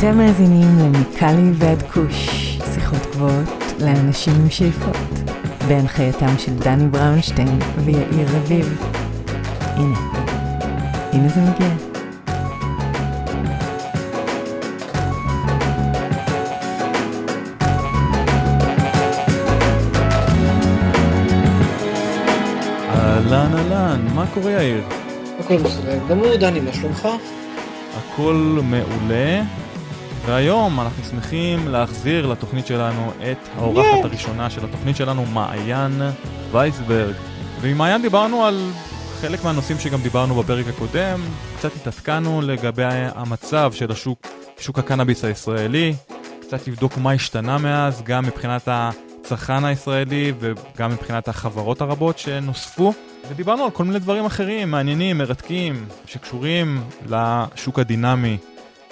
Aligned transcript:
אתם 0.00 0.18
מאזינים 0.18 0.78
למיקלי 0.78 1.50
ועד 1.54 1.82
כוש, 1.82 2.28
שיחות 2.74 2.98
גבוהות 3.12 3.48
לאנשים 3.80 4.32
עם 4.40 4.50
שאיפות, 4.50 4.96
בהנחייתם 5.68 6.38
של 6.38 6.54
דני 6.54 6.88
בראונשטיין 6.88 7.58
ויאיר 7.84 8.28
רביב. 8.36 8.82
הנה, 9.60 9.98
הנה 11.12 11.28
זה 11.28 11.40
מגיע. 11.40 11.68
אהלן 22.88 23.54
אהלן, 23.54 24.06
מה 24.14 24.26
קורה 24.34 24.50
יאיר? 24.50 24.82
הכל 25.40 25.56
בסדר 25.56 25.98
גמור, 26.08 26.36
דני, 26.36 26.60
מה 26.60 26.72
שלומך? 26.72 27.08
הכל 27.98 28.60
מעולה, 28.62 29.42
והיום 30.26 30.80
אנחנו 30.80 31.04
שמחים 31.04 31.68
להחזיר 31.68 32.26
לתוכנית 32.26 32.66
שלנו 32.66 33.12
את 33.32 33.38
האורחת 33.56 34.04
הראשונה 34.04 34.50
של 34.50 34.64
התוכנית 34.64 34.96
שלנו, 34.96 35.26
מעיין 35.26 36.02
וייסברג. 36.50 37.14
ועם 37.60 37.78
מעיין 37.78 38.02
דיברנו 38.02 38.44
על 38.44 38.70
חלק 39.20 39.44
מהנושאים 39.44 39.78
שגם 39.78 40.00
דיברנו 40.02 40.34
בפרק 40.34 40.66
הקודם, 40.68 41.20
קצת 41.58 41.70
התעדכנו 41.76 42.42
לגבי 42.42 42.82
המצב 43.14 43.72
של 43.72 43.92
השוק, 43.92 44.26
שוק 44.58 44.78
הקנאביס 44.78 45.24
הישראלי, 45.24 45.94
קצת 46.40 46.68
לבדוק 46.68 46.98
מה 46.98 47.12
השתנה 47.12 47.58
מאז, 47.58 48.02
גם 48.02 48.24
מבחינת 48.26 48.68
הצרכן 48.68 49.64
הישראלי 49.64 50.32
וגם 50.38 50.90
מבחינת 50.90 51.28
החברות 51.28 51.80
הרבות 51.80 52.18
שנוספו. 52.18 52.92
ודיברנו 53.28 53.64
על 53.64 53.70
כל 53.70 53.84
מיני 53.84 53.98
דברים 53.98 54.24
אחרים, 54.24 54.70
מעניינים, 54.70 55.18
מרתקים, 55.18 55.86
שקשורים 56.06 56.82
לשוק 57.08 57.78
הדינמי 57.78 58.36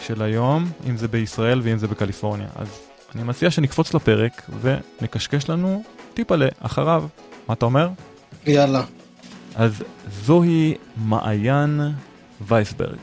של 0.00 0.22
היום, 0.22 0.64
אם 0.88 0.96
זה 0.96 1.08
בישראל 1.08 1.60
ואם 1.62 1.78
זה 1.78 1.86
בקליפורניה. 1.86 2.48
אז 2.56 2.80
אני 3.14 3.22
מציע 3.22 3.50
שנקפוץ 3.50 3.94
לפרק 3.94 4.50
ונקשקש 4.60 5.50
לנו 5.50 5.82
טיפה 6.14 6.36
לאחריו. 6.36 7.04
מה 7.48 7.54
אתה 7.54 7.66
אומר? 7.66 7.88
יאללה. 8.46 8.82
אז 9.54 9.82
זוהי 10.24 10.74
מעיין 10.96 11.80
וייסברג. 12.40 12.98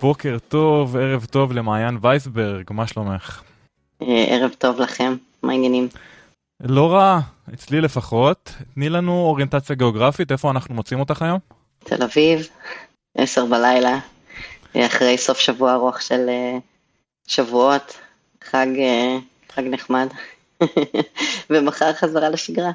בוקר 0.00 0.36
טוב, 0.48 0.96
ערב 0.96 1.24
טוב 1.24 1.52
למעיין 1.52 1.98
וייסברג, 2.02 2.64
מה 2.70 2.86
שלומך? 2.86 3.42
אה, 4.02 4.24
ערב 4.28 4.50
טוב 4.58 4.80
לכם, 4.80 5.16
מה 5.42 5.52
העניינים? 5.52 5.88
לא 6.60 6.92
רע, 6.92 7.20
אצלי 7.54 7.80
לפחות. 7.80 8.54
תני 8.74 8.88
לנו 8.88 9.12
אוריינטציה 9.12 9.76
גיאוגרפית, 9.76 10.32
איפה 10.32 10.50
אנחנו 10.50 10.74
מוצאים 10.74 11.00
אותך 11.00 11.22
היום? 11.22 11.38
תל 11.78 12.02
אביב, 12.02 12.48
עשר 13.16 13.46
בלילה, 13.46 13.98
אחרי 14.76 15.18
סוף 15.18 15.38
שבוע 15.38 15.74
ארוך 15.74 16.02
של 16.02 16.28
אה, 16.28 16.58
שבועות, 17.26 17.98
חג, 18.44 18.66
אה, 18.78 19.18
חג 19.54 19.62
נחמד, 19.62 20.08
ומחר 21.50 21.92
חזרה 21.92 22.28
לשגרה. 22.28 22.70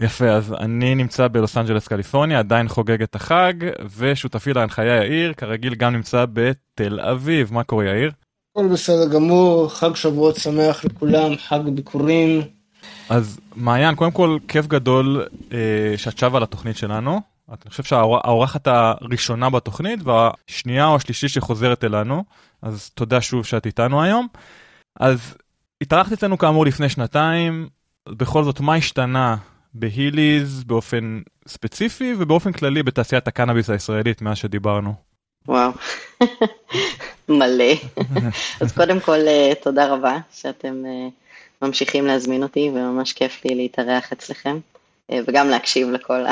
יפה, 0.00 0.30
אז 0.30 0.52
אני 0.52 0.94
נמצא 0.94 1.28
בלוס 1.28 1.56
אנג'לס 1.56 1.88
קליפורניה, 1.88 2.38
עדיין 2.38 2.68
חוגג 2.68 3.02
את 3.02 3.14
החג, 3.14 3.52
ושותפי 3.96 4.52
להנחיה 4.52 4.96
יאיר, 4.96 5.32
כרגיל 5.32 5.74
גם 5.74 5.92
נמצא 5.92 6.24
בתל 6.32 7.00
אביב. 7.00 7.52
מה 7.52 7.64
קורה 7.64 7.84
יאיר? 7.84 8.10
הכל 8.50 8.68
בסדר 8.72 9.08
גמור, 9.08 9.68
חג 9.68 9.96
שבועות 9.96 10.36
שמח 10.36 10.84
לכולם, 10.84 11.36
חג 11.36 11.60
ביקורים. 11.74 12.42
אז 13.08 13.40
מעיין, 13.56 13.94
קודם 13.94 14.10
כל, 14.10 14.38
כיף 14.48 14.66
גדול 14.66 15.26
אה, 15.52 15.58
שאת 15.96 16.18
שבה 16.18 16.40
לתוכנית 16.40 16.76
שלנו. 16.76 17.33
אני 17.48 17.70
חושב 17.70 17.82
שהאורחת 17.82 18.66
הראשונה 18.66 19.50
בתוכנית 19.50 20.00
והשנייה 20.04 20.86
או 20.86 20.96
השלישית 20.96 21.30
שחוזרת 21.30 21.84
אלינו, 21.84 22.24
אז 22.62 22.90
תודה 22.90 23.20
שוב 23.20 23.44
שאת 23.44 23.66
איתנו 23.66 24.02
היום. 24.02 24.26
אז 25.00 25.34
התארחת 25.80 26.12
אצלנו 26.12 26.38
כאמור 26.38 26.66
לפני 26.66 26.88
שנתיים, 26.88 27.68
בכל 28.08 28.44
זאת 28.44 28.60
מה 28.60 28.74
השתנה 28.74 29.36
בהיליז 29.74 30.64
באופן 30.64 31.20
ספציפי 31.48 32.14
ובאופן 32.18 32.52
כללי 32.52 32.82
בתעשיית 32.82 33.28
הקנאביס 33.28 33.70
הישראלית 33.70 34.22
מאז 34.22 34.36
שדיברנו? 34.36 34.94
וואו, 35.48 35.72
מלא. 37.28 37.74
אז 38.60 38.72
קודם 38.72 39.00
כל, 39.00 39.18
אה, 39.26 39.52
תודה 39.62 39.94
רבה 39.94 40.18
שאתם 40.32 40.82
אה, 40.86 41.08
ממשיכים 41.62 42.06
להזמין 42.06 42.42
אותי, 42.42 42.70
וממש 42.74 43.12
כיף 43.12 43.44
לי 43.44 43.54
להתארח 43.54 44.12
אצלכם, 44.12 44.58
אה, 45.10 45.18
וגם 45.26 45.48
להקשיב 45.48 45.90
לכל 45.90 46.26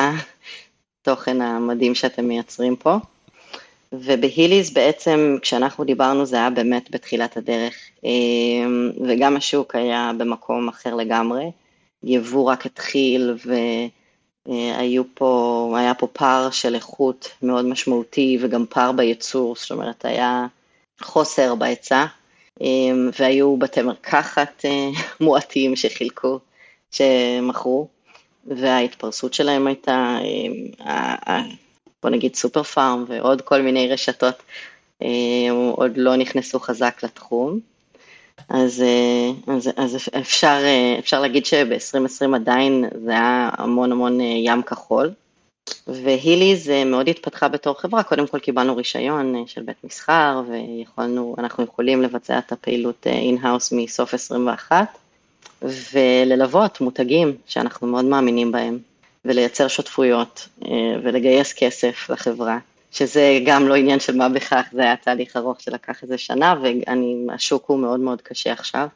התוכן 1.03 1.41
המדהים 1.41 1.95
שאתם 1.95 2.25
מייצרים 2.25 2.77
פה. 2.77 2.97
ובהיליז 3.93 4.73
בעצם, 4.73 5.37
כשאנחנו 5.43 5.85
דיברנו 5.85 6.27
זה 6.27 6.37
היה 6.37 6.51
באמת 6.51 6.91
בתחילת 6.91 7.37
הדרך, 7.37 7.75
וגם 9.09 9.37
השוק 9.37 9.75
היה 9.75 10.11
במקום 10.19 10.69
אחר 10.69 10.95
לגמרי. 10.95 11.51
יבוא 12.03 12.51
רק 12.51 12.67
התחיל 12.67 13.35
והיו 14.47 15.03
פה, 15.15 15.75
היה 15.79 15.95
פה 15.95 16.07
פער 16.07 16.51
של 16.51 16.75
איכות 16.75 17.29
מאוד 17.43 17.65
משמעותי 17.65 18.39
וגם 18.41 18.65
פער 18.69 18.93
בייצור, 18.93 19.55
זאת 19.59 19.71
אומרת 19.71 20.05
היה 20.05 20.47
חוסר 21.03 21.55
בהיצע 21.55 22.05
והיו 23.19 23.57
בתי 23.57 23.83
מרקחת 23.83 24.65
אה, 24.65 24.89
מועטים 25.21 25.77
שחילקו, 25.77 26.39
שמכרו 26.91 27.89
וההתפרסות 28.47 29.35
שלהם 29.35 29.67
הייתה, 29.67 30.19
בוא 32.03 32.11
נגיד 32.11 32.35
סופר 32.35 32.63
פארם 32.63 33.05
ועוד 33.09 33.43
כל 33.43 33.63
מיני 33.63 33.89
רשתות 33.89 34.43
עוד 35.77 35.97
לא 35.97 36.17
נכנסו 36.17 36.61
חזק 36.61 37.01
לתחום. 37.03 37.61
אז, 38.49 38.83
אה, 38.83 39.55
אז, 39.55 39.71
אז 39.77 39.97
אפשר, 40.21 40.59
אה, 40.63 40.97
אפשר 40.99 41.21
להגיד 41.21 41.47
שב-2020 41.47 42.35
עדיין 42.35 42.85
זה 43.05 43.11
היה 43.11 43.51
המון 43.53 43.93
המון 43.93 44.21
אה, 44.21 44.27
ים 44.27 44.63
כחול. 44.63 45.11
והיליז 45.87 46.85
מאוד 46.85 47.09
התפתחה 47.09 47.49
בתור 47.49 47.81
חברה, 47.81 48.03
קודם 48.03 48.27
כל 48.27 48.39
קיבלנו 48.39 48.77
רישיון 48.77 49.45
של 49.47 49.63
בית 49.63 49.85
מסחר 49.85 50.43
ויכולנו, 50.49 51.35
אנחנו 51.39 51.65
יכולים 51.65 52.03
לבצע 52.03 52.39
את 52.39 52.53
הפעילות 52.53 53.07
in-house 53.07 53.73
מסוף 53.73 54.15
21 54.15 54.99
וללוות 55.63 56.81
מותגים 56.81 57.37
שאנחנו 57.47 57.87
מאוד 57.87 58.05
מאמינים 58.05 58.53
בהם 58.53 58.79
ולייצר 59.25 59.69
שותפויות 59.69 60.49
ולגייס 61.03 61.53
כסף 61.53 62.11
לחברה. 62.11 62.59
שזה 62.93 63.39
גם 63.47 63.69
לא 63.69 63.75
עניין 63.75 64.01
של 64.01 64.17
מה 64.17 64.29
בכך, 64.29 64.65
זה 64.73 64.83
היה 64.83 64.97
תהליך 64.97 65.37
ארוך 65.37 65.61
שלקח 65.61 66.03
איזה 66.03 66.19
שנה, 66.19 66.55
והשוק 67.29 67.65
הוא 67.67 67.79
מאוד 67.79 68.01
מאוד 68.01 68.23
קשה 68.23 68.53
עכשיו. 68.53 68.87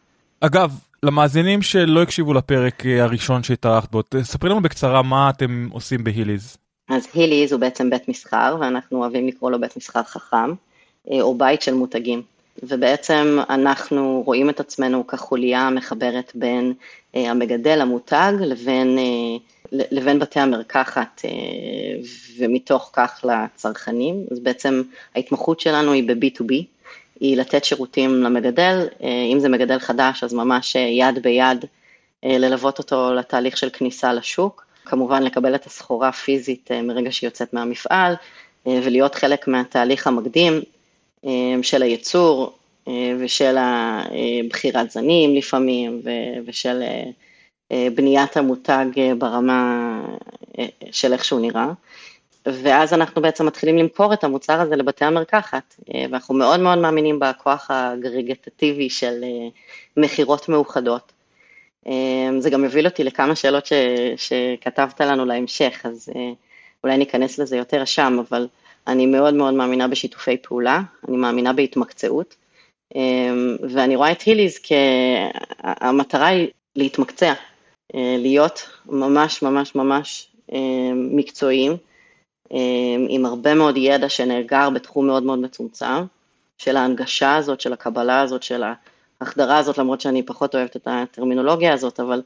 אגב, 0.41 0.73
למאזינים 1.03 1.63
שלא 1.63 2.03
הקשיבו 2.03 2.35
לפרק 2.35 2.87
אה, 2.87 3.03
הראשון 3.03 3.43
שהתארחת 3.43 3.91
בו, 3.91 4.03
תספרי 4.09 4.51
לנו 4.51 4.63
בקצרה 4.63 5.03
מה 5.03 5.31
אתם 5.31 5.69
עושים 5.73 6.05
בהיליז. 6.05 6.57
אז 6.89 7.07
היליז 7.15 7.53
הוא 7.53 7.61
בעצם 7.61 7.91
בית 7.91 8.09
מסחר, 8.09 8.57
ואנחנו 8.61 8.99
אוהבים 8.99 9.27
לקרוא 9.27 9.51
לו 9.51 9.61
בית 9.61 9.77
מסחר 9.77 10.03
חכם, 10.03 10.53
אה, 11.11 11.21
או 11.21 11.35
בית 11.35 11.63
של 11.63 11.75
מותגים. 11.75 12.23
ובעצם 12.63 13.39
אנחנו 13.51 14.23
רואים 14.27 14.51
את 14.51 14.61
עצמנו 14.61 15.07
כחוליה 15.07 15.71
מחברת 15.71 16.33
בין 16.35 16.73
אה, 17.17 17.31
המגדל, 17.31 17.81
המותג, 17.81 18.33
לבין 18.41 18.99
לבין 19.73 20.19
בתי 20.19 20.41
המרקחת 20.41 21.23
אה, 21.25 21.31
ומתוך 22.39 22.91
כך 22.93 23.25
לצרכנים, 23.25 24.25
אז 24.31 24.39
בעצם 24.41 24.83
ההתמחות 25.15 25.61
שלנו 25.61 25.93
היא 25.93 26.09
ב-B2B, 26.09 26.53
היא 27.21 27.37
לתת 27.37 27.65
שירותים 27.65 28.23
למגדל, 28.23 28.89
אה, 29.03 29.09
אם 29.33 29.41
זה 29.41 29.49
מגדל 29.49 29.79
חדש 29.79 30.25
אז 30.25 30.35
ממש 30.35 30.77
אה, 30.77 30.81
יד 30.81 31.23
ביד 31.23 31.65
ללוות 32.23 32.79
אותו 32.79 33.15
לתהליך 33.15 33.57
של 33.57 33.71
כניסה 33.73 34.13
לשוק, 34.13 34.67
כמובן 34.85 35.23
לקבל 35.23 35.55
את 35.55 35.67
הסחורה 35.67 36.13
פיזית 36.13 36.71
מרגע 36.71 37.13
שהיא 37.13 37.27
יוצאת 37.27 37.55
מהמפעל 37.55 38.15
ולהיות 38.67 39.15
חלק 39.15 39.49
מהתהליך 39.49 40.07
המקדים 40.07 40.63
של 41.63 41.83
הייצור 41.83 42.59
ושל 43.19 43.57
בחירת 44.51 44.91
זנים 44.91 45.35
לפעמים 45.35 46.03
ושל 46.47 46.83
אה, 47.73 47.89
בניית 47.95 48.37
המותג 48.37 48.87
אה, 48.99 49.15
ברמה 49.19 50.01
אה, 50.59 50.67
של 50.91 51.13
איך 51.13 51.25
שהוא 51.25 51.41
נראה. 51.41 51.69
ואז 52.47 52.93
אנחנו 52.93 53.23
בעצם 53.23 53.47
מתחילים 53.47 53.79
למכור 53.79 54.13
את 54.13 54.25
המוצר 54.25 54.61
הזה 54.61 54.77
לבתי 54.77 55.05
המרקחת, 55.05 55.75
ואנחנו 56.11 56.35
מאוד 56.35 56.61
מאוד 56.61 56.79
מאמינים 56.79 57.19
בכוח 57.19 57.71
הגריגטטיבי 57.71 58.91
של 58.91 59.25
מכירות 59.97 60.49
מאוחדות. 60.49 61.13
זה 62.39 62.51
גם 62.51 62.65
יוביל 62.65 62.87
אותי 62.87 63.05
לכמה 63.05 63.37
שאלות 63.37 63.67
ש, 63.67 63.73
שכתבת 64.17 65.01
לנו 65.01 65.25
להמשך, 65.25 65.81
אז 65.85 66.09
אולי 66.85 66.97
ניכנס 66.97 67.39
לזה 67.39 67.57
יותר 67.57 67.85
שם, 67.85 68.19
אבל 68.29 68.47
אני 68.87 69.07
מאוד 69.07 69.35
מאוד 69.35 69.55
מאמינה 69.55 69.89
בשיתופי 69.89 70.37
פעולה, 70.37 70.81
אני 71.09 71.17
מאמינה 71.17 71.53
בהתמקצעות, 71.53 72.37
ואני 73.71 73.97
רואה 73.97 74.13
את 74.13 74.23
היליז 74.23 74.59
כהמטרה 74.63 76.27
היא 76.27 76.49
להתמקצע, 76.77 77.33
אה, 77.95 78.17
להיות 78.19 78.69
ממש 78.87 79.43
ממש 79.43 79.75
ממש 79.75 80.29
אה, 80.53 80.91
מקצועיים, 80.95 81.77
אה, 82.53 82.59
עם 83.09 83.27
הרבה 83.27 83.55
מאוד 83.55 83.77
ידע 83.77 84.09
שנאגר 84.09 84.71
בתחום 84.71 85.07
מאוד 85.07 85.23
מאוד 85.23 85.39
מצומצם, 85.39 86.05
של 86.59 86.77
ההנגשה 86.77 87.37
הזאת, 87.37 87.61
של 87.61 87.73
הקבלה 87.73 88.21
הזאת, 88.21 88.43
של 88.43 88.63
ההחדרה 89.21 89.59
הזאת, 89.59 89.79
למרות 89.79 90.01
שאני 90.01 90.23
פחות 90.23 90.55
אוהבת 90.55 90.77
את 90.77 90.89
הטרמינולוגיה 90.91 91.73
הזאת, 91.73 92.01
אבל 92.01 92.23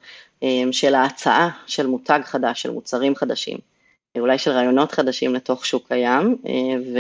של 0.73 0.95
ההצעה 0.95 1.49
של 1.67 1.87
מותג 1.87 2.21
חדש, 2.25 2.63
של 2.63 2.71
מוצרים 2.71 3.17
חדשים, 3.17 3.59
אולי 4.19 4.39
של 4.39 4.51
רעיונות 4.51 4.93
חדשים 4.93 5.35
לתוך 5.35 5.67
שוק 5.67 5.89
קיים, 5.89 6.37
ו... 6.95 6.99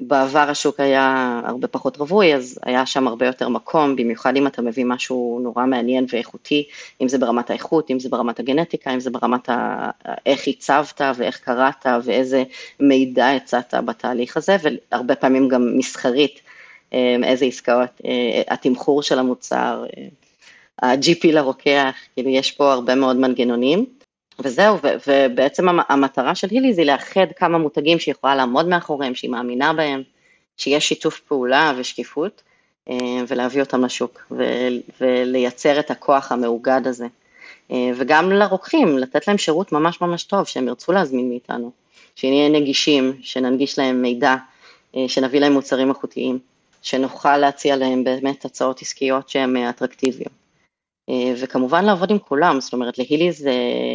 בעבר 0.00 0.50
השוק 0.50 0.80
היה 0.80 1.40
הרבה 1.44 1.68
פחות 1.68 1.96
רווי, 1.96 2.34
אז 2.34 2.58
היה 2.62 2.86
שם 2.86 3.08
הרבה 3.08 3.26
יותר 3.26 3.48
מקום, 3.48 3.96
במיוחד 3.96 4.36
אם 4.36 4.46
אתה 4.46 4.62
מביא 4.62 4.84
משהו 4.84 5.40
נורא 5.42 5.66
מעניין 5.66 6.06
ואיכותי, 6.12 6.68
אם 7.02 7.08
זה 7.08 7.18
ברמת 7.18 7.50
האיכות, 7.50 7.90
אם 7.90 8.00
זה 8.00 8.08
ברמת 8.08 8.40
הגנטיקה, 8.40 8.94
אם 8.94 9.00
זה 9.00 9.10
ברמת 9.10 9.48
ה... 9.48 9.90
איך 10.26 10.48
הצבת 10.48 11.00
ואיך 11.16 11.40
קראת 11.40 11.86
ואיזה 12.04 12.44
מידע 12.80 13.30
הצעת 13.30 13.74
בתהליך 13.74 14.36
הזה, 14.36 14.56
והרבה 14.62 15.14
פעמים 15.14 15.48
גם 15.48 15.78
מסחרית, 15.78 16.40
אה, 16.92 17.16
איזה 17.24 17.44
עסקאות, 17.44 18.00
אה, 18.04 18.42
התמחור 18.48 19.02
של 19.02 19.18
המוצר, 19.18 19.84
אה, 19.96 20.08
ה-GP 20.82 21.32
לרוקח, 21.32 21.94
כאילו 22.14 22.30
יש 22.30 22.50
פה 22.50 22.72
הרבה 22.72 22.94
מאוד 22.94 23.16
מנגנונים. 23.16 23.95
וזהו, 24.38 24.78
ו- 24.82 24.96
ובעצם 25.06 25.68
המטרה 25.88 26.34
של 26.34 26.48
היליז 26.50 26.78
היא 26.78 26.86
לאחד 26.86 27.26
כמה 27.36 27.58
מותגים 27.58 27.98
שהיא 27.98 28.12
יכולה 28.12 28.34
לעמוד 28.34 28.68
מאחוריהם, 28.68 29.14
שהיא 29.14 29.30
מאמינה 29.30 29.72
בהם, 29.72 30.02
שיש 30.56 30.88
שיתוף 30.88 31.20
פעולה 31.20 31.72
ושקיפות, 31.76 32.42
אה, 32.90 32.96
ולהביא 33.28 33.60
אותם 33.60 33.84
לשוק, 33.84 34.26
ו- 34.30 34.68
ולייצר 35.00 35.80
את 35.80 35.90
הכוח 35.90 36.32
המאוגד 36.32 36.80
הזה. 36.84 37.06
אה, 37.70 37.90
וגם 37.96 38.32
לרוקחים, 38.32 38.98
לתת 38.98 39.28
להם 39.28 39.38
שירות 39.38 39.72
ממש 39.72 40.00
ממש 40.00 40.24
טוב, 40.24 40.44
שהם 40.44 40.68
ירצו 40.68 40.92
להזמין 40.92 41.28
מאיתנו, 41.28 41.70
שנהיה 42.14 42.48
נגישים, 42.48 43.12
שננגיש 43.22 43.78
להם 43.78 44.02
מידע, 44.02 44.36
אה, 44.96 45.04
שנביא 45.08 45.40
להם 45.40 45.52
מוצרים 45.52 45.88
איכותיים, 45.88 46.38
שנוכל 46.82 47.36
להציע 47.36 47.76
להם 47.76 48.04
באמת 48.04 48.44
הצעות 48.44 48.82
עסקיות 48.82 49.28
שהן 49.28 49.56
אטרקטיביות. 49.56 50.45
אה, 51.08 51.32
וכמובן 51.36 51.84
לעבוד 51.84 52.10
עם 52.10 52.18
כולם, 52.18 52.60
זאת 52.60 52.72
אומרת 52.72 52.98
להיליז 52.98 53.46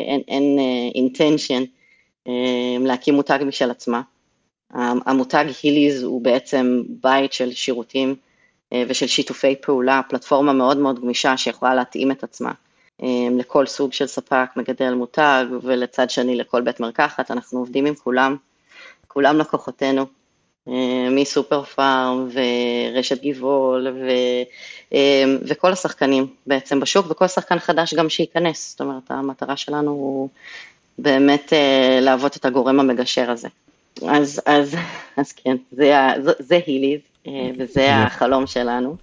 אין, 0.07 0.21
אין 0.27 0.59
אינטנשן 0.95 1.63
אה, 2.27 2.33
אה, 2.33 2.77
להקים 2.79 3.13
מותג 3.13 3.39
משל 3.45 3.71
עצמה. 3.71 4.01
המותג 5.05 5.45
היליז 5.63 6.03
הוא 6.03 6.21
בעצם 6.21 6.81
בית 6.89 7.33
של 7.33 7.51
שירותים 7.51 8.15
ושל 8.87 9.07
שיתופי 9.07 9.55
פעולה, 9.61 10.01
פלטפורמה 10.09 10.53
מאוד 10.53 10.77
מאוד 10.77 10.99
גמישה 10.99 11.37
שיכולה 11.37 11.75
להתאים 11.75 12.11
את 12.11 12.23
עצמה 12.23 12.51
לכל 13.31 13.65
סוג 13.65 13.93
של 13.93 14.07
ספק, 14.07 14.49
מגדל 14.55 14.93
מותג 14.93 15.45
ולצד 15.61 16.09
שני 16.09 16.35
לכל 16.35 16.61
בית 16.61 16.79
מרקחת, 16.79 17.31
אנחנו 17.31 17.59
עובדים 17.59 17.85
עם 17.85 17.95
כולם, 17.95 18.35
כולם 19.07 19.37
לקוחותינו. 19.37 20.05
אה, 20.67 21.07
מסופר 21.11 21.63
פארם 21.63 22.29
ורשת 22.33 23.23
גבעול 23.23 23.87
ו, 23.87 24.09
אה, 24.93 25.23
וכל 25.47 25.71
השחקנים 25.71 26.27
בעצם 26.47 26.79
בשוק 26.79 27.05
וכל 27.09 27.27
שחקן 27.27 27.59
חדש 27.59 27.93
גם 27.93 28.09
שייכנס, 28.09 28.71
זאת 28.71 28.81
אומרת 28.81 29.11
המטרה 29.11 29.57
שלנו 29.57 29.91
הוא 29.91 30.29
באמת 30.97 31.53
אה, 31.53 31.99
להוות 32.01 32.37
את 32.37 32.45
הגורם 32.45 32.79
המגשר 32.79 33.31
הזה. 33.31 33.47
אז, 34.07 34.41
אז, 34.45 34.75
אז 35.17 35.31
כן, 35.31 35.57
זה, 35.71 35.93
זה 36.39 36.59
היליז 36.65 37.01
וזה 37.57 37.95
החלום 38.05 38.47
שלנו 38.47 38.95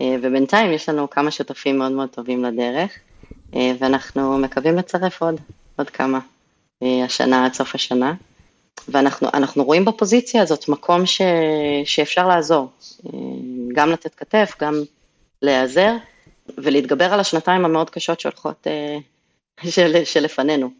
ובינתיים 0.00 0.72
יש 0.72 0.88
לנו 0.88 1.10
כמה 1.10 1.30
שותפים 1.30 1.78
מאוד 1.78 1.92
מאוד 1.92 2.08
טובים 2.08 2.44
לדרך 2.44 2.98
ואנחנו 3.78 4.38
מקווים 4.38 4.76
לצרף 4.76 5.22
עוד, 5.22 5.40
עוד 5.76 5.90
כמה 5.90 6.18
השנה 6.82 7.44
עד 7.44 7.54
סוף 7.54 7.74
השנה. 7.74 8.14
ואנחנו 8.88 9.64
רואים 9.64 9.84
בפוזיציה 9.84 10.42
הזאת 10.42 10.68
מקום 10.68 11.06
ש, 11.06 11.20
שאפשר 11.84 12.28
לעזור, 12.28 12.70
גם 13.74 13.90
לתת 13.90 14.14
כתף, 14.14 14.54
גם 14.60 14.74
להיעזר, 15.42 15.96
ולהתגבר 16.58 17.04
על 17.04 17.20
השנתיים 17.20 17.64
המאוד 17.64 17.90
קשות 17.90 18.20
שהולכות, 18.20 18.66
אה, 18.66 18.98
של, 19.74 20.04
שלפנינו. 20.04 20.70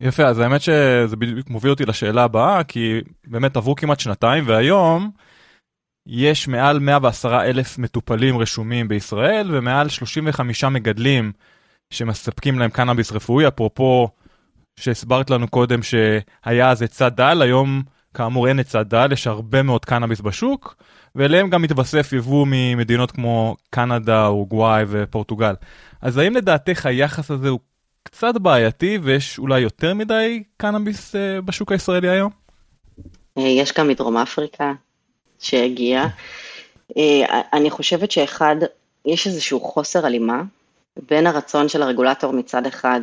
יפה, 0.00 0.24
אז 0.24 0.38
האמת 0.38 0.60
שזה 0.60 1.16
בדיוק 1.16 1.50
מוביל 1.50 1.70
אותי 1.70 1.84
לשאלה 1.84 2.24
הבאה, 2.24 2.64
כי 2.64 3.00
באמת 3.26 3.56
עברו 3.56 3.76
כמעט 3.76 4.00
שנתיים, 4.00 4.44
והיום 4.46 5.10
יש 6.06 6.48
מעל 6.48 6.78
110 6.78 7.42
אלף 7.42 7.78
מטופלים 7.78 8.38
רשומים 8.38 8.88
בישראל, 8.88 9.56
ומעל 9.56 9.88
35 9.88 10.64
מגדלים 10.64 11.32
שמספקים 11.90 12.58
להם 12.58 12.70
קנאביס 12.70 13.12
רפואי, 13.12 13.48
אפרופו 13.48 14.08
שהסברת 14.80 15.30
לנו 15.30 15.48
קודם 15.48 15.80
שהיה 15.82 16.70
אז 16.70 16.82
היצע 16.82 17.08
דל, 17.08 17.42
היום 17.42 17.82
כאמור 18.14 18.48
אין 18.48 18.58
היצע 18.58 18.82
דל, 18.82 19.12
יש 19.12 19.26
הרבה 19.26 19.62
מאוד 19.62 19.84
קנאביס 19.84 20.20
בשוק, 20.20 20.76
ואליהם 21.14 21.50
גם 21.50 21.62
מתווסף 21.62 22.12
יבוא 22.12 22.46
ממדינות 22.50 23.10
כמו 23.10 23.56
קנדה, 23.70 24.26
אורוגוואי 24.26 24.84
ופורטוגל. 24.88 25.54
אז 26.02 26.16
האם 26.16 26.36
לדעתך 26.36 26.86
היחס 26.86 27.30
הזה 27.30 27.48
הוא 27.48 27.60
קצת 28.02 28.34
בעייתי 28.34 28.98
ויש 29.02 29.38
אולי 29.38 29.60
יותר 29.60 29.94
מדי 29.94 30.42
קנאביס 30.56 31.14
uh, 31.14 31.42
בשוק 31.44 31.72
הישראלי 31.72 32.08
היום? 32.08 32.30
אה, 33.38 33.42
יש 33.42 33.72
גם 33.72 33.88
מדרום 33.88 34.16
אפריקה 34.16 34.72
שהגיע. 35.38 36.04
אה, 36.96 37.40
אני 37.52 37.70
חושבת 37.70 38.10
שאחד, 38.10 38.56
יש 39.06 39.26
איזשהו 39.26 39.60
חוסר 39.60 40.06
הלימה 40.06 40.42
בין 41.08 41.26
הרצון 41.26 41.68
של 41.68 41.82
הרגולטור 41.82 42.32
מצד 42.32 42.66
אחד 42.66 43.00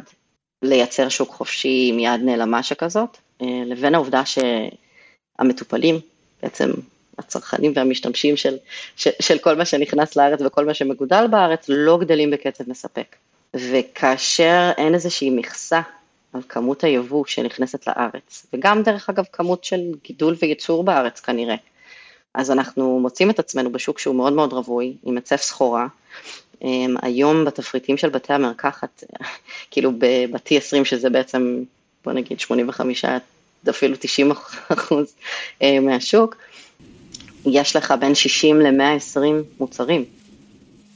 לייצר 0.64 1.10
שוק 1.10 1.30
חופשי 1.30 1.90
עם 1.94 2.00
יד 2.00 2.22
נעלמה 2.24 2.64
שכזאת, 2.64 3.18
אה, 3.42 3.48
לבין 3.66 3.96
העובדה 3.96 4.24
שהמטופלים, 4.26 6.00
בעצם 6.44 6.72
הצרכנים 7.20 7.72
והמשתמשים 7.76 8.38
של, 8.38 8.58
של, 8.96 9.10
של 9.20 9.38
כל 9.38 9.56
מה 9.56 9.66
שנכנס 9.66 10.16
לארץ 10.16 10.40
וכל 10.46 10.66
מה 10.66 10.74
שמגודל 10.74 11.26
בארץ, 11.32 11.66
לא 11.70 11.98
גדלים 11.98 12.32
בקצב 12.32 12.70
מספק. 12.70 13.16
וכאשר 13.54 14.72
אין 14.78 14.94
איזושהי 14.94 15.30
מכסה 15.30 15.82
על 16.34 16.42
כמות 16.50 16.84
היבוא 16.84 17.26
שנכנסת 17.26 17.88
לארץ, 17.88 18.46
וגם 18.54 18.84
דרך 18.84 19.10
אגב 19.10 19.26
כמות 19.32 19.64
של 19.64 19.82
גידול 20.04 20.36
וייצור 20.42 20.84
בארץ 20.84 21.20
כנראה, 21.20 21.56
אז 22.34 22.52
אנחנו 22.52 23.00
מוצאים 23.00 23.30
את 23.30 23.40
עצמנו 23.40 23.72
בשוק 23.72 24.00
שהוא 24.00 24.16
מאוד 24.16 24.34
מאוד 24.34 24.54
רווי, 24.54 24.94
עם 25.04 25.16
היצף 25.16 25.42
סחורה, 25.42 25.88
היום 27.02 27.46
בתפריטים 27.46 27.98
של 27.98 28.10
בתי 28.10 28.34
המרקחת, 28.34 29.04
כאילו 29.72 29.92
ב-T20 29.98 30.86
שזה 30.86 31.10
בעצם, 31.10 31.64
בוא 32.06 32.14
נגיד 32.14 32.40
85, 32.40 33.06
אפילו 33.70 33.96
90 34.00 34.32
אחוז 34.70 35.14
אה, 35.62 35.80
מהשוק, 35.80 36.38
יש 37.46 37.76
לך 37.76 37.94
בין 38.00 38.16
60 38.16 38.62
ל-120 38.62 39.20
מוצרים, 39.60 40.06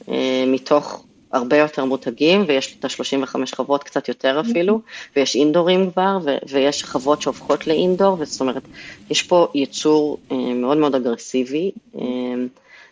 אה, 0.10 0.44
מתוך 0.48 1.04
הרבה 1.32 1.58
יותר 1.58 1.86
מותגים, 1.86 2.44
ויש 2.48 2.76
את 2.80 2.86
ה-35 2.86 3.56
חברות 3.56 3.84
קצת 3.84 4.08
יותר 4.08 4.42
אפילו, 4.42 4.82
ויש 5.16 5.36
אינדורים 5.36 5.92
כבר, 5.92 6.18
ויש 6.50 6.84
חוות 6.84 7.22
שהופכות 7.22 7.68
לאינדור, 7.68 8.26
זאת 8.26 8.42
אומרת, 8.42 8.64
יש 9.10 9.24
פה 9.24 9.48
ייצור 9.56 10.18
אה, 10.32 10.38
מאוד 10.38 10.78
מאוד 10.78 10.96
אגרסיבי. 10.96 11.72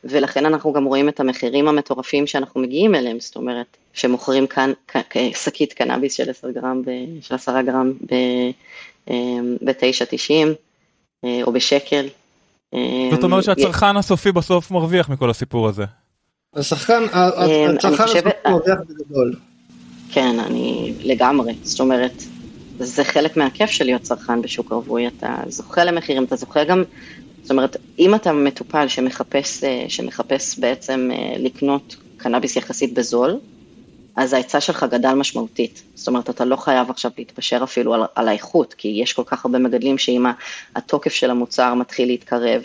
ולכן 0.05 0.45
אנחנו 0.45 0.73
גם 0.73 0.85
רואים 0.85 1.09
את 1.09 1.19
המחירים 1.19 1.67
המטורפים 1.67 2.27
שאנחנו 2.27 2.61
מגיעים 2.61 2.95
אליהם, 2.95 3.19
זאת 3.19 3.35
אומרת, 3.35 3.77
שמוכרים 3.93 4.47
כאן 4.47 4.71
שקית 5.35 5.73
קנאביס 5.73 6.13
של 6.13 6.29
10 6.29 6.51
גרם, 6.51 6.81
ב, 6.85 6.89
של 7.21 7.35
10 7.35 7.61
גרם 7.61 7.93
ב-9.90 8.01 9.11
אמ, 10.31 10.53
אה, 11.25 11.41
או 11.43 11.51
בשקל. 11.51 12.05
זאת 13.11 13.23
אומרת 13.23 13.37
אמ, 13.37 13.41
שהצרכן 13.41 13.97
הסופי 13.97 14.31
בסוף 14.31 14.71
מרוויח 14.71 15.09
מכל 15.09 15.29
הסיפור 15.29 15.67
הזה. 15.67 15.83
השחקן, 16.55 17.03
אמ, 17.03 17.75
הצרכן 17.75 18.03
הסופי 18.03 18.29
מרוויח 18.47 18.77
בגדול. 18.89 19.35
כן, 20.11 20.39
אני 20.39 20.93
לגמרי, 21.03 21.53
זאת 21.63 21.79
אומרת, 21.79 22.23
זה 22.79 23.03
חלק 23.03 23.37
מהכיף 23.37 23.69
של 23.69 23.85
להיות 23.85 24.01
צרכן 24.01 24.41
בשוק 24.41 24.71
רווי, 24.71 25.07
אתה 25.07 25.35
זוכה 25.47 25.83
למחירים, 25.83 26.23
אתה 26.23 26.35
זוכה 26.35 26.63
גם 26.63 26.83
זאת 27.45 27.51
אומרת, 27.51 27.77
אם 27.99 28.15
אתה 28.15 28.33
מטופל 28.33 28.87
שמחפש, 28.87 29.63
אה, 29.63 29.85
שמחפש 29.87 30.59
בעצם 30.59 31.09
אה, 31.13 31.35
לקנות 31.37 31.95
קנאביס 32.17 32.55
יחסית 32.55 32.93
בזול, 32.93 33.39
אז 34.15 34.33
ההיצע 34.33 34.61
שלך 34.61 34.85
גדל 34.91 35.13
משמעותית. 35.13 35.83
זאת 35.95 36.07
אומרת, 36.07 36.29
אתה 36.29 36.45
לא 36.45 36.55
חייב 36.55 36.89
עכשיו 36.89 37.11
להתפשר 37.17 37.59
אפילו 37.63 37.93
על, 37.93 38.01
על 38.15 38.27
האיכות, 38.27 38.73
כי 38.73 38.87
יש 38.87 39.13
כל 39.13 39.23
כך 39.25 39.45
הרבה 39.45 39.59
מגדלים 39.59 39.97
שאם 39.97 40.25
התוקף 40.75 41.13
של 41.13 41.31
המוצר 41.31 41.73
מתחיל 41.73 42.07
להתקרב, 42.07 42.63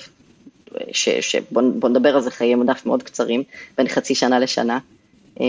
שבוא 0.92 1.88
נדבר 1.88 2.14
על 2.14 2.20
זה 2.20 2.30
חיי 2.30 2.54
מדף 2.54 2.86
מאוד 2.86 3.02
קצרים, 3.02 3.42
בין 3.78 3.88
חצי 3.88 4.14
שנה 4.14 4.38
לשנה, 4.38 4.78
אה, 5.40 5.46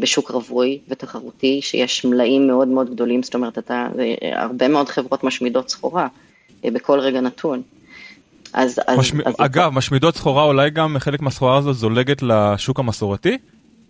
בשוק 0.00 0.30
רווי 0.30 0.78
ותחרותי, 0.88 1.62
שיש 1.62 2.04
מלאים 2.04 2.46
מאוד 2.46 2.68
מאוד 2.68 2.90
גדולים, 2.90 3.22
זאת 3.22 3.34
אומרת, 3.34 3.58
אתה, 3.58 3.88
הרבה 4.32 4.68
מאוד 4.68 4.88
חברות 4.88 5.24
משמידות 5.24 5.68
סחורה 5.68 6.08
בכל 6.64 7.00
רגע 7.00 7.20
נתון. 7.20 7.62
אז... 8.52 8.80
אז, 8.86 8.98
משמ... 8.98 9.20
אז 9.24 9.34
אגב, 9.38 9.70
אז... 9.70 9.76
משמידות 9.76 10.16
סחורה 10.16 10.44
אולי 10.44 10.70
גם 10.70 10.96
חלק 10.98 11.22
מהסחורה 11.22 11.58
הזאת 11.58 11.76
זולגת 11.76 12.22
לשוק 12.22 12.78
המסורתי? 12.78 13.38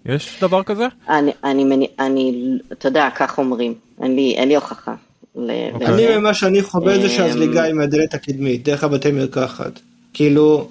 יש 0.06 0.38
דבר 0.40 0.62
כזה? 0.62 0.86
אני, 1.08 1.30
אני, 1.44 1.64
אני, 1.64 1.86
אני 1.98 2.58
אתה 2.72 2.88
יודע, 2.88 3.08
כך 3.16 3.38
אומרים, 3.38 3.74
אין 4.02 4.16
לי, 4.16 4.34
אין 4.36 4.48
לי 4.48 4.54
הוכחה. 4.54 4.94
Okay. 5.36 5.38
אוקיי. 5.72 5.86
אני, 5.86 6.16
ממה 6.16 6.34
שאני 6.34 6.62
חווה 6.62 6.98
זה 6.98 7.08
שהזליגה 7.08 7.62
היא 7.62 7.74
מהדלת 7.74 8.14
הקדמית, 8.14 8.64
דרך 8.64 8.84
הבתי 8.84 9.10
מרקחת. 9.10 9.80
כאילו, 10.12 10.68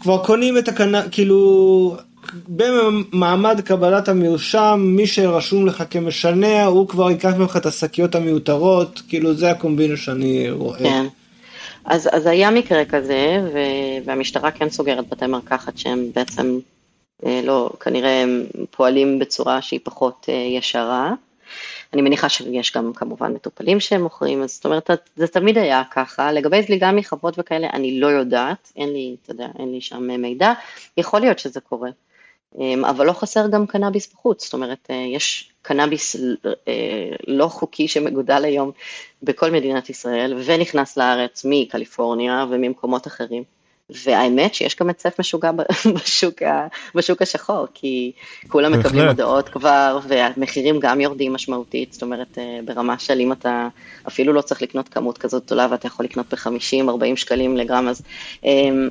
כבר 0.00 0.24
קונים 0.24 0.58
את 0.58 0.68
הקנה, 0.68 1.02
כאילו, 1.10 1.96
במעמד 2.48 3.60
קבלת 3.60 4.08
המרשם, 4.08 4.80
מי 4.82 5.06
שרשום 5.06 5.66
לך 5.66 5.84
כמשנע, 5.90 6.64
הוא 6.64 6.88
כבר 6.88 7.10
ייקח 7.10 7.32
ממך 7.38 7.56
את 7.56 7.66
השקיות 7.66 8.14
המיותרות, 8.14 9.02
כאילו 9.08 9.34
זה 9.34 9.50
הקומבינה 9.50 9.96
שאני 9.96 10.50
רואה. 10.50 10.78
כן. 10.78 11.06
אז, 11.86 12.08
אז 12.12 12.26
היה 12.26 12.50
מקרה 12.50 12.84
כזה, 12.84 13.38
ו, 13.52 13.58
והמשטרה 14.04 14.50
כן 14.50 14.70
סוגרת 14.70 15.08
בתי 15.08 15.26
מרקחת 15.26 15.78
שהם 15.78 16.10
בעצם 16.14 16.58
אה, 17.26 17.40
לא, 17.44 17.70
כנראה 17.80 18.22
הם 18.22 18.46
פועלים 18.70 19.18
בצורה 19.18 19.62
שהיא 19.62 19.80
פחות 19.82 20.26
אה, 20.28 20.34
ישרה. 20.34 21.12
אני 21.92 22.02
מניחה 22.02 22.28
שיש 22.28 22.72
גם 22.76 22.92
כמובן 22.92 23.32
מטופלים 23.32 23.80
שהם 23.80 24.02
מוכרים, 24.02 24.42
אז 24.42 24.54
זאת 24.54 24.64
אומרת, 24.64 24.90
זה 25.16 25.26
תמיד 25.26 25.58
היה 25.58 25.82
ככה. 25.90 26.32
לגבי 26.32 26.62
זליגה 26.62 26.92
מחוות 26.92 27.34
וכאלה, 27.38 27.68
אני 27.72 28.00
לא 28.00 28.06
יודעת, 28.06 28.72
אין 28.76 28.92
לי, 28.92 29.16
אתה 29.22 29.32
יודע, 29.32 29.48
אין 29.58 29.72
לי 29.72 29.80
שם 29.80 30.20
מידע, 30.20 30.52
יכול 30.96 31.20
להיות 31.20 31.38
שזה 31.38 31.60
קורה. 31.60 31.90
אמ, 32.58 32.84
אבל 32.84 33.06
לא 33.06 33.12
חסר 33.12 33.48
גם 33.48 33.66
קנאביס 33.66 34.12
בחוץ, 34.12 34.44
זאת 34.44 34.54
אומרת, 34.54 34.86
אה, 34.90 34.96
יש 34.96 35.50
קנאביס 35.62 36.16
אה, 36.46 37.10
לא 37.26 37.48
חוקי 37.48 37.88
שמגודל 37.88 38.44
היום 38.44 38.70
בכל 39.22 39.50
מדינת 39.50 39.90
ישראל, 39.90 40.34
ונכנס 40.44 40.96
לארץ 40.96 41.46
מקליפורניה 41.48 42.44
וממקומות 42.50 43.06
אחרים. 43.06 43.42
והאמת 44.04 44.54
שיש 44.54 44.76
גם 44.76 44.88
היצף 44.88 45.20
משוגע 45.20 45.50
בשוק, 45.94 46.42
בשוק 46.94 47.22
השחור, 47.22 47.66
כי 47.74 48.12
כולם 48.48 48.78
מקבלים 48.78 49.08
הודעות 49.08 49.48
כבר, 49.48 49.98
והמחירים 50.08 50.80
גם 50.80 51.00
יורדים 51.00 51.32
משמעותית, 51.32 51.92
זאת 51.92 52.02
אומרת, 52.02 52.38
אה, 52.38 52.60
ברמה 52.64 52.98
של 52.98 53.20
אם 53.20 53.32
אתה 53.32 53.68
אפילו 54.08 54.32
לא 54.32 54.40
צריך 54.40 54.62
לקנות 54.62 54.88
כמות 54.88 55.18
כזאת 55.18 55.46
גדולה, 55.46 55.66
ואתה 55.70 55.86
יכול 55.86 56.04
לקנות 56.04 56.34
ב-50-40 56.34 57.16
שקלים 57.16 57.56
לגרם, 57.56 57.88
אז... 57.88 58.02
אמ, 58.44 58.88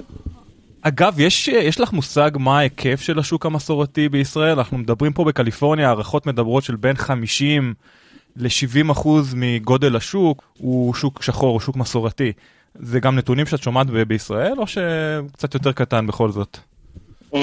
אגב, 0.81 1.19
יש, 1.19 1.47
יש 1.47 1.79
לך 1.79 1.93
מושג 1.93 2.31
מה 2.39 2.59
ההיקף 2.59 3.01
של 3.01 3.19
השוק 3.19 3.45
המסורתי 3.45 4.09
בישראל? 4.09 4.57
אנחנו 4.57 4.77
מדברים 4.77 5.13
פה 5.13 5.23
בקליפורניה, 5.23 5.87
הערכות 5.87 6.25
מדברות 6.25 6.63
של 6.63 6.75
בין 6.75 6.95
50 6.95 7.73
ל-70 8.37 8.91
אחוז 8.91 9.33
מגודל 9.37 9.95
השוק 9.95 10.43
הוא 10.57 10.93
שוק 10.93 11.21
שחור, 11.21 11.49
הוא 11.49 11.59
שוק 11.59 11.75
מסורתי. 11.75 12.31
זה 12.75 12.99
גם 12.99 13.15
נתונים 13.15 13.45
שאת 13.45 13.63
שומעת 13.63 13.87
בישראל, 13.87 14.53
או 14.57 14.67
שקצת 14.67 15.53
יותר 15.53 15.71
קטן 15.71 16.07
בכל 16.07 16.31
זאת? 16.31 16.57
Um, 17.33 17.37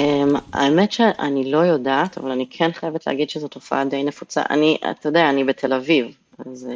האמת 0.53 0.91
שאני 0.91 1.51
לא 1.51 1.57
יודעת, 1.57 2.17
אבל 2.17 2.31
אני 2.31 2.45
כן 2.49 2.71
חייבת 2.71 3.07
להגיד 3.07 3.29
שזו 3.29 3.47
תופעה 3.47 3.85
די 3.85 4.03
נפוצה. 4.03 4.41
אני, 4.49 4.77
אתה 4.91 5.09
יודע, 5.09 5.29
אני 5.29 5.43
בתל 5.43 5.73
אביב, 5.73 6.05
אז 6.45 6.69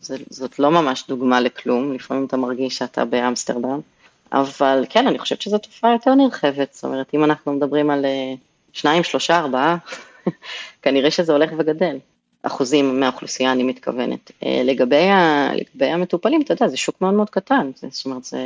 uh, 0.00 0.12
זאת 0.30 0.58
לא 0.58 0.70
ממש 0.70 1.04
דוגמה 1.08 1.40
לכלום, 1.40 1.92
לפעמים 1.92 2.24
אתה 2.24 2.36
מרגיש 2.36 2.76
שאתה 2.76 3.04
באמסטרדם, 3.04 3.80
אבל 4.32 4.84
כן, 4.90 5.06
אני 5.06 5.18
חושבת 5.18 5.42
שזו 5.42 5.58
תופעה 5.58 5.92
יותר 5.92 6.14
נרחבת, 6.14 6.72
זאת 6.72 6.84
אומרת, 6.84 7.14
אם 7.14 7.24
אנחנו 7.24 7.52
מדברים 7.52 7.90
על 7.90 8.04
uh, 8.04 8.38
שניים, 8.72 9.04
שלושה, 9.04 9.38
ארבעה, 9.38 9.76
כנראה 10.82 11.10
שזה 11.10 11.32
הולך 11.32 11.50
וגדל. 11.58 11.98
אחוזים 12.42 13.00
מהאוכלוסייה, 13.00 13.52
אני 13.52 13.62
מתכוונת. 13.62 14.30
אה, 14.46 14.62
לגבי, 14.64 15.08
ה, 15.08 15.50
לגבי 15.54 15.86
המטופלים, 15.86 16.42
אתה 16.42 16.52
יודע, 16.52 16.68
זה 16.68 16.76
שוק 16.76 17.00
מאוד 17.00 17.14
מאוד 17.14 17.30
קטן, 17.30 17.70
זאת 17.90 18.04
אומרת, 18.04 18.24
זה, 18.24 18.38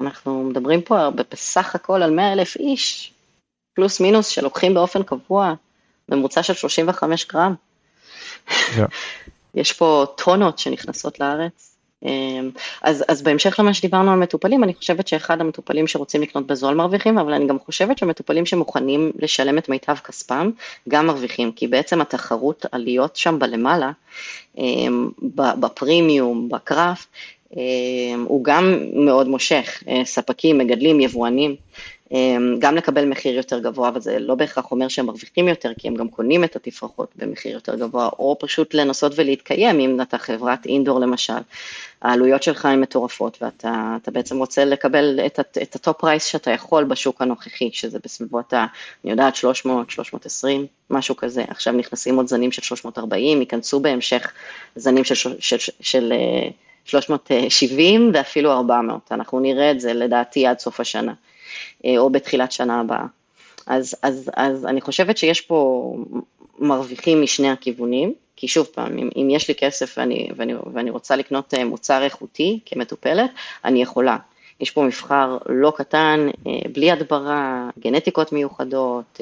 אנחנו 0.00 0.44
מדברים 0.44 0.82
פה 0.82 1.10
בסך 1.30 1.74
הכל 1.74 2.02
על 2.02 2.10
100 2.10 2.32
אלף 2.32 2.56
איש, 2.56 3.12
פלוס 3.74 4.00
מינוס, 4.00 4.28
שלוקחים 4.28 4.74
באופן 4.74 5.02
קבוע, 5.02 5.54
ממוצע 6.08 6.42
של 6.42 6.54
35 6.54 7.26
גרם. 7.26 7.54
Yeah. 8.48 8.52
יש 9.54 9.72
פה 9.72 10.06
טונות 10.16 10.58
שנכנסות 10.58 11.20
לארץ. 11.20 11.69
אמ, 12.04 12.50
אז, 12.82 13.04
אז 13.08 13.22
בהמשך 13.22 13.56
למה 13.58 13.74
שדיברנו 13.74 14.12
על 14.12 14.18
מטופלים, 14.18 14.64
אני 14.64 14.74
חושבת 14.74 15.08
שאחד 15.08 15.40
המטופלים 15.40 15.86
שרוצים 15.86 16.22
לקנות 16.22 16.46
בזול 16.46 16.74
מרוויחים, 16.74 17.18
אבל 17.18 17.32
אני 17.32 17.46
גם 17.46 17.58
חושבת 17.58 17.98
שמטופלים 17.98 18.46
שמוכנים 18.46 19.12
לשלם 19.18 19.58
את 19.58 19.68
מיטב 19.68 19.94
כספם, 19.94 20.50
גם 20.88 21.06
מרוויחים, 21.06 21.52
כי 21.52 21.66
בעצם 21.66 22.00
התחרות 22.00 22.66
על 22.72 22.82
להיות 22.82 23.16
שם 23.16 23.38
בלמעלה, 23.38 23.90
אמ, 24.58 25.10
בפרימיום, 25.34 26.48
בקראפט, 26.48 27.08
אמ, 27.56 28.24
הוא 28.28 28.44
גם 28.44 28.78
מאוד 28.92 29.28
מושך, 29.28 29.82
אה, 29.88 30.04
ספקים, 30.04 30.58
מגדלים, 30.58 31.00
יבואנים. 31.00 31.56
אמ, 32.12 32.56
גם 32.58 32.76
לקבל 32.76 33.04
מחיר 33.04 33.36
יותר 33.36 33.58
גבוה, 33.58 33.88
אבל 33.88 34.00
זה 34.00 34.18
לא 34.18 34.34
בהכרח 34.34 34.70
אומר 34.70 34.88
שהם 34.88 35.06
מרוויחים 35.06 35.48
יותר, 35.48 35.72
כי 35.78 35.88
הם 35.88 35.94
גם 35.94 36.08
קונים 36.08 36.44
את 36.44 36.56
התפרחות 36.56 37.08
במחיר 37.16 37.52
יותר 37.52 37.76
גבוה, 37.76 38.08
או 38.18 38.36
פשוט 38.40 38.74
לנסות 38.74 39.12
ולהתקיים, 39.16 39.80
אם 39.80 40.00
אתה 40.00 40.18
חברת 40.18 40.66
indoor 40.66 41.00
למשל, 41.00 41.32
העלויות 42.02 42.42
שלך 42.42 42.66
הן 42.66 42.80
מטורפות, 42.80 43.42
ואתה 43.42 44.10
בעצם 44.12 44.38
רוצה 44.38 44.64
לקבל 44.64 45.20
את, 45.26 45.40
את 45.62 45.74
ה 45.74 45.80
top 45.80 46.00
price 46.00 46.24
שאתה 46.24 46.50
יכול 46.50 46.84
בשוק 46.84 47.22
הנוכחי, 47.22 47.70
שזה 47.72 47.98
בסביבות 48.04 48.52
ה... 48.52 48.66
אני 49.04 49.10
יודעת, 49.10 49.36
300, 49.36 49.90
320, 49.90 50.66
משהו 50.90 51.16
כזה. 51.16 51.44
עכשיו 51.48 51.72
נכנסים 51.72 52.16
עוד 52.16 52.28
זנים 52.28 52.52
של 52.52 52.62
340, 52.62 53.40
ייכנסו 53.40 53.80
בהמשך 53.80 54.32
זנים 54.76 55.04
של, 55.04 55.14
של, 55.14 55.36
של, 55.40 55.72
של 55.80 56.12
370 56.84 58.02
אה, 58.02 58.10
ואפילו 58.14 58.52
400, 58.52 59.12
אנחנו 59.12 59.40
נראה 59.40 59.70
את 59.70 59.80
זה 59.80 59.92
לדעתי 59.92 60.46
עד 60.46 60.58
סוף 60.58 60.80
השנה. 60.80 61.12
אה, 61.84 61.98
או 61.98 62.10
בתחילת 62.10 62.52
שנה 62.52 62.80
הבאה. 62.80 63.06
אז, 63.66 63.94
אז, 64.02 64.30
אז 64.36 64.66
אני 64.66 64.80
חושבת 64.80 65.16
שיש 65.16 65.40
פה 65.40 65.92
מרוויחים 66.58 67.22
משני 67.22 67.50
הכיוונים, 67.50 68.12
כי 68.36 68.48
שוב 68.48 68.66
פעם, 68.74 68.98
אם, 68.98 69.08
אם 69.16 69.28
יש 69.30 69.48
לי 69.48 69.54
כסף 69.54 69.94
ואני, 69.98 70.28
ואני, 70.36 70.54
ואני 70.72 70.90
רוצה 70.90 71.16
לקנות 71.16 71.54
אה, 71.54 71.64
מוצר 71.64 72.02
איכותי 72.02 72.60
כמטופלת, 72.66 73.30
אני 73.64 73.82
יכולה. 73.82 74.16
יש 74.60 74.70
פה 74.70 74.82
מבחר 74.82 75.38
לא 75.48 75.72
קטן, 75.76 76.28
אה, 76.46 76.52
בלי 76.72 76.90
הדברה, 76.90 77.68
גנטיקות 77.78 78.32
מיוחדות, 78.32 79.20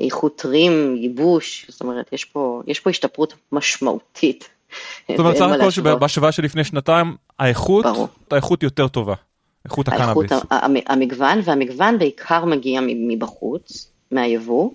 איכות 0.00 0.36
טרים, 0.36 0.96
ייבוש, 0.96 1.66
זאת 1.68 1.80
אומרת, 1.80 2.12
יש 2.12 2.24
פה, 2.24 2.62
יש 2.66 2.80
פה 2.80 2.90
השתפרות 2.90 3.34
משמעותית. 3.52 4.48
זאת 5.08 5.18
אומרת, 5.18 5.36
סך 5.36 5.46
הכל 5.58 5.70
שבהשוואה 5.70 6.32
של 6.32 6.44
לפני 6.44 6.64
שנתיים, 6.64 7.16
האיכות, 7.38 7.86
האיכות 8.30 8.62
יותר 8.62 8.88
טובה. 8.88 9.14
איכות 9.64 9.88
הקנאביס. 9.88 10.32
המגוון, 10.86 11.40
והמגוון 11.44 11.98
בעיקר 11.98 12.44
מגיע 12.44 12.80
מבחוץ, 12.84 13.88
מהיבוא, 14.10 14.70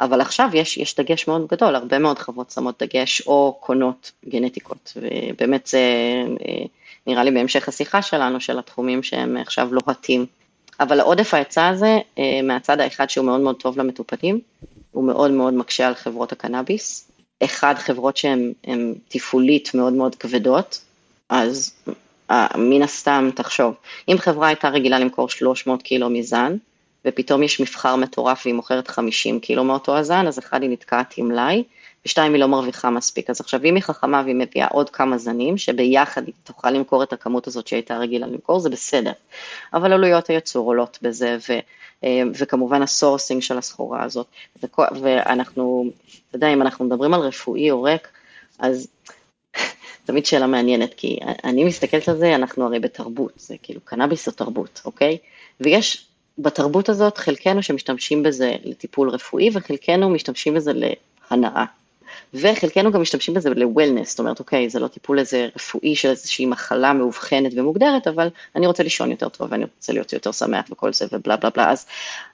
אבל 0.00 0.20
עכשיו 0.20 0.50
יש, 0.54 0.76
יש 0.76 0.96
דגש 0.96 1.28
מאוד 1.28 1.46
גדול, 1.46 1.74
הרבה 1.74 1.98
מאוד 1.98 2.18
חברות 2.18 2.50
שמות 2.50 2.82
דגש 2.82 3.20
או 3.26 3.58
קונות 3.60 4.12
גנטיקות, 4.28 4.92
ובאמת 4.96 5.66
זה 5.66 5.78
אה, 6.48 6.64
נראה 7.06 7.24
לי 7.24 7.30
בהמשך 7.30 7.68
השיחה 7.68 8.02
שלנו, 8.02 8.40
של 8.40 8.58
התחומים 8.58 9.02
שהם 9.02 9.36
עכשיו 9.36 9.68
לוהטים. 9.74 10.26
אבל 10.80 11.00
עודף 11.00 11.34
ההיצע 11.34 11.68
הזה, 11.68 11.98
אה, 12.18 12.40
מהצד 12.42 12.80
האחד 12.80 13.10
שהוא 13.10 13.26
מאוד 13.26 13.40
מאוד 13.40 13.56
טוב 13.56 13.78
למטופלים, 13.78 14.40
הוא 14.92 15.04
מאוד 15.04 15.30
מאוד 15.30 15.54
מקשה 15.54 15.86
על 15.86 15.94
חברות 15.94 16.32
הקנאביס. 16.32 17.10
אחד, 17.44 17.74
חברות 17.78 18.16
שהן 18.16 18.52
תפעולית 19.08 19.74
מאוד 19.74 19.92
מאוד 19.92 20.14
כבדות, 20.14 20.80
אז 21.28 21.72
מן 22.56 22.82
הסתם, 22.82 23.30
תחשוב, 23.34 23.74
אם 24.08 24.18
חברה 24.18 24.46
הייתה 24.48 24.68
רגילה 24.68 24.98
למכור 24.98 25.28
300 25.28 25.82
קילו 25.82 26.10
מזן, 26.10 26.56
ופתאום 27.04 27.42
יש 27.42 27.60
מבחר 27.60 27.96
מטורף 27.96 28.42
והיא 28.44 28.54
מוכרת 28.54 28.88
50 28.88 29.40
קילו 29.40 29.64
מאותו 29.64 29.96
הזן, 29.96 30.26
אז 30.26 30.38
אחד 30.38 30.62
היא 30.62 30.70
נתקעת 30.70 31.14
עם 31.16 31.28
מלאי, 31.28 31.64
ושתיים 32.06 32.32
היא 32.32 32.40
לא 32.40 32.48
מרוויחה 32.48 32.90
מספיק. 32.90 33.30
אז 33.30 33.40
עכשיו 33.40 33.64
אם 33.64 33.74
היא 33.74 33.82
חכמה 33.82 34.22
והיא 34.24 34.34
מביאה 34.34 34.66
עוד 34.66 34.90
כמה 34.90 35.18
זנים, 35.18 35.58
שביחד 35.58 36.26
היא 36.26 36.34
תוכל 36.44 36.70
למכור 36.70 37.02
את 37.02 37.12
הכמות 37.12 37.46
הזאת 37.46 37.66
שהייתה 37.66 37.98
רגילה 37.98 38.26
למכור, 38.26 38.60
זה 38.60 38.70
בסדר. 38.70 39.12
אבל 39.74 39.92
עלויות 39.92 40.28
הייצור 40.28 40.66
עולות 40.66 40.98
בזה, 41.02 41.36
ו, 41.48 41.52
אה, 42.04 42.22
וכמובן 42.34 42.82
ה 42.82 42.89
sourcing 42.89 43.42
של 43.42 43.58
הסחורה 43.58 44.02
הזאת. 44.02 44.26
ואנחנו, 45.02 45.90
אתה 46.28 46.36
יודע, 46.36 46.48
אם 46.52 46.62
אנחנו 46.62 46.84
מדברים 46.84 47.14
על 47.14 47.20
רפואי 47.20 47.70
או 47.70 47.82
rec, 47.82 48.08
אז 48.58 48.88
תמיד 50.08 50.26
שאלה 50.26 50.46
מעניינת, 50.46 50.94
כי 50.94 51.18
אני 51.44 51.64
מסתכלת 51.64 52.08
על 52.08 52.16
זה, 52.16 52.34
אנחנו 52.34 52.64
הרי 52.64 52.78
בתרבות, 52.78 53.32
זה 53.36 53.56
כאילו 53.62 53.80
קנאביס 53.84 54.26
זו 54.26 54.32
תרבות, 54.32 54.82
אוקיי? 54.84 55.18
ויש 55.60 56.06
בתרבות 56.38 56.88
הזאת 56.88 57.18
חלקנו 57.18 57.62
שמשתמשים 57.62 58.22
בזה 58.22 58.54
לטיפול 58.64 59.10
רפואי 59.10 59.50
וחלקנו 59.52 60.10
משתמשים 60.10 60.54
בזה 60.54 60.72
להנאה. 61.30 61.64
וחלקנו 62.34 62.92
גם 62.92 63.00
משתמשים 63.00 63.34
בזה 63.34 63.50
ל-wellness, 63.50 64.04
זאת 64.04 64.18
אומרת, 64.18 64.38
אוקיי, 64.38 64.68
זה 64.68 64.80
לא 64.80 64.88
טיפול 64.88 65.18
איזה 65.18 65.48
רפואי 65.56 65.96
של 65.96 66.08
איזושהי 66.08 66.46
מחלה 66.46 66.92
מאובחנת 66.92 67.52
ומוגדרת, 67.56 68.06
אבל 68.06 68.28
אני 68.56 68.66
רוצה 68.66 68.82
לישון 68.82 69.10
יותר 69.10 69.28
טוב 69.28 69.48
ואני 69.50 69.64
רוצה 69.64 69.92
להיות 69.92 70.12
יותר 70.12 70.32
שמח 70.32 70.64
וכל 70.70 70.92
זה 70.92 71.06
ובלה 71.12 71.36
בלה 71.36 71.50
בלה, 71.50 71.70
אז 71.70 71.86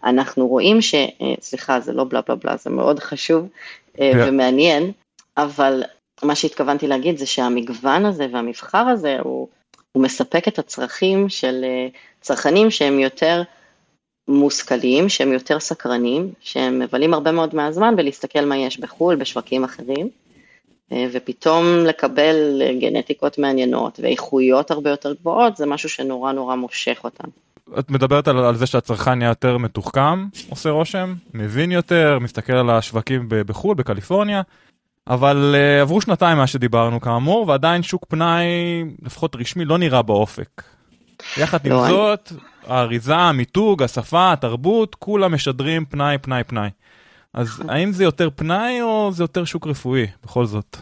אנחנו 0.04 0.46
רואים 0.46 0.82
ש... 0.82 0.94
אה, 0.94 1.34
סליחה, 1.40 1.80
זה 1.80 1.92
לא 1.92 2.04
בלה 2.08 2.20
בלה 2.20 2.36
בלה, 2.36 2.56
זה 2.56 2.70
מאוד 2.70 3.00
חשוב 3.00 3.46
yeah. 3.46 4.00
אה, 4.00 4.12
ומעניין, 4.28 4.92
אבל 5.36 5.82
מה 6.24 6.34
שהתכוונתי 6.34 6.86
להגיד 6.86 7.18
זה 7.18 7.26
שהמגוון 7.26 8.06
הזה 8.06 8.26
והמבחר 8.32 8.78
הזה 8.78 9.16
הוא, 9.20 9.48
הוא 9.92 10.02
מספק 10.02 10.48
את 10.48 10.58
הצרכים 10.58 11.28
של 11.28 11.64
אה, 11.64 11.88
צרכנים 12.20 12.70
שהם 12.70 12.98
יותר 12.98 13.42
מושכלים, 14.28 15.08
שהם 15.08 15.32
יותר 15.32 15.60
סקרנים, 15.60 16.32
שהם 16.40 16.78
מבלים 16.78 17.14
הרבה 17.14 17.32
מאוד 17.32 17.54
מהזמן 17.54 17.96
בלהסתכל 17.96 18.44
מה 18.44 18.56
יש 18.56 18.80
בחו"ל, 18.80 19.16
בשווקים 19.16 19.64
אחרים, 19.64 20.08
אה, 20.92 21.06
ופתאום 21.12 21.64
לקבל 21.86 22.62
גנטיקות 22.80 23.38
מעניינות 23.38 24.00
ואיכויות 24.02 24.70
הרבה 24.70 24.90
יותר 24.90 25.14
גבוהות, 25.14 25.56
זה 25.56 25.66
משהו 25.66 25.88
שנורא 25.88 26.32
נורא 26.32 26.54
מושך 26.56 27.00
אותם. 27.04 27.28
את 27.78 27.90
מדברת 27.90 28.28
על, 28.28 28.38
על 28.38 28.56
זה 28.56 28.66
שהצרכן 28.66 29.14
נהיה 29.14 29.28
יותר 29.28 29.58
מתוחכם, 29.58 30.26
עושה 30.48 30.70
רושם, 30.70 31.14
מבין 31.34 31.72
יותר, 31.72 32.18
מסתכל 32.20 32.52
על 32.52 32.70
השווקים 32.70 33.26
בחו"ל, 33.28 33.74
בקליפורניה, 33.74 34.42
אבל 35.08 35.54
uh, 35.54 35.82
עברו 35.82 36.00
שנתיים 36.00 36.38
מאז 36.38 36.48
שדיברנו 36.48 37.00
כאמור, 37.00 37.48
ועדיין 37.48 37.82
שוק 37.82 38.04
פנאי, 38.08 38.46
לפחות 39.02 39.36
רשמי, 39.36 39.64
לא 39.64 39.78
נראה 39.78 40.02
באופק. 40.02 40.62
יחד 41.36 41.66
עם 41.66 41.72
לא, 41.72 41.88
זאת. 41.88 42.32
האריזה, 42.66 43.16
המיתוג, 43.16 43.82
השפה, 43.82 44.32
התרבות, 44.32 44.94
כולם 44.94 45.34
משדרים 45.34 45.84
פנאי, 45.84 46.18
פנאי, 46.18 46.44
פנאי. 46.44 46.68
אז 47.34 47.62
האם 47.68 47.92
זה 47.92 48.04
יותר 48.04 48.28
פנאי 48.36 48.82
או 48.82 49.10
זה 49.12 49.22
יותר 49.22 49.44
שוק 49.44 49.66
רפואי, 49.66 50.06
בכל 50.24 50.46
זאת? 50.46 50.76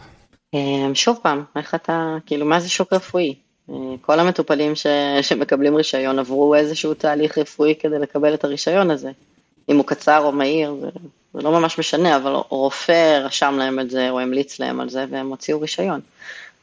אמ, 0.53 0.95
שוב 0.95 1.19
פעם, 1.21 1.43
איך 1.55 1.75
אתה, 1.75 2.17
כאילו, 2.25 2.45
מה 2.45 2.59
זה 2.59 2.69
שוק 2.69 2.93
רפואי? 2.93 3.35
אה, 3.69 3.75
כל 4.01 4.19
המטופלים 4.19 4.75
ש, 4.75 4.87
שמקבלים 5.21 5.75
רישיון 5.75 6.19
עברו 6.19 6.55
איזשהו 6.55 6.93
תהליך 6.93 7.37
רפואי 7.37 7.75
כדי 7.79 7.99
לקבל 7.99 8.33
את 8.33 8.43
הרישיון 8.43 8.91
הזה. 8.91 9.11
אם 9.69 9.77
הוא 9.77 9.85
קצר 9.85 10.19
או 10.23 10.31
מהיר, 10.31 10.75
זה, 10.81 10.89
זה 11.33 11.41
לא 11.41 11.51
ממש 11.51 11.79
משנה, 11.79 12.15
אבל 12.15 12.31
רופא 12.49 13.19
רשם 13.23 13.55
להם 13.57 13.79
את 13.79 13.89
זה 13.89 14.09
או 14.09 14.19
המליץ 14.19 14.59
להם 14.59 14.79
על 14.79 14.89
זה 14.89 15.05
והם 15.09 15.29
הוציאו 15.29 15.61
רישיון. 15.61 15.99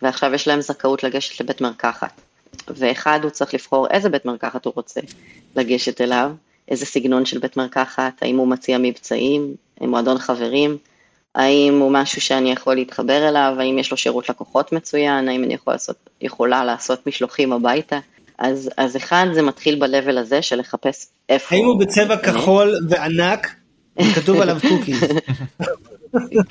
ועכשיו 0.03 0.35
יש 0.35 0.49
להם 0.49 0.61
זכאות 0.61 1.03
לגשת 1.03 1.41
לבית 1.41 1.61
מרקחת. 1.61 2.21
ואחד 2.69 3.21
הוא 3.23 3.31
צריך 3.31 3.55
לבחור 3.55 3.87
איזה 3.91 4.09
בית 4.09 4.25
מרקחת 4.25 4.65
הוא 4.65 4.73
רוצה 4.77 5.01
לגשת 5.57 6.01
אליו, 6.01 6.31
איזה 6.69 6.87
סגנון 6.87 7.25
של 7.25 7.39
בית 7.39 7.57
מרקחת, 7.57 8.23
האם 8.23 8.37
הוא 8.37 8.49
מציע 8.49 8.79
מבצעים, 8.79 9.55
מועדון 9.81 10.19
חברים, 10.19 10.77
האם 11.35 11.79
הוא 11.81 11.93
משהו 11.93 12.21
שאני 12.21 12.53
יכול 12.53 12.75
להתחבר 12.75 13.29
אליו, 13.29 13.55
האם 13.59 13.79
יש 13.79 13.91
לו 13.91 13.97
שירות 13.97 14.29
לקוחות 14.29 14.73
מצוין, 14.73 15.29
האם 15.29 15.45
אני 15.45 15.55
יכול 15.55 15.75
לעשות, 15.75 15.97
יכולה 16.21 16.65
לעשות 16.65 17.07
משלוחים 17.07 17.53
הביתה. 17.53 17.99
אז, 18.39 18.71
אז 18.77 18.97
אחד 18.97 19.27
זה 19.33 19.43
מתחיל 19.43 19.79
ב-level 19.79 20.19
הזה 20.19 20.43
של 20.43 20.59
לחפש 20.59 21.07
איפה... 21.29 21.55
האם 21.55 21.65
הוא 21.65 21.81
בצבע 21.81 22.17
כחול 22.17 22.75
וענק, 22.89 23.55
כתוב 24.15 24.41
עליו 24.41 24.57
קוקיז. 24.69 25.03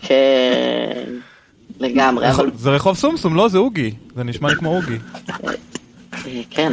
כן, 0.08 1.03
לגמרי. 1.79 2.27
זה 2.55 2.69
רחוב 2.69 2.96
סומסום, 2.96 3.36
לא? 3.36 3.48
זה 3.48 3.58
אוגי. 3.58 3.91
זה 4.15 4.24
נשמע 4.24 4.50
לי 4.50 4.55
כמו 4.55 4.77
אוגי. 4.77 4.98
כן, 6.50 6.72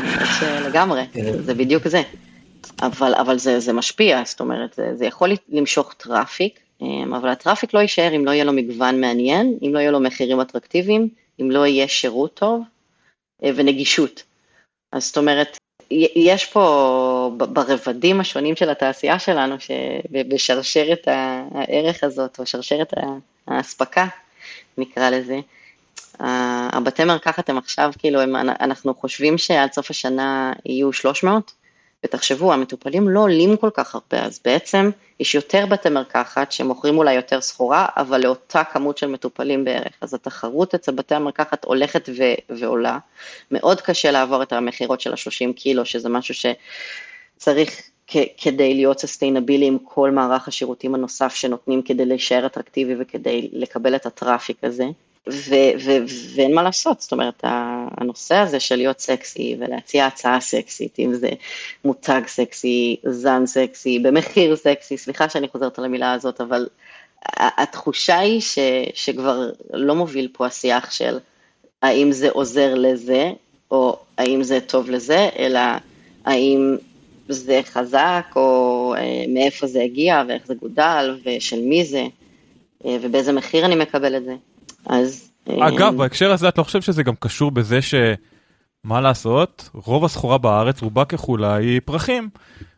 לגמרי, 0.64 1.02
כן. 1.12 1.42
זה 1.42 1.54
בדיוק 1.54 1.88
זה. 1.88 2.02
אבל, 2.82 3.14
אבל 3.14 3.38
זה, 3.38 3.60
זה 3.60 3.72
משפיע, 3.72 4.22
זאת 4.24 4.40
אומרת, 4.40 4.74
זה, 4.74 4.90
זה 4.94 5.06
יכול 5.06 5.32
למשוך 5.48 5.92
traffic, 5.92 6.60
אמ, 6.80 7.14
אבל 7.14 7.28
ה 7.28 7.34
traffic 7.34 7.74
לא 7.74 7.78
יישאר 7.78 8.16
אם 8.16 8.24
לא 8.24 8.30
יהיה 8.30 8.44
לו 8.44 8.52
מגוון 8.52 9.00
מעניין, 9.00 9.58
אם 9.62 9.74
לא 9.74 9.78
יהיו 9.78 9.92
לו 9.92 10.00
מחירים 10.00 10.40
אטרקטיביים, 10.40 11.08
אם 11.40 11.50
לא 11.50 11.66
יהיה 11.66 11.88
שירות 11.88 12.34
טוב 12.34 12.62
אה, 13.44 13.50
ונגישות. 13.56 14.22
אז 14.92 15.06
זאת 15.06 15.18
אומרת, 15.18 15.56
יש 15.90 16.46
פה 16.46 17.30
ברבדים 17.36 18.20
השונים 18.20 18.56
של 18.56 18.70
התעשייה 18.70 19.18
שלנו, 19.18 19.56
בשרשרת 20.10 21.08
הערך 21.54 22.04
הזאת, 22.04 22.38
או 22.38 22.46
שרשרת 22.46 22.92
האספקה, 23.48 24.06
נקרא 24.78 25.10
לזה, 25.10 25.40
הבתי 26.20 27.04
מרקחת 27.04 27.48
הם 27.48 27.58
עכשיו, 27.58 27.92
כאילו, 27.98 28.20
הם, 28.20 28.36
אנחנו 28.36 28.94
חושבים 28.94 29.38
שעד 29.38 29.72
סוף 29.72 29.90
השנה 29.90 30.52
יהיו 30.66 30.92
300, 30.92 31.52
ותחשבו, 32.06 32.52
המטופלים 32.52 33.08
לא 33.08 33.20
עולים 33.20 33.56
כל 33.56 33.70
כך 33.74 33.94
הרבה, 33.94 34.26
אז 34.26 34.40
בעצם 34.44 34.90
יש 35.20 35.34
יותר 35.34 35.66
בתי 35.66 35.88
מרקחת 35.88 36.52
שמוכרים 36.52 36.98
אולי 36.98 37.14
יותר 37.14 37.40
סחורה, 37.40 37.86
אבל 37.96 38.20
לאותה 38.24 38.64
כמות 38.64 38.98
של 38.98 39.06
מטופלים 39.06 39.64
בערך. 39.64 39.92
אז 40.00 40.14
התחרות 40.14 40.74
אצל 40.74 40.92
בתי 40.92 41.14
המרקחת 41.14 41.64
הולכת 41.64 42.08
ו- 42.18 42.56
ועולה. 42.58 42.98
מאוד 43.50 43.80
קשה 43.80 44.10
לעבור 44.10 44.42
את 44.42 44.52
המכירות 44.52 45.00
של 45.00 45.12
ה-30 45.12 45.52
קילו, 45.56 45.84
שזה 45.84 46.08
משהו 46.08 46.34
שצריך 47.36 47.82
כ- 48.06 48.16
כדי 48.42 48.74
להיות 48.74 49.00
sustainable 49.00 49.66
עם 49.66 49.78
כל 49.84 50.10
מערך 50.10 50.48
השירותים 50.48 50.94
הנוסף 50.94 51.34
שנותנים 51.34 51.82
כדי 51.82 52.06
להישאר 52.06 52.46
אטרקטיבי 52.46 52.94
וכדי 52.98 53.48
לקבל 53.52 53.96
את 53.96 54.06
ה 54.06 54.13
traffic 54.13 54.56
הזה. 54.62 54.84
ואין 56.34 56.54
מה 56.54 56.62
לעשות, 56.62 57.00
זאת 57.00 57.12
אומרת, 57.12 57.40
הנושא 57.96 58.34
הזה 58.34 58.60
של 58.60 58.76
להיות 58.76 59.00
סקסי 59.00 59.56
ולהציע 59.58 60.06
הצעה 60.06 60.40
סקסית, 60.40 60.98
אם 60.98 61.14
זה 61.14 61.28
מותג 61.84 62.20
סקסי, 62.26 62.96
זן 63.04 63.46
סקסי, 63.46 63.98
במחיר 63.98 64.56
סקסי, 64.56 64.96
סליחה 64.98 65.28
שאני 65.28 65.48
חוזרת 65.48 65.78
על 65.78 65.84
המילה 65.84 66.12
הזאת, 66.12 66.40
אבל 66.40 66.66
התחושה 67.36 68.18
היא 68.18 68.40
ש, 68.40 68.58
שכבר 68.94 69.50
לא 69.72 69.94
מוביל 69.94 70.28
פה 70.32 70.46
השיח 70.46 70.90
של 70.90 71.18
האם 71.82 72.12
זה 72.12 72.30
עוזר 72.30 72.74
לזה, 72.74 73.32
או 73.70 73.98
האם 74.18 74.42
זה 74.42 74.60
טוב 74.60 74.90
לזה, 74.90 75.28
אלא 75.38 75.60
האם 76.24 76.76
זה 77.28 77.60
חזק, 77.64 78.26
או 78.36 78.94
אה, 78.98 79.24
מאיפה 79.28 79.66
זה 79.66 79.82
הגיע, 79.82 80.22
ואיך 80.28 80.46
זה 80.46 80.54
גודל, 80.54 81.18
ושל 81.24 81.60
מי 81.60 81.84
זה, 81.84 82.06
אה, 82.84 82.96
ובאיזה 83.00 83.32
מחיר 83.32 83.66
אני 83.66 83.74
מקבל 83.74 84.16
את 84.16 84.24
זה. 84.24 84.34
אז... 84.86 85.30
אגב, 85.48 85.82
אה, 85.82 85.90
בהקשר 85.90 86.32
הזה 86.32 86.48
את 86.48 86.58
לא 86.58 86.62
חושב 86.62 86.80
שזה 86.80 87.02
גם 87.02 87.14
קשור 87.20 87.50
בזה 87.50 87.82
ש... 87.82 87.94
מה 88.84 89.00
לעשות, 89.00 89.70
רוב 89.74 90.04
הסחורה 90.04 90.38
בארץ, 90.38 90.82
רובה 90.82 91.04
ככולה, 91.04 91.54
היא 91.54 91.80
פרחים. 91.84 92.28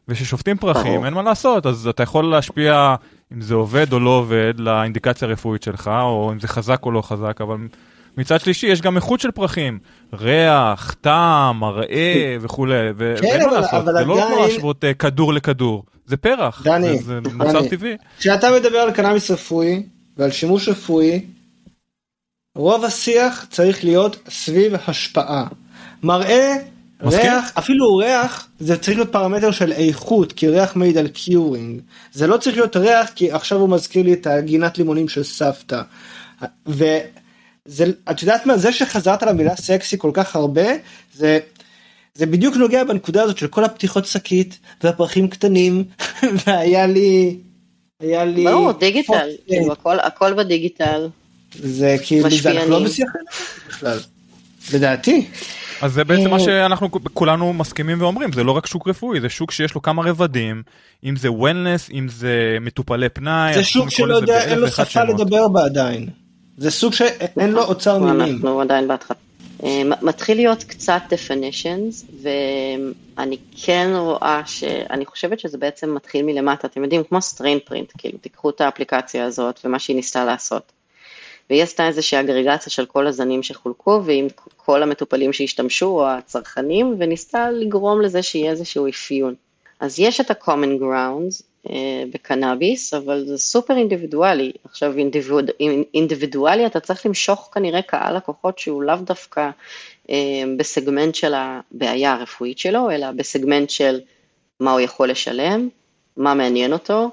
וכששופטים 0.08 0.56
פרחים, 0.56 1.04
אין 1.04 1.14
מה 1.14 1.22
לעשות, 1.22 1.66
אז 1.66 1.86
אתה 1.86 2.02
יכול 2.02 2.30
להשפיע 2.30 2.94
אם 3.32 3.40
זה 3.40 3.54
עובד 3.54 3.92
או 3.92 4.00
לא 4.00 4.10
עובד 4.10 4.54
לאינדיקציה 4.58 5.28
הרפואית 5.28 5.62
שלך, 5.62 5.90
או 6.02 6.30
אם 6.32 6.40
זה 6.40 6.48
חזק 6.48 6.86
או 6.86 6.90
לא 6.90 7.02
חזק, 7.02 7.40
אבל 7.40 7.56
מצד 8.18 8.40
שלישי 8.40 8.66
יש 8.66 8.80
גם 8.80 8.96
איכות 8.96 9.20
של 9.20 9.30
פרחים, 9.30 9.78
ריח, 10.12 10.96
טעם, 11.00 11.60
מראה 11.60 12.36
וכולי, 12.40 12.74
כן, 12.74 12.92
ואין 12.96 13.46
מה 13.46 13.52
לעשות, 13.52 13.84
זה 13.84 14.04
לא 14.04 14.26
כמו 14.28 14.42
להשוות 14.42 14.84
אה, 14.84 14.94
כדור 14.94 15.32
לכדור, 15.32 15.84
זה 16.06 16.16
פרח, 16.16 16.62
דני, 16.64 16.98
זה 16.98 17.20
מצב 17.20 17.68
טבעי. 17.68 17.96
כשאתה 18.18 18.48
מדבר 18.60 18.78
על 18.78 18.92
קנאביס 18.92 19.30
רפואי 19.30 19.82
ועל 20.16 20.30
שימוש 20.30 20.68
רפואי, 20.68 21.24
רוב 22.56 22.84
השיח 22.84 23.46
צריך 23.50 23.84
להיות 23.84 24.16
סביב 24.28 24.72
השפעה. 24.86 25.46
מראה, 26.02 26.56
מסכים? 27.02 27.20
ריח, 27.20 27.52
אפילו 27.58 27.96
ריח, 27.96 28.48
זה 28.58 28.78
צריך 28.78 28.96
להיות 28.96 29.12
פרמטר 29.12 29.50
של 29.50 29.72
איכות, 29.72 30.32
כי 30.32 30.48
ריח 30.48 30.76
מעיד 30.76 30.98
על 30.98 31.08
curing. 31.08 31.80
זה 32.12 32.26
לא 32.26 32.36
צריך 32.36 32.56
להיות 32.56 32.76
ריח, 32.76 33.10
כי 33.14 33.32
עכשיו 33.32 33.58
הוא 33.58 33.68
מזכיר 33.68 34.02
לי 34.02 34.12
את 34.12 34.26
הגינת 34.26 34.78
לימונים 34.78 35.08
של 35.08 35.24
סבתא. 35.24 35.82
וזה, 36.66 37.84
את 38.10 38.22
יודעת 38.22 38.46
מה, 38.46 38.58
זה 38.58 38.72
שחזרת 38.72 39.22
על 39.22 39.28
המילה 39.28 39.56
סקסי 39.56 39.98
כל 39.98 40.10
כך 40.14 40.36
הרבה, 40.36 40.66
זה... 41.14 41.38
זה 42.14 42.26
בדיוק 42.26 42.56
נוגע 42.56 42.84
בנקודה 42.84 43.22
הזאת 43.22 43.38
של 43.38 43.46
כל 43.46 43.64
הפתיחות 43.64 44.06
שקית 44.06 44.58
והפרחים 44.82 45.28
קטנים 45.28 45.84
והיה 46.46 46.86
לי 46.86 47.36
היה 48.00 48.24
לי 48.24 48.44
ברור 48.44 48.72
דיגיטל 48.72 49.28
כאילו 49.46 49.72
הכל 49.72 50.00
הכל 50.00 50.34
בדיגיטל 50.34 51.08
זה 51.54 51.96
כאילו, 52.02 52.30
זה 52.30 52.50
אנחנו 52.50 52.70
לא 52.70 52.84
בשיח 52.84 53.08
בכלל, 53.68 53.98
לדעתי. 54.72 55.26
אז 55.80 55.92
זה 55.92 56.04
בעצם 56.04 56.30
מה 56.30 56.36
אה, 56.36 56.40
שאנחנו 56.40 56.88
כולנו 57.14 57.52
מסכימים 57.52 58.02
ואומרים, 58.02 58.32
זה 58.32 58.44
לא 58.44 58.52
רק 58.52 58.66
שוק 58.66 58.88
רפואי, 58.88 59.20
זה 59.20 59.28
שוק 59.28 59.50
שיש 59.50 59.74
לו 59.74 59.82
כמה 59.82 60.02
רבדים, 60.02 60.62
אם 61.04 61.16
זה 61.16 61.32
וולנס, 61.32 61.90
אם 61.90 62.08
זה 62.08 62.58
מטופלי 62.60 63.08
פנאי. 63.08 63.54
זה 63.54 63.64
שוק 63.64 63.90
שלא 63.90 64.16
יודע, 64.16 64.44
אין 64.44 64.58
לו 64.58 64.68
שפה 64.68 65.04
לדבר 65.04 65.48
בה 65.48 65.64
עדיין. 65.64 66.08
זה 66.58 66.70
סוג 66.70 66.92
שאין 66.92 67.50
לו 67.50 67.64
אוצר 67.64 67.98
מילים. 67.98 68.34
אנחנו 68.34 68.60
עדיין 68.60 68.88
בהתחלה. 68.88 69.16
אה, 69.64 69.82
מתחיל 70.02 70.36
להיות 70.36 70.64
קצת 70.64 71.00
definitions, 71.10 72.22
ואני 72.22 73.36
כן 73.64 73.92
רואה 73.96 74.42
שאני 74.46 75.06
חושבת 75.06 75.40
שזה 75.40 75.58
בעצם 75.58 75.94
מתחיל 75.94 76.26
מלמטה, 76.26 76.68
אתם 76.68 76.82
יודעים, 76.82 77.02
כמו 77.08 77.18
strain 77.18 77.70
print, 77.70 77.92
כאילו, 77.98 78.18
תיקחו 78.18 78.50
את 78.50 78.60
האפליקציה 78.60 79.24
הזאת 79.24 79.60
ומה 79.64 79.78
שהיא 79.78 79.96
ניסתה 79.96 80.24
לעשות. 80.24 80.72
והיא 81.50 81.62
עשתה 81.62 81.86
איזושהי 81.86 82.20
אגרגציה 82.20 82.72
של 82.72 82.86
כל 82.86 83.06
הזנים 83.06 83.42
שחולקו 83.42 84.00
ועם 84.04 84.26
כל 84.56 84.82
המטופלים 84.82 85.32
שהשתמשו 85.32 85.86
או 85.86 86.08
הצרכנים 86.08 86.96
וניסתה 86.98 87.50
לגרום 87.50 88.00
לזה 88.00 88.22
שיהיה 88.22 88.50
איזשהו 88.50 88.88
אפיון. 88.88 89.34
אז 89.80 90.00
יש 90.00 90.20
את 90.20 90.30
ה-common 90.30 90.80
grounds 90.82 91.42
אה, 91.70 92.04
בקנאביס, 92.14 92.94
אבל 92.94 93.24
זה 93.26 93.38
סופר 93.38 93.76
אינדיבידואלי. 93.76 94.52
עכשיו 94.64 94.98
אינדיביד, 94.98 95.50
אינדיבידואלי 95.94 96.66
אתה 96.66 96.80
צריך 96.80 97.06
למשוך 97.06 97.50
כנראה 97.52 97.82
קהל 97.82 98.16
לקוחות 98.16 98.58
שהוא 98.58 98.82
לאו 98.82 98.96
דווקא 98.96 99.50
אה, 100.10 100.16
בסגמנט 100.56 101.14
של 101.14 101.34
הבעיה 101.36 102.12
הרפואית 102.12 102.58
שלו, 102.58 102.90
אלא 102.90 103.10
בסגמנט 103.10 103.70
של 103.70 104.00
מה 104.60 104.72
הוא 104.72 104.80
יכול 104.80 105.10
לשלם, 105.10 105.68
מה 106.16 106.34
מעניין 106.34 106.72
אותו, 106.72 107.10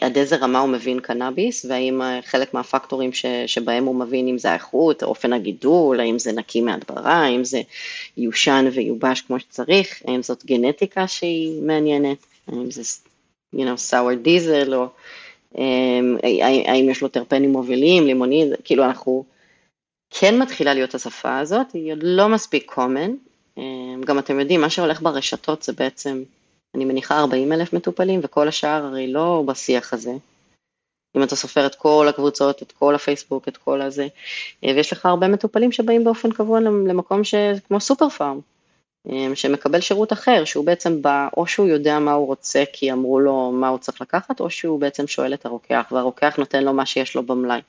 עד 0.00 0.18
איזה 0.18 0.36
רמה 0.36 0.60
הוא 0.60 0.68
מבין 0.68 1.00
קנאביס, 1.00 1.64
והאם 1.68 2.02
אה, 2.02 2.20
חלק 2.22 2.54
מהפקטורים 2.54 3.12
ש, 3.12 3.26
שבהם 3.46 3.84
הוא 3.84 3.94
מבין 3.94 4.28
אם 4.28 4.38
זה 4.38 4.50
האיכות, 4.50 5.02
אופן 5.02 5.32
הגידול, 5.32 6.00
האם 6.00 6.18
זה 6.18 6.32
נקי 6.32 6.60
מהדברה, 6.60 7.14
האם 7.14 7.44
זה 7.44 7.60
יושן 8.16 8.64
ויובש 8.72 9.20
כמו 9.20 9.40
שצריך, 9.40 10.02
האם 10.06 10.22
זאת 10.22 10.44
גנטיקה 10.44 11.08
שהיא 11.08 11.62
מעניינת, 11.62 12.26
האם 12.48 12.70
זה, 12.70 12.82
you 13.56 13.58
know, 13.58 13.90
sour 13.90 14.26
diesel, 14.26 14.74
או 14.74 14.86
um, 15.54 15.58
האם 16.68 16.88
יש 16.90 17.02
לו 17.02 17.08
טרפנים 17.08 17.52
מובילים, 17.52 18.06
לימוני, 18.06 18.50
כאילו 18.64 18.84
אנחנו, 18.84 19.24
כן 20.10 20.38
מתחילה 20.38 20.74
להיות 20.74 20.94
השפה 20.94 21.38
הזאת, 21.38 21.72
היא 21.72 21.92
עוד 21.92 22.02
לא 22.02 22.28
מספיק 22.28 22.72
common, 22.72 23.10
um, 23.58 23.60
גם 24.04 24.18
אתם 24.18 24.40
יודעים, 24.40 24.60
מה 24.60 24.70
שהולך 24.70 25.02
ברשתות 25.02 25.62
זה 25.62 25.72
בעצם, 25.72 26.22
אני 26.74 26.84
מניחה 26.84 27.18
40 27.18 27.52
אלף 27.52 27.72
מטופלים, 27.72 28.20
וכל 28.22 28.48
השאר 28.48 28.84
הרי 28.84 29.12
לא 29.12 29.44
בשיח 29.46 29.92
הזה. 29.92 30.12
אם 31.16 31.22
אתה 31.22 31.36
סופר 31.36 31.66
את 31.66 31.74
כל 31.74 32.06
הקבוצות, 32.08 32.62
את 32.62 32.72
כל 32.72 32.94
הפייסבוק, 32.94 33.48
את 33.48 33.56
כל 33.56 33.82
הזה, 33.82 34.06
אה, 34.64 34.72
ויש 34.76 34.92
לך 34.92 35.06
הרבה 35.06 35.28
מטופלים 35.28 35.72
שבאים 35.72 36.04
באופן 36.04 36.32
קבוע 36.32 36.60
למקום 36.60 37.24
ש... 37.24 37.34
כמו 37.68 37.80
סופר 37.80 38.08
פארם, 38.08 38.40
אה, 39.10 39.36
שמקבל 39.36 39.80
שירות 39.80 40.12
אחר, 40.12 40.44
שהוא 40.44 40.66
בעצם 40.66 41.02
בא, 41.02 41.28
או 41.36 41.46
שהוא 41.46 41.68
יודע 41.68 41.98
מה 41.98 42.12
הוא 42.12 42.26
רוצה 42.26 42.64
כי 42.72 42.92
אמרו 42.92 43.20
לו 43.20 43.52
מה 43.52 43.68
הוא 43.68 43.78
צריך 43.78 44.00
לקחת, 44.00 44.40
או 44.40 44.50
שהוא 44.50 44.80
בעצם 44.80 45.06
שואל 45.06 45.34
את 45.34 45.46
הרוקח, 45.46 45.88
והרוקח 45.92 46.36
נותן 46.38 46.64
לו 46.64 46.72
מה 46.72 46.86
שיש 46.86 47.16
לו 47.16 47.22
במלאי, 47.22 47.60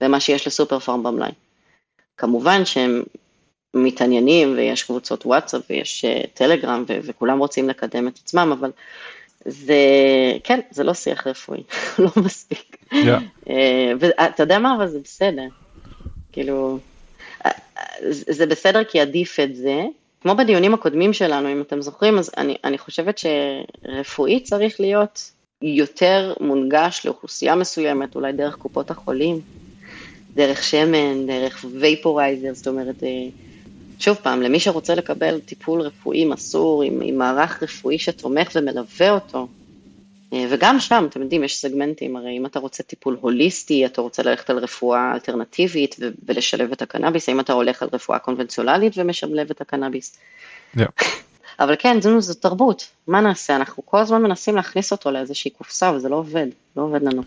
ומה 0.00 0.20
שיש 0.20 0.46
לסופר 0.46 0.78
פארם 0.78 1.02
במלאי. 1.02 1.32
כמובן 2.16 2.64
שהם 2.64 3.02
מתעניינים 3.76 4.52
ויש 4.56 4.82
קבוצות 4.82 5.26
וואטסאפ 5.26 5.62
ויש 5.70 6.04
טלגרם 6.34 6.84
ו- 6.88 6.98
וכולם 7.02 7.38
רוצים 7.38 7.68
לקדם 7.68 8.08
את 8.08 8.18
עצמם, 8.24 8.56
אבל 8.60 8.70
זה, 9.44 9.76
כן, 10.44 10.60
זה 10.70 10.84
לא 10.84 10.94
שיח 10.94 11.26
רפואי, 11.26 11.62
לא 11.98 12.10
מספיק. 12.16 12.76
Yeah. 12.92 13.46
ואתה 14.00 14.42
יודע 14.42 14.58
מה, 14.58 14.74
אבל 14.76 14.88
זה 14.88 14.98
בסדר. 15.04 15.46
כאילו, 16.32 16.78
זה 18.10 18.46
בסדר 18.46 18.84
כי 18.84 19.00
עדיף 19.00 19.40
את 19.40 19.56
זה. 19.56 19.84
כמו 20.20 20.36
בדיונים 20.36 20.74
הקודמים 20.74 21.12
שלנו, 21.12 21.52
אם 21.52 21.60
אתם 21.60 21.82
זוכרים, 21.82 22.18
אז 22.18 22.30
אני, 22.36 22.56
אני 22.64 22.78
חושבת 22.78 23.18
שרפואי 23.18 24.40
צריך 24.40 24.80
להיות 24.80 25.30
יותר 25.62 26.34
מונגש 26.40 27.06
לאוכלוסייה 27.06 27.54
מסוימת, 27.54 28.14
אולי 28.14 28.32
דרך 28.32 28.54
קופות 28.54 28.90
החולים, 28.90 29.40
דרך 30.36 30.62
שמן, 30.62 31.26
דרך 31.26 31.64
וייפורייזר, 31.80 32.54
זאת 32.54 32.68
אומרת, 32.68 33.02
אה, 33.02 33.28
שוב 33.98 34.16
פעם, 34.16 34.42
למי 34.42 34.60
שרוצה 34.60 34.94
לקבל 34.94 35.40
טיפול 35.40 35.80
רפואי 35.80 36.24
מסור, 36.24 36.82
עם, 36.82 37.00
עם 37.02 37.18
מערך 37.18 37.62
רפואי 37.62 37.98
שתומך 37.98 38.52
ומלווה 38.54 39.10
אותו, 39.10 39.48
אה, 40.32 40.46
וגם 40.50 40.80
שם, 40.80 41.06
אתם 41.08 41.22
יודעים, 41.22 41.44
יש 41.44 41.60
סגמנטים, 41.60 42.16
הרי 42.16 42.36
אם 42.38 42.46
אתה 42.46 42.58
רוצה 42.58 42.82
טיפול 42.82 43.18
הוליסטי, 43.20 43.86
אתה 43.86 44.00
רוצה 44.00 44.22
ללכת 44.22 44.50
על 44.50 44.58
רפואה 44.58 45.12
אלטרנטיבית 45.14 45.96
ו- 46.00 46.08
ולשלב 46.26 46.72
את 46.72 46.82
הקנאביס, 46.82 47.28
האם 47.28 47.40
אתה 47.40 47.52
הולך 47.52 47.82
על 47.82 47.88
רפואה 47.92 48.18
קונבנציונלית 48.18 48.92
ומשלב 48.96 49.50
את 49.50 49.60
הקנאביס. 49.60 50.18
Yeah. 50.76 50.80
אבל 51.60 51.74
כן, 51.78 52.00
זו, 52.00 52.20
זו 52.20 52.34
תרבות, 52.34 52.88
מה 53.06 53.20
נעשה? 53.20 53.56
אנחנו 53.56 53.86
כל 53.86 53.98
הזמן 53.98 54.22
מנסים 54.22 54.56
להכניס 54.56 54.92
אותו 54.92 55.10
לאיזושהי 55.10 55.50
קופסה 55.50 55.92
וזה 55.92 56.08
לא 56.08 56.16
עובד, 56.16 56.46
לא 56.76 56.82
עובד 56.82 57.02
לנו. 57.02 57.22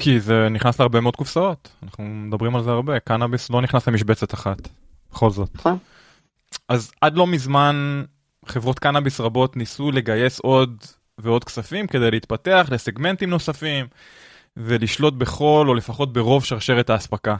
כי 0.00 0.20
זה 0.20 0.48
נכנס 0.50 0.80
להרבה 0.80 1.00
מאוד 1.00 1.16
קופסאות, 1.16 1.68
אנחנו 1.82 2.04
מדברים 2.04 2.56
על 2.56 2.62
זה 2.62 2.70
הרבה, 2.70 3.00
קנאביס 3.00 3.50
לא 3.50 3.62
נכנס 3.62 3.88
למשבצת 3.88 4.34
אחת. 4.34 4.58
בכל 5.14 5.30
זאת. 5.30 5.48
נכון. 5.54 5.78
אז 6.68 6.92
עד 7.00 7.16
לא 7.16 7.26
מזמן 7.26 8.04
חברות 8.46 8.78
קנאביס 8.78 9.20
רבות 9.20 9.56
ניסו 9.56 9.90
לגייס 9.90 10.40
עוד 10.40 10.84
ועוד 11.18 11.44
כספים 11.44 11.86
כדי 11.86 12.10
להתפתח 12.10 12.66
לסגמנטים 12.70 13.30
נוספים 13.30 13.86
ולשלוט 14.56 15.14
בכל 15.14 15.64
או 15.68 15.74
לפחות 15.74 16.12
ברוב 16.12 16.44
שרשרת 16.44 16.90
האספקה. 16.90 17.36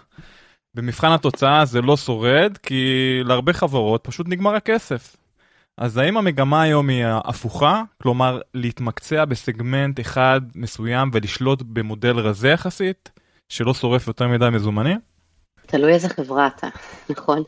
במבחן 0.75 1.13
התוצאה 1.13 1.65
זה 1.65 1.83
לא 1.83 1.97
שורד 1.97 2.59
כי 2.63 3.21
להרבה 3.25 3.53
חברות 3.53 4.05
פשוט 4.05 4.29
נגמר 4.29 4.55
הכסף. 4.55 5.17
אז 5.79 5.97
האם 5.97 6.17
המגמה 6.17 6.63
היום 6.63 6.89
היא 6.89 7.05
הפוכה? 7.07 7.83
כלומר 8.03 8.41
להתמקצע 8.55 9.25
בסגמנט 9.25 10.01
אחד 10.01 10.41
מסוים 10.55 11.11
ולשלוט 11.13 11.63
במודל 11.63 12.19
רזה 12.19 12.49
יחסית 12.49 13.11
שלא 13.49 13.75
שורף 13.75 14.07
יותר 14.07 14.29
מדי 14.29 14.49
מזומנים? 14.53 15.13
תלוי 15.66 15.92
איזה 15.92 16.09
חברה 16.09 16.46
אתה, 16.46 16.68
נכון? 17.11 17.42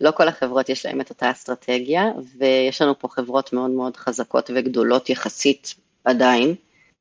לא 0.00 0.10
כל 0.10 0.28
החברות 0.28 0.68
יש 0.68 0.86
להן 0.86 1.00
את 1.00 1.10
אותה 1.10 1.30
אסטרטגיה, 1.30 2.04
ויש 2.38 2.82
לנו 2.82 2.98
פה 2.98 3.08
חברות 3.08 3.52
מאוד 3.52 3.70
מאוד 3.70 3.96
חזקות 3.96 4.50
וגדולות 4.54 5.10
יחסית 5.10 5.74
עדיין. 6.04 6.54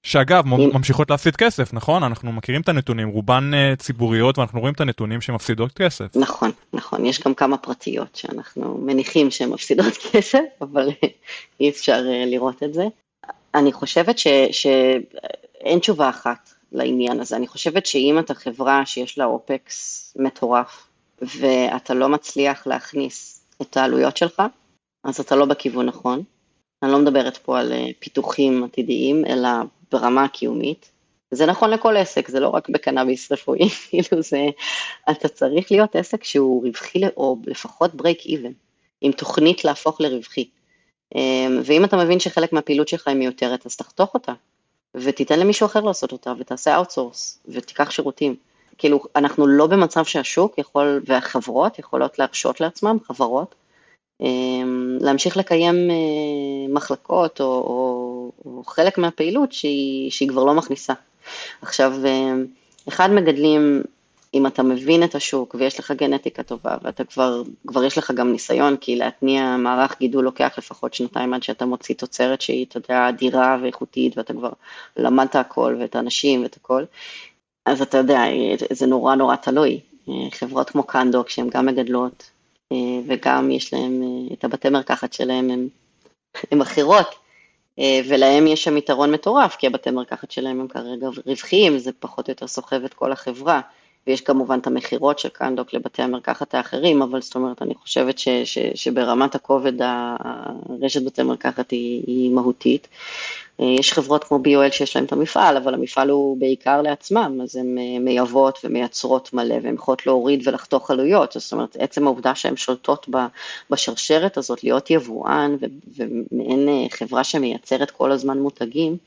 שאגב, 0.04 0.44
עם... 0.48 0.70
ממשיכות 0.74 1.10
להפסיד 1.10 1.36
כסף, 1.36 1.74
נכון? 1.74 2.04
אנחנו 2.04 2.32
מכירים 2.32 2.62
את 2.62 2.70
הנתונים, 2.70 3.08
רובן 3.10 3.52
uh, 3.54 3.76
ציבוריות 3.76 4.38
ואנחנו 4.38 4.60
רואים 4.60 4.74
את 4.74 4.82
הנתונים 4.82 5.22
שמפסידות 5.22 5.74
כסף. 5.74 6.16
נכון, 6.16 6.52
נכון, 6.74 7.06
יש 7.06 7.22
גם 7.22 7.34
כמה 7.34 7.58
פרטיות 7.58 8.16
שאנחנו 8.16 8.78
מניחים 8.78 9.32
שהן 9.32 9.50
מפסידות 9.50 9.94
כסף, 10.12 10.40
אבל 10.62 10.90
אי 11.60 11.70
אפשר 11.70 12.00
uh, 12.00 12.30
לראות 12.30 12.64
את 12.64 12.74
זה. 12.74 12.84
אני 13.56 13.74
חושבת 13.74 14.18
שאין 14.52 15.80
תשובה 15.80 16.10
אחת. 16.10 16.50
לעניין 16.72 17.20
הזה. 17.20 17.36
אני 17.36 17.48
חושבת 17.48 17.86
שאם 17.86 18.20
אתה 18.20 18.34
חברה 18.34 18.86
שיש 18.86 19.18
לה 19.18 19.26
אופקס 19.26 20.14
מטורף, 20.20 20.88
ואתה 21.22 21.94
לא 21.94 22.10
מצליח 22.10 22.68
להכניס 22.68 23.46
את 23.62 23.78
העלויות 23.78 24.18
שלך, 24.18 24.44
אז 25.04 25.20
אתה 25.20 25.36
לא 25.36 25.46
בכיוון 25.46 25.86
נכון. 25.86 26.24
אני 26.84 26.92
לא 26.92 27.00
מדברת 27.00 27.38
פה 27.38 27.60
על 27.60 27.72
אה, 27.72 27.86
פיתוחים 28.00 28.64
עתידיים, 28.64 29.26
אלא 29.26 29.50
ברמה 29.92 30.24
הקיומית. 30.24 30.92
זה 31.32 31.46
נכון 31.46 31.70
לכל 31.70 31.98
עסק, 31.98 32.28
זה 32.28 32.40
לא 32.40 32.50
רק 32.50 32.70
בקנאביס 32.70 33.32
רפואי, 33.32 33.70
כאילו 33.90 34.22
זה, 34.22 34.46
אתה 35.12 35.28
צריך 35.28 35.72
להיות 35.72 35.96
עסק 35.96 36.24
שהוא 36.24 36.64
רווחי, 36.66 37.02
או 37.18 37.38
לפחות 37.46 37.92
break 37.92 38.28
even, 38.28 38.54
עם 39.02 39.12
תוכנית 39.12 39.66
להפוך 39.66 40.02
לרווחי. 40.02 40.50
אמ, 41.16 41.62
ואם 41.64 41.86
אתה 41.86 41.98
מבין 41.98 42.20
שחלק 42.20 42.54
מהפעילות 42.54 42.88
שלך 42.88 43.08
היא 43.08 43.16
מיותרת, 43.16 43.66
אז 43.66 43.76
תחתוך 43.76 44.14
אותה. 44.14 44.34
ותיתן 45.04 45.40
למישהו 45.40 45.66
אחר 45.66 45.82
לעשות 45.82 46.12
אותה, 46.12 46.34
ותעשה 46.40 46.76
outsource, 46.76 47.40
ותיקח 47.48 47.92
שירותים. 47.92 48.36
כאילו, 48.78 49.04
אנחנו 49.16 49.48
לא 49.48 49.68
במצב 49.68 50.06
שהשוק 50.06 50.58
יכול, 50.58 51.02
והחברות 51.06 51.80
יכולות 51.80 52.20
להרשות 52.20 52.62
לעצמם, 52.62 52.98
חברות, 53.08 53.56
אמ, 54.22 54.98
להמשיך 55.02 55.38
לקיים 55.38 55.76
אה, 55.76 56.74
מחלקות 56.74 57.42
או, 57.42 57.46
או, 57.46 58.32
או 58.46 58.64
חלק 58.64 58.98
מהפעילות 58.98 59.54
שהיא, 59.54 60.12
שהיא 60.12 60.30
כבר 60.30 60.44
לא 60.44 60.54
מכניסה. 60.54 60.94
עכשיו, 61.62 61.94
אה, 62.06 62.34
אחד 62.88 63.12
מגדלים 63.12 63.84
אם 64.38 64.48
אתה 64.48 64.64
מבין 64.64 65.04
את 65.04 65.16
השוק 65.16 65.56
ויש 65.60 65.80
לך 65.80 65.92
גנטיקה 65.92 66.44
טובה 66.44 66.78
ואתה 66.82 67.04
כבר, 67.04 67.42
כבר 67.68 67.84
יש 67.84 67.98
לך 67.98 68.12
גם 68.12 68.32
ניסיון, 68.32 68.78
כי 68.78 68.96
להתניע 68.96 69.58
מערך 69.58 70.00
גידול 70.00 70.24
לוקח 70.24 70.56
לפחות 70.58 70.94
שנתיים 70.94 71.34
עד 71.34 71.44
שאתה 71.44 71.66
מוציא 71.66 71.96
תוצרת 71.96 72.42
שהיא, 72.42 72.66
אתה 72.66 72.78
יודע, 72.78 73.10
אדירה 73.10 73.58
ואיכותית 73.62 74.18
ואתה 74.18 74.34
כבר 74.34 74.52
למדת 74.98 75.36
הכל 75.36 75.76
ואת 75.80 75.96
האנשים 75.96 76.44
ואת 76.44 76.56
הכל, 76.56 76.84
אז 77.66 77.82
אתה 77.82 77.98
יודע, 77.98 78.22
זה 78.72 78.86
נורא 78.88 79.16
נורא 79.16 79.36
תלוי. 79.36 79.80
חברות 80.32 80.70
כמו 80.70 80.84
קנדוק 80.84 81.30
שהן 81.30 81.50
גם 81.50 81.66
מגדלות 81.66 82.30
וגם 83.08 83.52
יש 83.52 83.74
להן 83.74 84.02
את 84.34 84.44
הבתי 84.44 84.70
מרקחת 84.70 85.14
שלהן, 85.14 85.68
הן 86.52 86.62
אחרות. 86.62 87.16
ולהם 88.08 88.48
יש 88.48 88.64
שם 88.64 88.78
יתרון 88.78 89.12
מטורף, 89.12 89.56
כי 89.56 89.68
הבתי 89.68 89.92
מרקחת 89.92 90.32
שלהם 90.32 90.60
הם 90.60 90.68
כרגע 90.68 91.08
רווחיים, 91.26 91.78
זה 91.78 91.92
פחות 92.00 92.28
או 92.28 92.32
יותר 92.32 92.48
סוחב 92.48 92.84
את 92.84 92.94
כל 92.94 93.12
החברה. 93.12 93.62
ויש 94.08 94.22
כמובן 94.22 94.60
את 94.60 94.68
המכירות 94.68 95.20
של 95.20 95.30
קנדוק 95.30 95.74
לבתי 95.74 96.02
המרקחת 96.02 96.54
האחרים, 96.54 97.02
אבל 97.02 97.22
זאת 97.22 97.36
אומרת, 97.36 97.62
אני 97.62 97.76
חושבת 97.76 98.20
ש, 98.20 98.30
ש, 98.30 98.58
שברמת 98.76 99.36
הכובד 99.36 99.74
הרשת 99.82 101.04
בתי 101.06 101.24
מרקחת 101.24 101.72
היא, 101.72 102.04
היא 102.08 102.32
מהותית. 102.32 102.88
יש 103.60 103.94
חברות 103.94 104.24
כמו 104.24 104.40
BOL 104.46 104.72
שיש 104.72 104.96
להם 104.96 105.06
את 105.06 105.12
המפעל, 105.12 105.58
אבל 105.58 105.74
המפעל 105.74 106.10
הוא 106.10 106.38
בעיקר 106.38 106.82
לעצמם, 106.82 107.40
אז 107.44 107.56
הן 107.56 107.78
אה, 107.78 108.00
מייבאות 108.00 108.60
ומייצרות 108.64 109.34
מלא, 109.34 109.56
והן 109.64 109.76
יכולות 109.76 110.06
להוריד 110.06 110.48
ולחתוך 110.48 110.92
עלויות, 110.92 111.32
זאת 111.32 111.54
אומרת, 111.54 111.78
עצם 111.80 112.08
העובדה 112.08 112.36
שהן 112.36 112.58
שולטות 112.58 113.10
בשרשרת 113.70 114.38
הזאת, 114.38 114.64
להיות 114.64 114.90
יבואן 114.90 115.56
ומעין 115.98 116.70
אה, 116.70 116.86
חברה 116.90 117.24
שמייצרת 117.24 117.92
כל 117.92 118.12
הזמן 118.12 118.40
מותגים, 118.40 118.98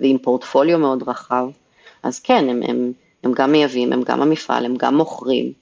ועם 0.00 0.18
פורטפוליו 0.18 0.78
מאוד 0.78 1.08
רחב, 1.08 1.46
אז 2.02 2.20
כן, 2.20 2.48
הם 2.48 2.92
הם 3.24 3.32
גם 3.32 3.52
מייבאים, 3.52 3.92
הם 3.92 4.02
גם 4.02 4.22
המפעל, 4.22 4.64
הם 4.64 4.76
גם 4.76 4.96
מוכרים. 4.96 5.52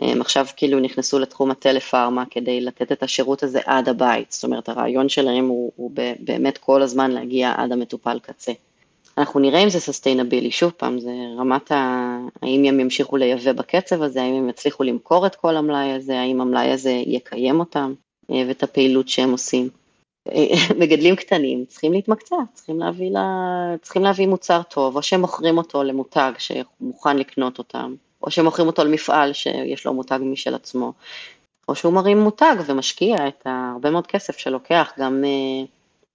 הם 0.00 0.20
עכשיו 0.20 0.46
כאילו 0.56 0.80
נכנסו 0.80 1.18
לתחום 1.18 1.50
הטלפארמה 1.50 2.24
כדי 2.30 2.60
לתת 2.60 2.92
את 2.92 3.02
השירות 3.02 3.42
הזה 3.42 3.60
עד 3.64 3.88
הבית, 3.88 4.32
זאת 4.32 4.44
אומרת 4.44 4.68
הרעיון 4.68 5.08
שלהם 5.08 5.48
הוא, 5.48 5.72
הוא 5.76 5.90
באמת 6.20 6.58
כל 6.58 6.82
הזמן 6.82 7.10
להגיע 7.10 7.52
עד 7.56 7.72
המטופל 7.72 8.18
קצה. 8.18 8.52
אנחנו 9.18 9.40
נראה 9.40 9.64
אם 9.64 9.70
זה 9.70 9.80
sustainable, 9.80 10.50
שוב 10.50 10.70
פעם, 10.76 11.00
זה 11.00 11.10
רמת 11.38 11.72
ה... 11.72 12.18
האם 12.42 12.64
הם 12.64 12.80
ימשיכו 12.80 13.16
לייבא 13.16 13.52
בקצב 13.52 14.02
הזה, 14.02 14.22
האם 14.22 14.34
הם 14.34 14.48
יצליחו 14.48 14.82
למכור 14.82 15.26
את 15.26 15.34
כל 15.34 15.56
המלאי 15.56 15.92
הזה, 15.92 16.20
האם 16.20 16.40
המלאי 16.40 16.70
הזה 16.70 16.90
יקיים 16.90 17.60
אותם 17.60 17.94
אה, 18.30 18.42
ואת 18.48 18.62
הפעילות 18.62 19.08
שהם 19.08 19.32
עושים. 19.32 19.68
מגדלים 20.80 21.16
קטנים 21.16 21.64
צריכים 21.64 21.92
להתמקצע, 21.92 22.36
צריכים 22.54 22.78
להביא, 22.78 23.10
לה, 23.10 23.74
צריכים 23.82 24.04
להביא 24.04 24.26
מוצר 24.26 24.62
טוב, 24.62 24.96
או 24.96 25.02
שהם 25.02 25.20
מוכרים 25.20 25.58
אותו 25.58 25.82
למותג 25.82 26.32
שמוכן 26.38 27.16
לקנות 27.16 27.58
אותם, 27.58 27.94
או 28.22 28.30
שהם 28.30 28.44
מוכרים 28.44 28.66
אותו 28.66 28.84
למפעל 28.84 29.32
שיש 29.32 29.86
לו 29.86 29.94
מותג 29.94 30.18
משל 30.22 30.54
עצמו, 30.54 30.92
או 31.68 31.74
שהוא 31.74 31.92
מרים 31.92 32.20
מותג 32.20 32.56
ומשקיע 32.66 33.28
את 33.28 33.46
הרבה 33.46 33.90
מאוד 33.90 34.06
כסף 34.06 34.38
שלוקח 34.38 34.92
גם, 34.98 35.24
אה, 35.24 35.66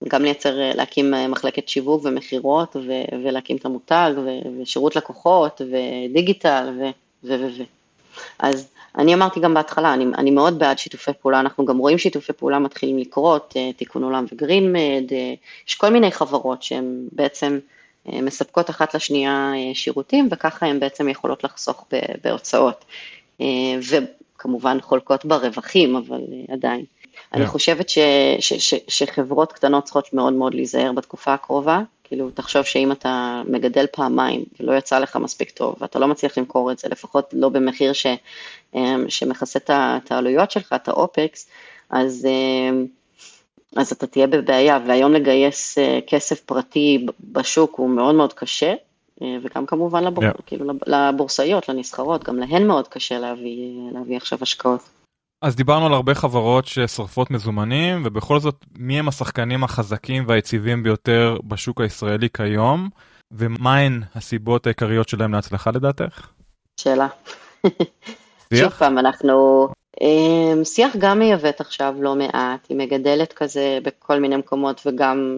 גם 0.09 0.23
לייצר, 0.23 0.59
אה, 0.59 0.73
להקים 0.75 1.13
אה, 1.13 1.27
מחלקת 1.27 1.67
שיווק 1.69 2.05
ומכירות 2.05 2.75
ולהקים 3.23 3.57
את 3.57 3.65
המותג 3.65 4.11
ושירות 4.61 4.95
לקוחות 4.95 5.61
ודיגיטל 5.61 6.73
ו... 6.79 6.83
ו... 7.23 7.39
ו... 7.39 7.47
ו... 7.57 7.63
אז 8.39 8.67
אני 8.97 9.13
אמרתי 9.13 9.39
גם 9.39 9.53
בהתחלה, 9.53 9.93
אני, 9.93 10.05
אני 10.17 10.31
מאוד 10.31 10.59
בעד 10.59 10.79
שיתופי 10.79 11.11
פעולה, 11.21 11.39
אנחנו 11.39 11.65
גם 11.65 11.77
רואים 11.77 11.97
שיתופי 11.97 12.33
פעולה 12.33 12.59
מתחילים 12.59 12.97
לקרות, 12.97 13.53
תיקון 13.77 14.03
עולם 14.03 14.25
וגרינמד, 14.31 15.03
יש 15.67 15.75
כל 15.75 15.89
מיני 15.89 16.11
חברות 16.11 16.63
שהן 16.63 17.07
בעצם 17.11 17.59
מספקות 18.05 18.69
אחת 18.69 18.93
לשנייה 18.93 19.51
שירותים, 19.73 20.27
וככה 20.31 20.65
הן 20.65 20.79
בעצם 20.79 21.09
יכולות 21.09 21.43
לחסוך 21.43 21.85
בהוצאות. 22.23 22.85
וכמובן 23.89 24.77
חולקות 24.81 25.25
ברווחים, 25.25 25.95
אבל 25.95 26.21
עדיין. 26.51 26.85
אני 27.33 27.47
חושבת 27.47 27.89
ש, 27.89 27.97
ש, 28.39 28.53
ש, 28.53 28.73
שחברות 28.87 29.53
קטנות 29.53 29.83
צריכות 29.83 30.13
מאוד 30.13 30.33
מאוד 30.33 30.53
להיזהר 30.53 30.91
בתקופה 30.91 31.33
הקרובה, 31.33 31.81
כאילו, 32.13 32.29
תחשוב 32.31 32.63
שאם 32.63 32.91
אתה 32.91 33.41
מגדל 33.47 33.85
פעמיים 33.91 34.43
ולא 34.59 34.77
יצא 34.77 34.99
לך 34.99 35.15
מספיק 35.15 35.51
טוב, 35.51 35.75
ואתה 35.81 35.99
לא 35.99 36.07
מצליח 36.07 36.37
למכור 36.37 36.71
את 36.71 36.79
זה, 36.79 36.87
לפחות 36.91 37.33
לא 37.33 37.49
במחיר 37.49 37.93
ש, 37.93 38.05
אמ, 38.75 39.05
שמכסה 39.09 39.59
את 39.67 40.11
העלויות 40.11 40.51
שלך, 40.51 40.73
את 40.75 40.87
האופקס, 40.87 41.49
אז, 41.89 42.25
אמ, 42.25 42.85
אז 43.75 43.91
אתה 43.91 44.07
תהיה 44.07 44.27
בבעיה, 44.27 44.79
והיום 44.87 45.13
לגייס 45.13 45.77
אה, 45.77 45.99
כסף 46.07 46.39
פרטי 46.39 47.05
בשוק 47.31 47.75
הוא 47.75 47.89
מאוד 47.89 48.15
מאוד 48.15 48.33
קשה, 48.33 48.73
אה, 49.21 49.37
וגם 49.43 49.65
כמובן 49.65 50.03
לבור, 50.03 50.23
yeah. 50.23 50.41
כאילו, 50.45 50.73
לבורסאיות, 50.87 51.69
לנסחרות, 51.69 52.23
גם 52.23 52.39
להן 52.39 52.67
מאוד 52.67 52.87
קשה 52.87 53.19
להביא, 53.19 53.91
להביא 53.93 54.17
עכשיו 54.17 54.39
השקעות. 54.41 54.81
אז 55.43 55.55
דיברנו 55.55 55.85
על 55.85 55.93
הרבה 55.93 56.15
חברות 56.15 56.65
ששורפות 56.65 57.31
מזומנים, 57.31 58.01
ובכל 58.05 58.39
זאת, 58.39 58.65
מי 58.77 58.99
הם 58.99 59.07
השחקנים 59.07 59.63
החזקים 59.63 60.23
והיציבים 60.27 60.83
ביותר 60.83 61.37
בשוק 61.43 61.81
הישראלי 61.81 62.27
כיום, 62.37 62.89
ומהן 63.31 64.01
הסיבות 64.15 64.67
העיקריות 64.67 65.09
שלהם 65.09 65.33
להצלחה 65.33 65.71
לדעתך? 65.71 66.27
שאלה. 66.79 67.07
שוב 68.53 68.69
פעם, 68.69 68.97
אנחנו... 68.97 69.67
אמ, 70.01 70.63
שיח 70.63 70.95
גם 70.97 71.19
מייבאת 71.19 71.61
עכשיו 71.61 71.95
לא 71.99 72.15
מעט, 72.15 72.65
היא 72.69 72.77
מגדלת 72.77 73.33
כזה 73.33 73.79
בכל 73.83 74.19
מיני 74.19 74.35
מקומות 74.35 74.81
וגם 74.85 75.37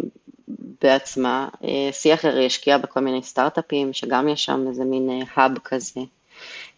בעצמה. 0.82 1.48
אה, 1.63 1.89
שיח 1.91 2.26
הרי 2.26 2.46
השקיע 2.46 2.78
בכל 2.78 3.00
מיני 3.00 3.24
סטארט-אפים, 3.24 3.94
שגם 3.94 4.28
יש 4.28 4.46
שם 4.46 4.65
איזה 4.70 4.84
מין 4.84 5.10
האב 5.36 5.52
אה, 5.52 5.60
כזה. 5.63 6.02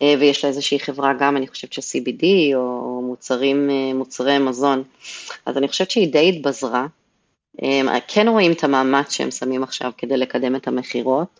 אה, 0.01 0.13
ויש 0.19 0.43
לה 0.43 0.49
איזושהי 0.49 0.79
חברה 0.79 1.13
גם, 1.19 1.37
אני 1.37 1.47
חושבת 1.47 1.73
ש-CBD 1.73 2.25
או 2.55 3.01
מוצרים, 3.01 3.69
אה, 3.69 3.93
מוצרי 3.93 4.39
מזון, 4.39 4.83
אז 5.45 5.57
אני 5.57 5.67
חושבת 5.67 5.91
שהיא 5.91 6.11
די 6.11 6.29
התבזרה. 6.29 6.87
אה, 7.63 7.99
כן 8.07 8.27
רואים 8.27 8.51
את 8.51 8.63
המאמץ 8.63 9.11
שהם 9.11 9.31
שמים 9.31 9.63
עכשיו 9.63 9.91
כדי 9.97 10.17
לקדם 10.17 10.55
את 10.55 10.67
המכירות. 10.67 11.39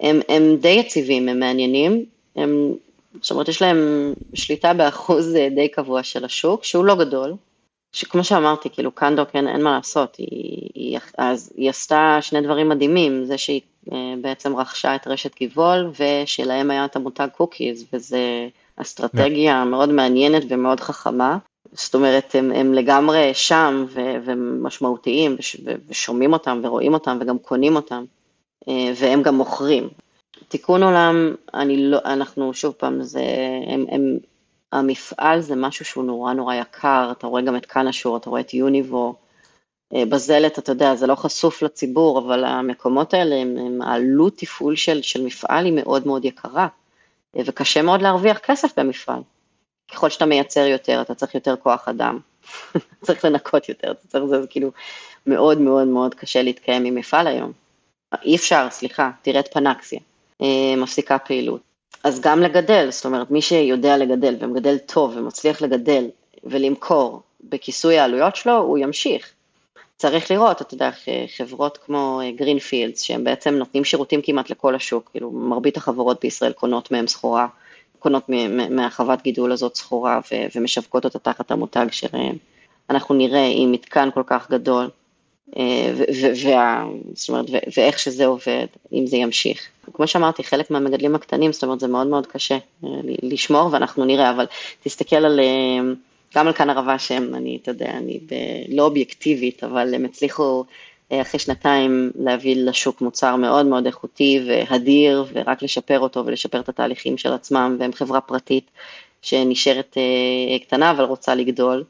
הם, 0.00 0.20
הם 0.28 0.56
די 0.56 0.68
יציבים, 0.68 1.28
הם 1.28 1.40
מעניינים, 1.40 2.04
הם, 2.36 2.74
זאת 3.20 3.30
אומרת, 3.30 3.48
יש 3.48 3.62
להם 3.62 4.12
שליטה 4.34 4.74
באחוז 4.74 5.34
די 5.54 5.68
קבוע 5.68 6.02
של 6.02 6.24
השוק, 6.24 6.64
שהוא 6.64 6.84
לא 6.84 6.94
גדול, 6.94 7.34
שכמו 7.92 8.24
שאמרתי, 8.24 8.70
כאילו 8.70 8.92
קנדוק 8.92 9.28
אין, 9.34 9.48
אין 9.48 9.62
מה 9.62 9.76
לעשות, 9.76 10.16
היא, 10.16 10.68
היא, 10.74 10.98
אז 11.18 11.52
היא 11.56 11.70
עשתה 11.70 12.18
שני 12.20 12.40
דברים 12.40 12.68
מדהימים, 12.68 13.24
זה 13.24 13.38
שהיא 13.38 13.60
אה, 13.92 14.14
בעצם 14.20 14.56
רכשה 14.56 14.94
את 14.94 15.06
רשת 15.06 15.34
גיבול, 15.34 15.90
ושלהם 16.00 16.70
היה 16.70 16.84
את 16.84 16.96
המותג 16.96 17.28
קוקיז, 17.36 17.86
וזה 17.92 18.48
אסטרטגיה 18.76 19.62
yeah. 19.62 19.64
מאוד 19.64 19.92
מעניינת 19.92 20.42
ומאוד 20.48 20.80
חכמה. 20.80 21.38
זאת 21.72 21.94
אומרת, 21.94 22.34
הם, 22.34 22.52
הם 22.52 22.74
לגמרי 22.74 23.30
שם 23.34 23.84
ו, 23.88 24.00
ומשמעותיים, 24.24 25.36
וש, 25.38 25.56
ושומעים 25.88 26.32
אותם 26.32 26.60
ורואים 26.64 26.94
אותם 26.94 27.18
וגם 27.20 27.38
קונים 27.38 27.76
אותם, 27.76 28.04
אה, 28.68 28.92
והם 28.96 29.22
גם 29.22 29.34
מוכרים. 29.34 29.88
תיקון 30.48 30.82
עולם, 30.82 31.34
אני 31.54 31.90
לא, 31.90 31.98
אנחנו 32.04 32.54
שוב 32.54 32.74
פעם, 32.78 33.02
זה, 33.02 33.24
הם, 33.66 33.84
הם, 33.90 34.18
המפעל 34.72 35.40
זה 35.40 35.56
משהו 35.56 35.84
שהוא 35.84 36.04
נורא 36.04 36.32
נורא 36.32 36.54
יקר, 36.54 37.08
אתה 37.12 37.26
רואה 37.26 37.42
גם 37.42 37.56
את 37.56 37.66
קנשור, 37.66 38.16
אתה 38.16 38.30
רואה 38.30 38.40
את 38.40 38.54
יוניבו, 38.54 39.14
אה, 39.94 40.04
בזלת, 40.06 40.58
אתה 40.58 40.72
יודע, 40.72 40.94
זה 40.94 41.06
לא 41.06 41.14
חשוף 41.14 41.62
לציבור, 41.62 42.18
אבל 42.18 42.44
המקומות 42.44 43.14
האלה, 43.14 43.36
הם, 43.36 43.56
הם 43.58 43.82
העלות 43.82 44.36
תפעול 44.36 44.76
של, 44.76 45.02
של 45.02 45.24
מפעל 45.24 45.64
היא 45.64 45.72
מאוד 45.72 46.06
מאוד 46.06 46.24
יקרה, 46.24 46.68
אה, 47.36 47.42
וקשה 47.46 47.82
מאוד 47.82 48.02
להרוויח 48.02 48.38
כסף 48.38 48.78
במפעל. 48.78 49.22
ככל 49.92 50.10
שאתה 50.10 50.26
מייצר 50.26 50.66
יותר, 50.66 51.02
אתה 51.02 51.14
צריך 51.14 51.34
יותר 51.34 51.56
כוח 51.56 51.88
אדם, 51.88 52.18
צריך 53.04 53.24
לנקות 53.24 53.68
יותר, 53.68 53.90
אתה 53.90 54.08
צריך, 54.08 54.24
זה, 54.24 54.40
זה 54.42 54.46
כאילו 54.46 54.70
מאוד 55.26 55.60
מאוד 55.60 55.88
מאוד 55.88 56.14
קשה 56.14 56.42
להתקיים 56.42 56.84
עם 56.84 56.94
מפעל 56.94 57.26
היום. 57.26 57.52
אי 58.24 58.36
אפשר, 58.36 58.66
סליחה, 58.70 59.10
תראה 59.22 59.40
את 59.40 59.52
פנקסיה, 59.52 60.00
אה, 60.42 60.74
מפסיקה 60.76 61.18
פעילות. 61.18 61.69
אז 62.04 62.20
גם 62.20 62.42
לגדל, 62.42 62.90
זאת 62.90 63.04
אומרת, 63.04 63.30
מי 63.30 63.42
שיודע 63.42 63.96
לגדל 63.96 64.36
ומגדל 64.40 64.78
טוב 64.78 65.16
ומצליח 65.16 65.62
לגדל 65.62 66.04
ולמכור 66.44 67.22
בכיסוי 67.40 67.98
העלויות 67.98 68.36
שלו, 68.36 68.56
הוא 68.56 68.78
ימשיך. 68.78 69.32
צריך 69.96 70.30
לראות, 70.30 70.62
אתה 70.62 70.74
יודע, 70.74 70.90
חברות 71.36 71.78
כמו 71.86 72.20
גרינפילדס, 72.36 73.00
שהם 73.00 73.24
בעצם 73.24 73.54
נותנים 73.54 73.84
שירותים 73.84 74.20
כמעט 74.22 74.50
לכל 74.50 74.74
השוק, 74.74 75.10
כאילו 75.10 75.30
מרבית 75.30 75.76
החברות 75.76 76.20
בישראל 76.22 76.52
קונות 76.52 76.90
מהם 76.90 77.06
סחורה, 77.06 77.46
קונות 77.98 78.28
מהחוות 78.70 79.22
גידול 79.22 79.52
הזאת 79.52 79.76
סחורה 79.76 80.20
ומשווקות 80.54 81.04
אותה 81.04 81.18
תחת 81.18 81.50
המותג 81.50 81.86
שלהם. 81.90 82.36
אנחנו 82.90 83.14
נראה 83.14 83.50
עם 83.54 83.72
מתקן 83.72 84.08
כל 84.14 84.22
כך 84.26 84.50
גדול, 84.50 84.84
אה, 84.84 84.90
וה, 86.44 86.84
זאת 87.14 87.28
אומרת, 87.28 87.46
ואיך 87.76 87.98
שזה 87.98 88.26
עובד, 88.26 88.66
אם 88.92 89.06
זה 89.06 89.16
ימשיך. 89.16 89.68
כמו 89.92 90.06
שאמרתי, 90.06 90.44
חלק 90.44 90.70
מהמגדלים 90.70 91.14
הקטנים, 91.14 91.52
זאת 91.52 91.62
אומרת, 91.64 91.80
זה 91.80 91.88
מאוד 91.88 92.06
מאוד 92.06 92.26
קשה 92.26 92.58
אה, 92.84 92.88
לשמור, 93.22 93.68
ואנחנו 93.72 94.04
נראה, 94.04 94.30
אבל 94.30 94.46
תסתכל 94.82 95.16
על... 95.16 95.40
אה, 95.40 95.92
גם 96.34 96.46
על 96.46 96.52
כאן 96.52 96.70
ערבה 96.70 96.98
שהם, 96.98 97.34
אני, 97.34 97.58
אתה 97.62 97.70
יודע, 97.70 97.90
אני 97.90 98.20
ב, 98.26 98.34
לא 98.68 98.84
אובייקטיבית, 98.84 99.64
אבל 99.64 99.94
הם 99.94 100.04
הצליחו 100.04 100.64
אה, 101.12 101.20
אחרי 101.20 101.40
שנתיים 101.40 102.10
להביא 102.14 102.56
לשוק 102.56 103.00
מוצר 103.00 103.36
מאוד 103.36 103.66
מאוד 103.66 103.86
איכותי 103.86 104.40
והדיר, 104.46 105.24
ורק 105.32 105.62
לשפר 105.62 106.00
אותו 106.00 106.26
ולשפר 106.26 106.60
את 106.60 106.68
התהליכים 106.68 107.18
של 107.18 107.32
עצמם, 107.32 107.76
והם 107.80 107.92
חברה 107.92 108.20
פרטית 108.20 108.70
שנשארת 109.22 109.96
אה, 109.96 110.58
קטנה 110.58 110.90
אבל 110.90 111.04
רוצה 111.04 111.34
לגדול, 111.34 111.84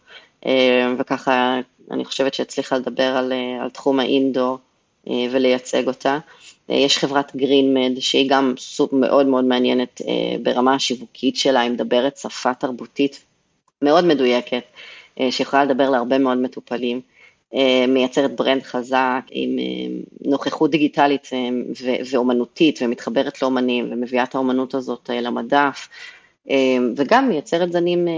אה, 0.46 0.94
וככה 0.98 1.60
אני 1.90 2.04
חושבת 2.04 2.34
שהצליחה 2.34 2.78
לדבר 2.78 3.16
על, 3.16 3.32
על 3.62 3.70
תחום 3.70 4.00
האינדור 4.00 4.58
ולייצג 5.06 5.86
אותה. 5.86 6.18
יש 6.68 6.98
חברת 6.98 7.36
גרינמד 7.36 7.92
שהיא 8.00 8.30
גם 8.30 8.54
סוג 8.58 8.90
מאוד 8.92 9.26
מאוד 9.26 9.44
מעניינת 9.44 10.00
ברמה 10.42 10.74
השיווקית 10.74 11.36
שלה, 11.36 11.60
היא 11.60 11.70
מדברת 11.70 12.16
שפה 12.16 12.54
תרבותית 12.54 13.24
מאוד 13.82 14.04
מדויקת, 14.04 14.62
אה, 15.20 15.32
שיכולה 15.32 15.64
לדבר 15.64 15.90
להרבה 15.90 16.18
מאוד 16.18 16.38
מטופלים, 16.38 17.00
אה, 17.54 17.84
מייצרת 17.88 18.36
ברנד 18.36 18.62
חזק 18.62 19.20
עם 19.30 19.58
אה, 19.58 19.64
נוכחות 20.20 20.70
דיגיטלית 20.70 21.28
ואומנותית 22.10 22.78
ומתחברת 22.82 23.42
לאומנים 23.42 23.88
ומביאה 23.92 24.22
את 24.22 24.34
האומנות 24.34 24.74
הזאת 24.74 25.10
למדף. 25.12 25.88
וגם 26.96 27.28
מייצרת 27.28 27.72
זנים 27.72 28.08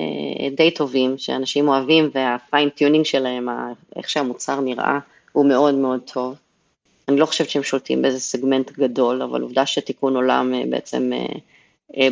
די 0.56 0.70
טובים 0.70 1.18
שאנשים 1.18 1.68
אוהבים 1.68 2.10
וה 2.14 2.32
fine 2.32 2.68
tuning 2.68 3.04
שלהם, 3.04 3.48
איך 3.96 4.10
שהמוצר 4.10 4.60
נראה, 4.60 4.98
הוא 5.32 5.46
מאוד 5.46 5.74
מאוד 5.74 6.00
טוב. 6.12 6.34
אני 7.08 7.16
לא 7.16 7.26
חושבת 7.26 7.50
שהם 7.50 7.62
שולטים 7.62 8.02
באיזה 8.02 8.20
סגמנט 8.20 8.70
גדול, 8.70 9.22
אבל 9.22 9.42
עובדה 9.42 9.66
שתיקון 9.66 10.16
עולם 10.16 10.52
בעצם 10.70 11.10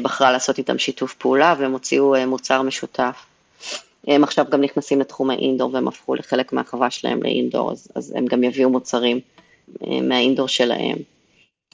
בחרה 0.02 0.32
לעשות 0.32 0.58
איתם 0.58 0.78
שיתוף 0.78 1.14
פעולה 1.14 1.54
והם 1.58 1.72
הוציאו 1.72 2.14
מוצר 2.26 2.62
משותף. 2.62 3.26
הם 4.06 4.24
עכשיו 4.24 4.46
גם 4.50 4.60
נכנסים 4.60 5.00
לתחום 5.00 5.30
ה 5.30 5.36
indoor 5.36 5.74
והם 5.74 5.88
הפכו 5.88 6.14
לחלק 6.14 6.52
מהחווה 6.52 6.90
שלהם 6.90 7.22
ל 7.22 7.28
indoor, 7.28 7.72
אז, 7.72 7.88
אז 7.94 8.12
הם 8.16 8.26
גם 8.26 8.44
יביאו 8.44 8.70
מוצרים 8.70 9.20
אה, 9.86 10.00
מה 10.00 10.12
indoor 10.12 10.48
שלהם. 10.48 10.96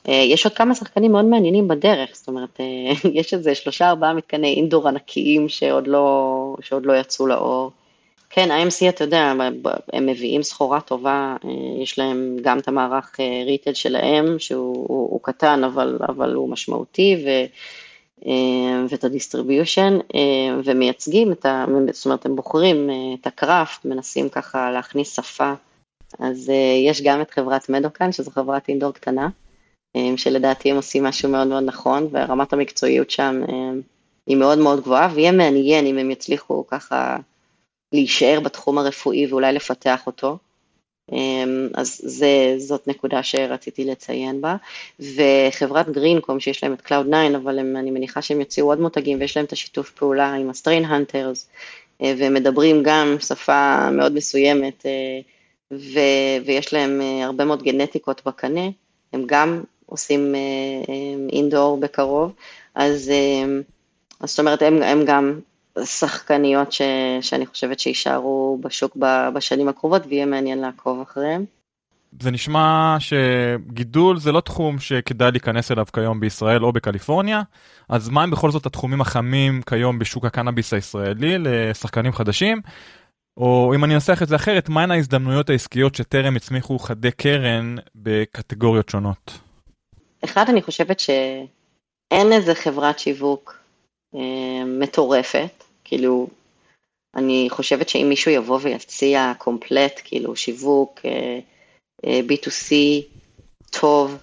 אה, 0.08 0.14
יש 0.14 0.46
עוד 0.46 0.54
כמה 0.54 0.74
שחקנים 0.74 1.12
מאוד 1.12 1.24
מעניינים 1.24 1.68
בדרך, 1.68 2.10
זאת 2.12 2.28
אומרת, 2.28 2.60
אה, 2.60 3.10
יש 3.20 3.34
איזה 3.34 3.54
שלושה 3.54 3.88
ארבעה 3.88 4.14
מתקני 4.14 4.54
indoor 4.54 4.88
ענקיים 4.88 5.48
שעוד 5.48 5.86
לא, 5.86 6.56
שעוד 6.60 6.86
לא 6.86 6.92
יצאו 6.92 7.26
לאור. 7.26 7.70
כן, 8.30 8.50
ה-MC, 8.50 8.88
אתה 8.88 9.04
יודע, 9.04 9.32
הם 9.92 10.06
מביאים 10.06 10.42
סחורה 10.42 10.80
טובה, 10.80 11.36
יש 11.82 11.98
להם 11.98 12.36
גם 12.42 12.58
את 12.58 12.68
המערך 12.68 13.16
retail 13.46 13.74
שלהם, 13.74 14.38
שהוא 14.38 14.86
הוא, 14.88 15.10
הוא 15.10 15.20
קטן, 15.22 15.64
אבל, 15.64 15.98
אבל 16.08 16.34
הוא 16.34 16.48
משמעותי, 16.48 17.24
ו... 17.24 17.28
אה, 18.26 18.86
ואת 18.88 19.04
ה 19.04 19.11
distribution, 19.11 19.98
אה, 20.14 20.60
ומייצגים 20.64 21.32
את 21.32 21.46
ה... 21.46 21.64
זאת 21.92 22.04
אומרת, 22.04 22.26
הם 22.26 22.36
בוחרים 22.36 22.90
אה, 22.90 22.94
את 23.20 23.26
ה 23.26 23.35
craft, 23.35 23.84
מנסים 23.84 24.28
ככה 24.28 24.70
להכניס 24.70 25.16
שפה. 25.16 25.52
אז 26.18 26.52
יש 26.86 27.02
גם 27.02 27.20
את 27.20 27.30
חברת 27.30 27.68
מדוקן, 27.68 28.12
שזו 28.12 28.30
חברת 28.30 28.68
indoor 28.68 28.92
קטנה, 28.92 29.28
שלדעתי 30.16 30.70
הם 30.70 30.76
עושים 30.76 31.04
משהו 31.04 31.28
מאוד 31.28 31.46
מאוד 31.46 31.62
נכון, 31.62 32.08
ורמת 32.12 32.52
המקצועיות 32.52 33.10
שם 33.10 33.40
היא 34.26 34.36
מאוד 34.36 34.58
מאוד 34.58 34.80
גבוהה, 34.80 35.08
ויהיה 35.14 35.32
מעניין 35.32 35.86
אם 35.86 35.98
הם 35.98 36.10
יצליחו 36.10 36.66
ככה 36.66 37.16
להישאר 37.92 38.40
בתחום 38.40 38.78
הרפואי 38.78 39.26
ואולי 39.26 39.52
לפתח 39.52 40.06
אותו. 40.06 40.38
אמ, 41.12 41.68
אז 41.74 42.00
זה, 42.04 42.54
זאת 42.58 42.88
נקודה 42.88 43.22
שרציתי 43.22 43.84
לציין 43.84 44.40
בה. 44.40 44.56
וחברת 45.00 45.90
גרינקום, 45.90 46.40
שיש 46.40 46.64
להם 46.64 46.72
את 46.72 46.86
Cloud9, 46.86 47.36
אבל 47.36 47.58
הם, 47.58 47.76
אני 47.76 47.90
מניחה 47.90 48.22
שהם 48.22 48.40
יוציאו 48.40 48.66
עוד 48.66 48.80
מותגים, 48.80 49.20
ויש 49.20 49.36
להם 49.36 49.46
את 49.46 49.52
השיתוף 49.52 49.90
פעולה 49.90 50.34
עם 50.34 50.50
ה 50.50 50.55
Strain 50.55 50.84
Hunters, 50.84 51.48
והם 52.00 52.34
מדברים 52.34 52.82
גם 52.82 53.16
שפה 53.20 53.90
מאוד 53.90 54.12
מסוימת, 54.12 54.86
אה, 54.86 55.20
ו, 55.72 55.98
ויש 56.46 56.72
להם 56.72 57.00
אה, 57.00 57.24
הרבה 57.24 57.44
מאוד 57.44 57.62
גנטיקות 57.62 58.22
בקנה, 58.26 58.68
הם 59.12 59.22
גם 59.26 59.62
עושים 59.86 60.34
אינדור 61.32 61.80
בקרוב, 61.80 62.32
אז, 62.74 63.12
אז 64.20 64.30
זאת 64.30 64.38
אומרת, 64.38 64.62
הם 64.62 65.04
גם 65.06 65.40
שחקניות 65.84 66.72
ש, 66.72 66.82
שאני 67.20 67.46
חושבת 67.46 67.80
שיישארו 67.80 68.58
בשוק 68.62 68.96
בשנים 69.34 69.68
הקרובות 69.68 70.02
ויהיה 70.08 70.26
מעניין 70.26 70.58
לעקוב 70.58 71.00
אחריהם. 71.00 71.44
זה 72.20 72.30
נשמע 72.30 72.96
שגידול 72.98 74.18
זה 74.18 74.32
לא 74.32 74.40
תחום 74.40 74.78
שכדאי 74.78 75.30
להיכנס 75.30 75.72
אליו 75.72 75.86
כיום 75.92 76.20
בישראל 76.20 76.64
או 76.64 76.72
בקליפורניה, 76.72 77.42
אז 77.88 78.08
מה 78.08 78.22
הם 78.22 78.30
בכל 78.30 78.50
זאת 78.50 78.66
התחומים 78.66 79.00
החמים 79.00 79.62
כיום 79.62 79.98
בשוק 79.98 80.24
הקנאביס 80.24 80.72
הישראלי 80.72 81.38
לשחקנים 81.38 82.12
חדשים? 82.12 82.60
או 83.36 83.72
אם 83.74 83.84
אני 83.84 83.94
אנסח 83.94 84.22
את 84.22 84.28
זה 84.28 84.36
אחרת, 84.36 84.68
מהן 84.68 84.90
ההזדמנויות 84.90 85.50
העסקיות 85.50 85.94
שטרם 85.94 86.36
הצמיחו 86.36 86.78
חדי 86.78 87.10
קרן 87.10 87.74
בקטגוריות 87.94 88.88
שונות? 88.88 89.45
אחד, 90.24 90.44
אני 90.48 90.62
חושבת 90.62 91.00
שאין 91.00 92.32
איזה 92.32 92.54
חברת 92.54 92.98
שיווק 92.98 93.58
אה, 94.14 94.64
מטורפת 94.66 95.64
כאילו, 95.84 96.28
אני 97.16 97.46
חושבת 97.50 97.88
שאם 97.88 98.06
מישהו 98.08 98.30
יבוא 98.30 98.58
ויציע 98.62 99.32
קומפלט, 99.38 100.00
כאילו 100.04 100.36
שיווק, 100.36 101.00
אה, 101.04 101.38
אה, 102.06 102.20
B2C, 102.28 102.72
טוב, 103.80 104.18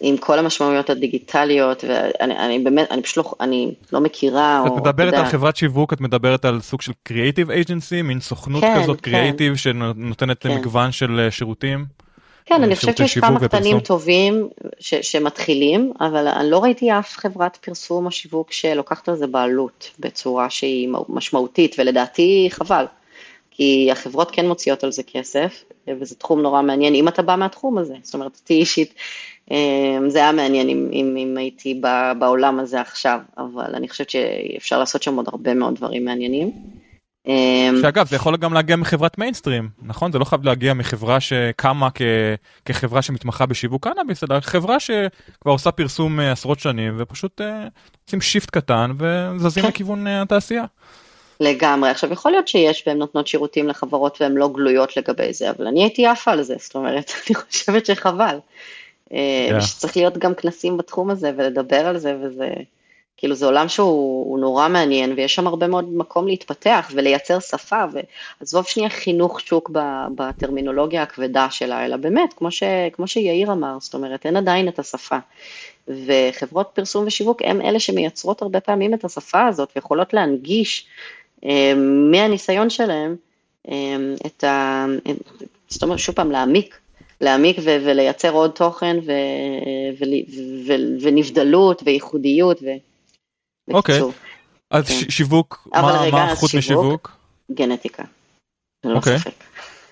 עם 0.00 0.16
כל 0.16 0.38
המשמעויות 0.38 0.90
הדיגיטליות, 0.90 1.84
ואני 1.88 2.38
אני 2.38 2.58
באמת, 2.58 2.90
אני 2.90 3.02
פשוט 3.02 3.16
לא, 3.16 3.32
אני 3.40 3.74
לא 3.92 4.00
מכירה, 4.00 4.62
את 4.66 4.70
או... 4.70 4.76
את 4.76 4.82
מדברת 4.82 5.14
על 5.14 5.24
חברת 5.24 5.56
שיווק, 5.56 5.92
את 5.92 6.00
מדברת 6.00 6.44
על 6.44 6.60
סוג 6.60 6.82
של 6.82 6.92
קריאיטיב 7.02 7.50
אייג'נסי, 7.50 8.02
מין 8.02 8.20
סוכנות 8.20 8.62
כן, 8.62 8.82
כזאת 8.82 9.00
קריאיטיב 9.00 9.52
כן. 9.52 9.56
שנותנת 9.56 10.42
כן. 10.42 10.56
מגוון 10.58 10.92
של 10.92 11.20
אה, 11.20 11.30
שירותים? 11.30 11.84
כן, 12.46 12.62
אני 12.62 12.76
חושבת 12.76 12.96
שיש 12.96 13.18
כמה 13.18 13.40
קטנים 13.40 13.80
טובים 13.80 14.48
ש, 14.78 14.94
שמתחילים, 14.94 15.92
אבל 16.00 16.28
אני 16.28 16.50
לא 16.50 16.58
ראיתי 16.62 16.92
אף 16.92 17.16
חברת 17.16 17.56
פרסום 17.56 18.06
או 18.06 18.10
שיווק 18.10 18.52
שלוקחת 18.52 19.08
על 19.08 19.16
זה 19.16 19.26
בעלות 19.26 19.90
בצורה 19.98 20.50
שהיא 20.50 20.88
משמעותית, 21.08 21.76
ולדעתי 21.78 22.48
חבל, 22.50 22.84
כי 23.50 23.88
החברות 23.92 24.30
כן 24.30 24.46
מוציאות 24.46 24.84
על 24.84 24.92
זה 24.92 25.02
כסף, 25.02 25.64
וזה 25.88 26.14
תחום 26.14 26.42
נורא 26.42 26.62
מעניין, 26.62 26.94
אם 26.94 27.08
אתה 27.08 27.22
בא 27.22 27.36
מהתחום 27.36 27.78
הזה, 27.78 27.94
זאת 28.02 28.14
אומרת, 28.14 28.36
אותי 28.40 28.54
אישית, 28.54 28.94
אה, 29.50 29.98
זה 30.08 30.18
היה 30.18 30.32
מעניין 30.32 30.68
אם, 30.68 30.88
אם, 30.92 31.16
אם 31.18 31.36
הייתי 31.36 31.80
בעולם 32.18 32.60
הזה 32.60 32.80
עכשיו, 32.80 33.20
אבל 33.38 33.74
אני 33.74 33.88
חושבת 33.88 34.10
שאפשר 34.10 34.78
לעשות 34.78 35.02
שם 35.02 35.16
עוד 35.16 35.28
הרבה 35.28 35.54
מאוד 35.54 35.74
דברים 35.74 36.04
מעניינים. 36.04 36.52
אמ, 37.26 37.78
שאגב 37.82 38.06
זה 38.08 38.16
יכול 38.16 38.36
גם 38.36 38.54
להגיע 38.54 38.76
מחברת 38.76 39.18
מיינסטרים 39.18 39.68
נכון 39.82 40.12
זה 40.12 40.18
לא 40.18 40.24
חייב 40.24 40.44
להגיע 40.44 40.74
מחברה 40.74 41.20
שקמה 41.20 41.88
כ... 41.94 42.02
כחברה 42.64 43.02
שמתמחה 43.02 43.46
בשיווק 43.46 43.88
קנאביס 43.88 44.24
אלא 44.24 44.40
חברה 44.40 44.80
שכבר 44.80 45.52
עושה 45.52 45.70
פרסום 45.70 46.20
אה, 46.20 46.32
עשרות 46.32 46.60
שנים 46.60 46.94
ופשוט 46.98 47.40
אה, 47.40 47.44
עושים 48.06 48.20
shift 48.20 48.50
קטן 48.50 48.90
וזזים 48.98 49.62
כן. 49.62 49.68
לכיוון 49.68 50.06
אה, 50.06 50.10
התעשייה. 50.10 50.64
לגמרי 51.40 51.90
עכשיו 51.90 52.12
יכול 52.12 52.30
להיות 52.30 52.48
שיש 52.48 52.84
והן 52.86 52.98
נותנות 52.98 53.26
שירותים 53.26 53.68
לחברות 53.68 54.20
והן 54.20 54.34
לא 54.34 54.48
גלויות 54.48 54.96
לגבי 54.96 55.32
זה 55.32 55.50
אבל 55.50 55.66
אני 55.66 55.82
הייתי 55.82 56.06
עפה 56.06 56.30
על 56.30 56.42
זה 56.42 56.54
זאת 56.58 56.74
אומרת 56.74 57.12
אני 57.26 57.34
חושבת 57.34 57.86
שחבל. 57.86 58.38
Yeah. 59.06 59.60
שצריך 59.60 59.96
להיות 59.96 60.18
גם 60.18 60.34
כנסים 60.34 60.76
בתחום 60.76 61.10
הזה 61.10 61.30
ולדבר 61.36 61.86
על 61.86 61.98
זה 61.98 62.16
וזה. 62.22 62.48
כאילו 63.16 63.34
זה 63.34 63.46
עולם 63.46 63.68
שהוא 63.68 64.38
נורא 64.38 64.68
מעניין 64.68 65.12
ויש 65.16 65.34
שם 65.34 65.46
הרבה 65.46 65.66
מאוד 65.66 65.92
מקום 65.92 66.26
להתפתח 66.26 66.90
ולייצר 66.94 67.40
שפה 67.40 67.84
ועזוב 68.40 68.66
שנייה 68.66 68.88
חינוך 68.88 69.40
שוק 69.40 69.70
בטרמינולוגיה 70.14 71.02
הכבדה 71.02 71.50
שלה, 71.50 71.84
אלא 71.84 71.96
באמת, 71.96 72.32
כמו, 72.32 72.50
ש, 72.50 72.62
כמו 72.92 73.06
שיאיר 73.06 73.52
אמר, 73.52 73.76
זאת 73.80 73.94
אומרת, 73.94 74.26
אין 74.26 74.36
עדיין 74.36 74.68
את 74.68 74.78
השפה. 74.78 75.18
וחברות 75.88 76.70
פרסום 76.74 77.06
ושיווק 77.06 77.42
הם 77.44 77.60
אלה 77.60 77.80
שמייצרות 77.80 78.42
הרבה 78.42 78.60
פעמים 78.60 78.94
את 78.94 79.04
השפה 79.04 79.46
הזאת 79.46 79.68
ויכולות 79.76 80.14
להנגיש 80.14 80.86
אה, 81.44 81.72
מהניסיון 82.10 82.70
שלהם 82.70 83.16
אה, 83.68 83.96
את 84.26 84.44
ה... 84.44 84.86
זאת 85.68 85.82
אומרת, 85.82 85.98
שוב 85.98 86.14
פעם, 86.14 86.30
להעמיק 86.30 86.78
להעמיק 87.20 87.56
ו- 87.58 87.76
ולייצר 87.84 88.32
עוד 88.32 88.50
תוכן 88.50 88.96
ו- 89.06 89.12
ו- 89.98 90.04
ו- 90.66 91.00
ונבדלות 91.00 91.82
וייחודיות. 91.84 92.62
ו- 92.62 92.93
אוקיי, 93.70 94.00
אז 94.70 94.88
כן. 94.88 95.10
שיווק, 95.10 95.68
מה 96.12 96.34
חוץ 96.34 96.54
משיווק? 96.54 97.16
גנטיקה, 97.52 98.02
ללא 98.84 98.96
אוקיי. 98.96 99.18
ספק. 99.18 99.44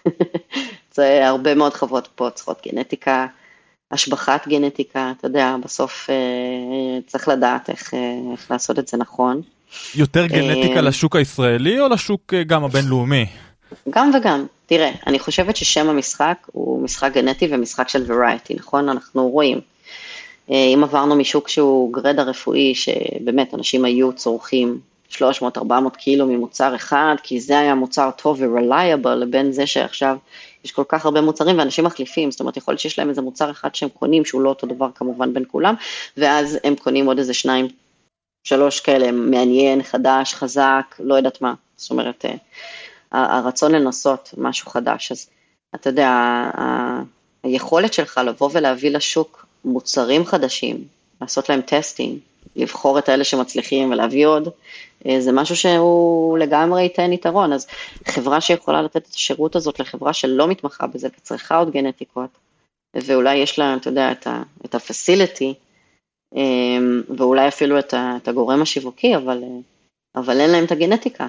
זה 0.95 1.29
הרבה 1.29 1.55
מאוד 1.55 1.75
חברות 1.75 2.09
פה 2.15 2.31
צריכות 2.35 2.67
גנטיקה, 2.67 3.27
השבחת 3.91 4.49
גנטיקה, 4.49 5.13
אתה 5.19 5.27
יודע, 5.27 5.57
בסוף 5.65 6.11
אה, 6.11 7.01
צריך 7.07 7.29
לדעת 7.29 7.71
איך, 7.71 7.95
אה, 7.95 7.99
איך 8.33 8.51
לעשות 8.51 8.79
את 8.79 8.89
זה 8.89 8.97
נכון. 8.97 9.41
יותר 9.95 10.27
גנטיקה 10.27 10.77
אה, 10.77 10.81
לשוק 10.81 11.17
הישראלי 11.17 11.81
או 11.81 11.89
לשוק 11.89 12.35
גם 12.35 12.65
הבינלאומי? 12.65 13.27
גם 13.91 14.11
וגם. 14.15 14.47
תראה, 14.67 14.91
אני 15.07 15.19
חושבת 15.19 15.57
ששם 15.57 15.89
המשחק 15.89 16.37
הוא 16.53 16.83
משחק 16.85 17.13
גנטי 17.15 17.49
ומשחק 17.51 17.89
של 17.89 18.05
וריאטי, 18.07 18.55
נכון? 18.55 18.89
אנחנו 18.89 19.29
רואים 19.29 19.57
אה, 19.59 19.63
אם 20.49 20.81
עברנו 20.83 21.17
משוק 21.17 21.49
שהוא 21.49 21.93
גרדה 21.93 22.23
רפואי, 22.23 22.75
שבאמת 22.75 23.55
אנשים 23.55 23.85
היו 23.85 24.13
צורכים 24.13 24.81
300-400 25.11 25.21
קילו 25.99 26.27
ממוצר 26.27 26.75
אחד, 26.77 27.15
כי 27.23 27.41
זה 27.41 27.59
היה 27.59 27.75
מוצר 27.75 28.11
טוב 28.17 28.41
ו-reliable, 28.41 29.09
לבין 29.09 29.53
זה 29.53 29.67
שעכשיו 29.67 30.17
יש 30.65 30.73
כל 30.73 30.85
כך 30.89 31.05
הרבה 31.05 31.21
מוצרים 31.21 31.59
ואנשים 31.59 31.85
מחליפים, 31.85 32.31
זאת 32.31 32.41
אומרת, 32.41 32.57
יכול 32.57 32.73
להיות 32.73 32.81
שיש 32.81 32.99
להם 32.99 33.09
איזה 33.09 33.23
מוצר 33.23 33.51
אחד 33.51 33.75
שהם 33.75 33.89
קונים, 33.89 34.25
שהוא 34.25 34.43
לא 34.43 34.49
אותו 34.49 34.67
דבר 34.67 34.89
כמובן 34.95 35.35
בין 35.35 35.45
כולם, 35.49 35.75
ואז 36.17 36.59
הם 36.65 36.75
קונים 36.77 37.07
עוד 37.07 37.19
איזה 37.19 37.35
שניים, 37.35 37.69
שלוש 38.45 38.81
כאלה, 38.81 39.13
מעניין, 39.13 39.83
חדש, 39.83 40.35
חזק, 40.35 40.97
לא 40.99 41.15
יודעת 41.15 41.41
מה, 41.41 41.55
זאת 41.77 41.91
אומרת, 41.91 42.25
אה, 42.25 43.39
הרצון 43.39 43.73
לנסות 43.73 44.35
משהו 44.39 44.71
חדש, 44.71 45.13
אז 45.13 45.29
אתה 45.75 45.89
יודע, 45.89 46.43
היכולת 47.43 47.93
שלך 47.93 48.21
לבוא 48.25 48.51
ולהביא 48.53 48.91
לשוק 48.91 49.47
מוצרים 49.65 50.25
חדשים, 50.25 50.85
לעשות 51.21 51.49
להם 51.49 51.61
טסטינג, 51.61 52.19
לבחור 52.57 52.99
את 52.99 53.09
האלה 53.09 53.25
שמצליחים 53.25 53.91
ולהביא 53.91 54.27
עוד, 54.27 54.49
אה, 55.07 55.21
זה 55.21 55.33
משהו 55.33 55.57
שהוא 55.57 56.39
לגמרי 56.39 56.83
ייתן 56.83 57.13
יתרון. 57.13 57.53
אז 57.53 57.67
חברה 58.09 58.41
שיכולה 58.41 58.83
לתת 58.83 58.97
את 58.97 59.15
השירות 59.15 59.57
הזאת 59.57 59.81
לחברה 59.81 60.13
שלא 60.13 60.49
מתמחה 60.49 60.87
בזה 60.87 61.09
וצריכה 61.19 61.57
עוד 61.57 61.71
גנטיקות, 61.71 62.31
ואולי 62.95 63.37
יש 63.37 63.59
לה, 63.59 63.77
אתה 63.77 63.89
יודע, 63.89 64.13
את 64.65 64.75
ה-facility, 64.75 65.55
אה, 66.37 66.79
ואולי 67.17 67.49
אפילו 67.49 67.79
את, 67.79 67.95
הגורם 68.29 68.63
השיווקי, 68.63 69.17
אבל, 69.17 69.43
אה, 69.43 69.49
אבל 70.17 70.41
אין 70.41 70.51
להם 70.51 70.65
את 70.65 70.73
הגנטיקה. 70.73 71.27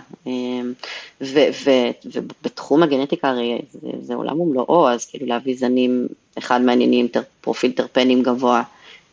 ובתחום 1.21 2.83
הגנטיקה 2.83 3.29
הרי 3.29 3.59
זה, 3.71 3.89
זה 4.01 4.15
עולם 4.15 4.39
ומלואו, 4.39 4.89
אז 4.89 5.05
כאילו 5.05 5.25
להביא 5.25 5.57
זנים 5.57 6.07
אחד 6.37 6.61
מהעניינים, 6.61 7.07
פרופיל 7.41 7.71
טרפנים 7.71 8.23
גבוה, 8.23 8.63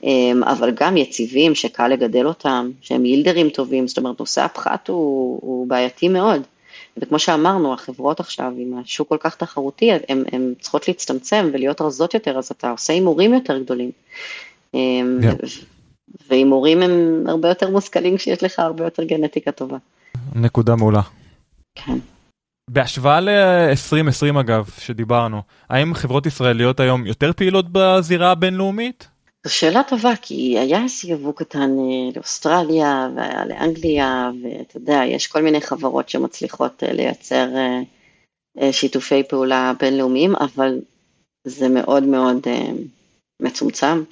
אמ, 0.02 0.42
אבל 0.44 0.70
גם 0.70 0.96
יציבים 0.96 1.54
שקל 1.54 1.88
לגדל 1.88 2.26
אותם, 2.26 2.70
שהם 2.80 3.04
יילדרים 3.04 3.50
טובים, 3.50 3.88
זאת 3.88 3.98
אומרת 3.98 4.20
נושא 4.20 4.42
הפחת 4.42 4.88
הוא, 4.88 5.38
הוא 5.42 5.66
בעייתי 5.66 6.09
מאוד. 6.09 6.42
וכמו 6.96 7.18
שאמרנו, 7.18 7.74
החברות 7.74 8.20
עכשיו, 8.20 8.52
עם 8.59 8.78
השוק 8.78 9.09
כל 9.09 9.16
כך 9.20 9.37
תחרותי, 9.37 9.90
הן 10.09 10.54
צריכות 10.61 10.88
להצטמצם 10.88 11.50
ולהיות 11.52 11.80
רזות 11.80 12.14
יותר, 12.14 12.38
אז 12.38 12.50
אתה 12.50 12.70
עושה 12.70 12.92
הימורים 12.92 13.35
יותר 13.35 13.59
גדולים. 13.59 13.90
Yeah. 14.74 14.78
והימורים 16.28 16.82
הם 16.82 17.24
הרבה 17.28 17.48
יותר 17.48 17.70
מושכלים 17.70 18.16
כשיש 18.16 18.42
לך 18.42 18.58
הרבה 18.58 18.84
יותר 18.84 19.04
גנטיקה 19.04 19.52
טובה. 19.52 19.76
נקודה 20.34 20.76
מעולה. 20.76 21.02
כן. 21.74 21.98
בהשוואה 22.70 23.20
ל-2020 23.20 24.40
אגב, 24.40 24.70
שדיברנו, 24.78 25.42
האם 25.70 25.94
חברות 25.94 26.26
ישראליות 26.26 26.80
היום 26.80 27.06
יותר 27.06 27.32
פעילות 27.32 27.66
בזירה 27.72 28.30
הבינלאומית? 28.30 29.08
זו 29.46 29.54
שאלה 29.54 29.82
טובה, 29.82 30.12
כי 30.22 30.58
היה 30.58 30.82
איזה 30.82 31.08
יבוא 31.08 31.32
קטן 31.36 31.70
אה, 31.78 32.11
לאוסטרליה 32.16 33.08
והיה 33.16 33.44
לאנגליה, 33.44 34.30
ואתה 34.42 34.76
יודע, 34.76 35.00
יש 35.06 35.26
כל 35.26 35.42
מיני 35.42 35.61
חברות 35.61 36.08
שמצליחות 36.08 36.82
אה, 36.82 36.92
לייצר 36.92 37.48
אה, 38.61 38.72
שיתופי 38.72 39.22
פעולה 39.22 39.72
בינלאומיים, 39.80 40.36
אבל 40.36 40.78
זה 41.44 41.68
מאוד 41.68 42.02
מאוד 42.02 42.46
מצומצם. 43.42 44.02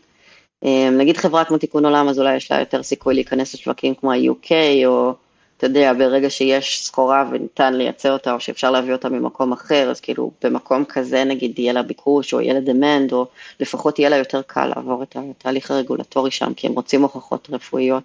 נגיד 0.93 1.17
חברה 1.17 1.45
כמו 1.45 1.59
תיקון 1.59 1.85
עולם, 1.85 2.09
אז 2.09 2.19
אולי 2.19 2.37
יש 2.37 2.51
לה 2.53 2.61
יותר 2.61 2.83
סיכוי 2.83 3.15
להיכנס 3.15 3.55
לשווקים 3.55 3.95
כמו 3.95 4.13
ה-UK 4.13 4.51
או 4.87 5.15
אתה 5.59 5.67
יודע, 5.67 5.93
ברגע 5.93 6.31
שיש 6.31 6.85
סחורה 6.85 7.25
וניתן 7.31 7.75
לייצר 7.75 8.13
אותה, 8.13 8.33
או 8.33 8.41
שאפשר 8.41 8.71
להביא 8.71 8.93
אותה 8.93 9.09
ממקום 9.09 9.53
אחר, 9.53 9.91
אז 9.91 10.01
כאילו 10.01 10.31
במקום 10.45 10.85
כזה 10.85 11.25
נגיד 11.25 11.59
יהיה 11.59 11.73
לה 11.73 11.83
ביקוש, 11.83 12.35
או 12.35 12.41
יהיה 12.41 12.55
לה 12.55 12.61
demand, 12.61 13.13
או 13.13 13.27
לפחות 13.61 13.99
יהיה 13.99 14.09
לה 14.09 14.17
יותר 14.17 14.43
קל 14.43 14.67
לעבור 14.67 15.03
את 15.03 15.17
התהליך 15.17 15.71
הרגולטורי 15.71 16.31
שם, 16.31 16.55
כי 16.55 16.67
הם 16.67 16.73
רוצים 16.73 17.03
הוכחות 17.03 17.49
רפואיות, 17.53 18.03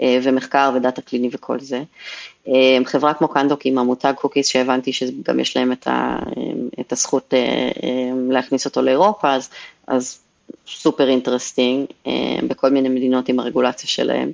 אה, 0.00 0.18
ומחקר 0.22 0.72
ודאטה 0.74 1.02
קליני 1.02 1.28
וכל 1.32 1.60
זה. 1.60 1.82
אה, 2.48 2.78
חברה 2.84 3.14
כמו 3.14 3.28
קנדוק 3.28 3.60
עם 3.64 3.78
המותג 3.78 4.12
Cookies, 4.16 4.46
שהבנתי 4.46 4.92
שגם 4.92 5.40
יש 5.40 5.56
להם 5.56 5.72
את, 5.72 5.86
ה, 5.86 6.16
את 6.80 6.92
הזכות 6.92 7.34
להכניס 8.30 8.64
אותו 8.66 8.82
לאירופה, 8.82 9.32
אז, 9.32 9.50
אז 9.86 10.21
super 10.66 11.08
interesting, 11.08 11.86
בכל 12.48 12.70
מיני 12.70 12.88
מדינות 12.88 13.28
עם 13.28 13.40
הרגולציה 13.40 13.88
שלהם. 13.88 14.32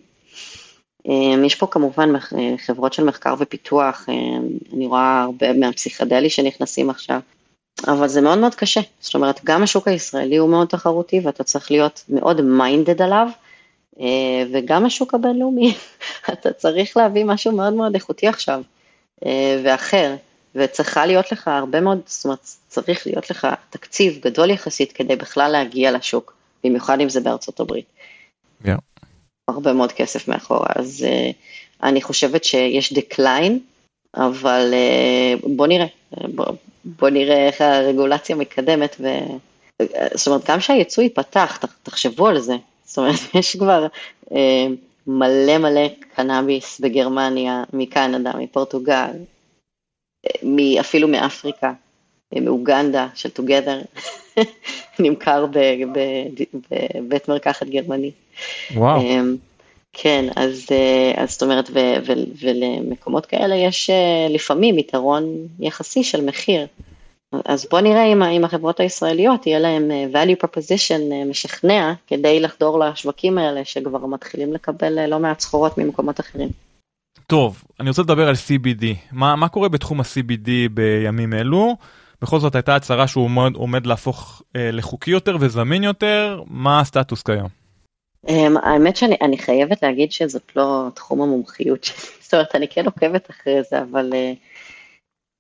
אמ, 1.09 1.45
יש 1.45 1.55
פה 1.55 1.67
כמובן 1.67 2.13
חברות 2.67 2.93
של 2.93 3.05
מחקר 3.05 3.35
ופיתוח, 3.39 4.07
אני 4.73 4.87
רואה 4.87 5.23
הרבה 5.23 5.53
מהפסיכדלי 5.53 6.31
שנכנסים 6.31 6.91
עכשיו, 6.91 7.21
אבל 7.87 8.09
זה 8.09 8.21
מאוד 8.21 8.39
מאוד 8.39 8.55
קשה. 8.55 8.81
זאת 9.01 9.15
אומרת, 9.15 9.41
גם 9.45 9.63
השוק 9.63 9.89
הישראלי 9.89 10.37
הוא 10.37 10.51
מאוד 10.51 10.69
תחרותי 10.69 11.21
ואתה 11.21 11.45
צריך 11.45 11.71
להיות 11.71 12.05
מאוד 12.09 12.41
minded 12.41 13.03
עליו, 13.03 13.29
אה, 14.01 14.45
וגם 14.53 14.87
השוק 14.87 15.15
הבינלאומי, 15.15 15.75
אתה 16.33 16.53
צריך 16.53 16.97
להביא 16.97 17.25
משהו 17.25 17.53
מאוד 17.53 17.73
מאוד 17.73 17.95
איכותי 17.95 18.27
עכשיו, 18.27 18.63
אה, 19.27 19.61
ואחר, 19.65 20.15
וצריכה 20.59 21.07
להיות 21.07 21.33
לך 21.33 21.49
הרבה 21.49 21.81
מאוד, 21.81 22.01
זאת 22.07 22.25
אומרת, 22.25 22.49
צריך 22.69 23.07
להיות 23.07 23.31
לך 23.31 23.47
תקציב 23.71 24.19
גדול 24.23 24.51
יחסית 24.51 24.93
כדי 24.93 25.17
בכלל 25.17 25.51
להגיע 25.51 25.93
לשוק, 25.93 26.35
במיוחד 26.65 27.01
אם 27.01 27.09
זה 27.09 27.21
בארצות 27.21 27.61
הברית. 27.61 27.85
Yeah. 28.65 28.69
הרבה 29.49 29.73
מאוד 29.73 29.93
כסף 29.93 30.29
מאחורה, 30.29 30.69
אז 30.77 31.07
uh, 31.09 31.35
אני 31.83 32.03
חושבת 32.03 32.45
שיש 32.45 32.93
דקליין, 32.93 33.59
אבל 34.17 34.75
uh, 34.75 35.49
בוא 35.57 35.67
נראה, 35.67 35.87
בוא, 36.35 36.47
בוא 36.85 37.09
נראה 37.09 37.47
איך 37.47 37.61
הרגולציה 37.61 38.37
מקדמת, 38.37 38.97
ו... 39.01 39.09
זאת 40.15 40.27
אומרת, 40.27 40.51
גם 40.51 40.61
שהייצוא 40.61 41.03
ייפתח, 41.03 41.59
תחשבו 41.83 42.27
על 42.29 42.39
זה, 42.41 42.57
זאת 42.85 42.99
אומרת, 42.99 43.19
יש 43.39 43.57
כבר 43.57 43.87
uh, 44.25 44.35
מלא 45.07 45.59
מלא 45.59 45.89
קנאביס 46.15 46.81
בגרמניה, 46.81 47.65
מקנדה, 47.73 48.33
מפורטוגל, 48.39 49.11
אפילו 50.81 51.09
מאפריקה, 51.09 51.73
מאוגנדה 52.33 53.07
של 53.15 53.29
Together, 53.39 54.01
נמכר 54.99 55.47
בבית 56.71 57.29
מרקחת 57.29 57.67
גרמני. 57.67 58.11
וואו. 58.75 59.01
אמ, 59.01 59.37
כן, 59.93 60.25
אז, 60.37 60.67
אה, 60.71 61.23
אז 61.23 61.33
זאת 61.33 61.43
אומרת, 61.43 61.71
ו, 61.71 61.79
ו, 62.07 62.13
ולמקומות 62.41 63.27
כאלה 63.27 63.55
יש 63.55 63.91
אה, 63.91 64.27
לפעמים 64.31 64.79
יתרון 64.79 65.25
יחסי 65.61 66.05
של 66.05 66.25
מחיר. 66.25 66.67
אז 67.45 67.67
בוא 67.71 67.81
נראה 67.81 68.05
אם, 68.05 68.23
אם 68.23 68.45
החברות 68.45 68.81
הישראליות 68.81 69.47
יהיה 69.47 69.59
להם 69.59 69.91
אה, 69.91 70.07
value 70.13 70.45
proposition 70.45 71.29
משכנע 71.31 71.93
כדי 72.07 72.41
לחדור 72.41 72.79
לשווקים 72.79 73.39
האלה 73.39 73.65
שכבר 73.65 74.07
מתחילים 74.07 74.53
לקבל 74.53 75.07
לא 75.07 75.19
מעט 75.19 75.41
סחורות 75.41 75.79
ממקומות 75.79 76.21
אחרים. 76.21 76.49
טוב, 77.31 77.65
אני 77.81 77.89
רוצה 77.89 78.03
לדבר 78.03 78.29
על 78.29 78.35
CBD. 78.35 78.85
מה, 79.13 79.37
מה 79.37 79.49
קורה 79.49 79.69
בתחום 79.69 80.01
ה-CBD 80.01 80.49
בימים 80.71 81.35
אלו? 81.35 81.77
בכל 82.23 82.39
זאת 82.39 82.55
הייתה 82.55 82.77
הצהרה 82.77 83.09
שהוא 83.09 83.25
עומד, 83.25 83.55
עומד 83.55 83.87
להפוך 83.87 84.43
אה, 84.57 84.71
לחוקי 84.71 85.11
יותר 85.11 85.37
וזמין 85.41 85.85
יותר, 85.85 86.43
מה 86.47 86.81
הסטטוס 86.81 87.23
כיום? 87.23 87.49
Um, 88.27 88.31
האמת 88.63 88.97
שאני 88.97 89.39
חייבת 89.39 89.83
להגיד 89.83 90.13
שזאת 90.13 90.57
לא 90.57 90.89
תחום 90.95 91.23
המומחיות 91.23 91.85
שלי, 91.85 91.97
זאת 92.23 92.35
אומרת, 92.35 92.55
אני 92.55 92.69
כן 92.69 92.87
עוקבת 92.87 93.31
אחרי 93.31 93.63
זה, 93.71 93.83
אבל 93.83 94.13
uh, 94.13 94.37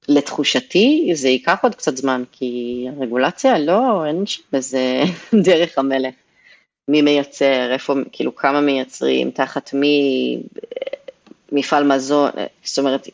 לתחושתי 0.08 1.10
זה 1.14 1.28
ייקח 1.28 1.58
עוד 1.62 1.74
קצת 1.74 1.96
זמן, 1.96 2.22
כי 2.32 2.84
הרגולציה 2.96 3.58
לא, 3.58 4.06
אין 4.06 4.26
שם 4.26 4.42
איזה 4.52 5.02
דרך 5.46 5.78
המלך. 5.78 6.14
מי 6.88 7.02
מייצר, 7.02 7.72
איפה, 7.72 7.94
כאילו 8.12 8.36
כמה 8.36 8.60
מייצרים, 8.60 9.30
תחת 9.30 9.74
מי, 9.74 10.38
מפעל 11.52 11.84
מזון, 11.84 12.30
זאת 12.64 12.78
אומרת, 12.78 13.08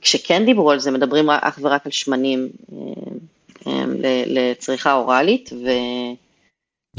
כשכן 0.00 0.44
דיברו 0.44 0.70
על 0.70 0.78
זה, 0.78 0.90
מדברים 0.90 1.30
אך 1.30 1.58
ורק 1.62 1.86
על 1.86 1.92
שמנים 1.92 2.48
um, 2.70 3.64
um, 3.64 3.68
לצריכה 4.26 4.92
אוראלית, 4.92 5.50
ו... 5.52 5.68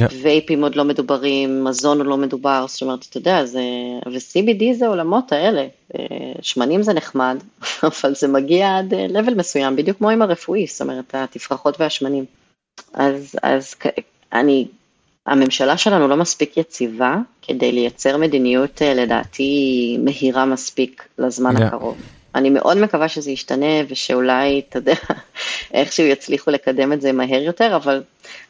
Yeah. 0.01 0.13
וייפים 0.21 0.63
עוד 0.63 0.75
לא 0.75 0.83
מדוברים, 0.83 1.63
מזון 1.63 1.97
עוד 1.97 2.07
לא 2.07 2.17
מדובר, 2.17 2.65
זאת 2.67 2.81
אומרת, 2.81 3.05
אתה 3.09 3.17
יודע, 3.17 3.45
זה, 3.45 3.61
ו-CBD 4.05 4.73
זה 4.73 4.87
עולמות 4.87 5.31
האלה, 5.31 5.67
אה, 5.99 6.33
שמנים 6.41 6.83
זה 6.83 6.93
נחמד, 6.93 7.37
אבל 7.83 8.15
זה 8.15 8.27
מגיע 8.27 8.77
עד 8.77 8.93
לבל 8.93 9.29
אה, 9.29 9.35
מסוים, 9.35 9.75
בדיוק 9.75 9.97
כמו 9.97 10.09
עם 10.09 10.21
הרפואי, 10.21 10.67
זאת 10.67 10.81
אומרת, 10.81 11.15
התפרחות 11.15 11.81
והשמנים. 11.81 12.25
אז, 12.93 13.35
אז 13.43 13.75
אני, 14.33 14.67
הממשלה 15.27 15.77
שלנו 15.77 16.07
לא 16.07 16.15
מספיק 16.15 16.57
יציבה 16.57 17.15
כדי 17.41 17.71
לייצר 17.71 18.17
מדיניות, 18.17 18.81
אה, 18.81 18.93
לדעתי, 18.93 19.97
מהירה 20.03 20.45
מספיק 20.45 21.07
לזמן 21.17 21.57
yeah. 21.57 21.63
הקרוב. 21.63 21.97
אני 22.35 22.49
מאוד 22.49 22.77
מקווה 22.77 23.07
שזה 23.07 23.31
ישתנה 23.31 23.81
ושאולי, 23.87 24.61
אתה 24.69 24.77
יודע, 24.77 24.93
איכשהו 25.73 26.05
יצליחו 26.05 26.51
לקדם 26.51 26.93
את 26.93 27.01
זה 27.01 27.11
מהר 27.11 27.41
יותר, 27.41 27.75
אבל 27.75 28.03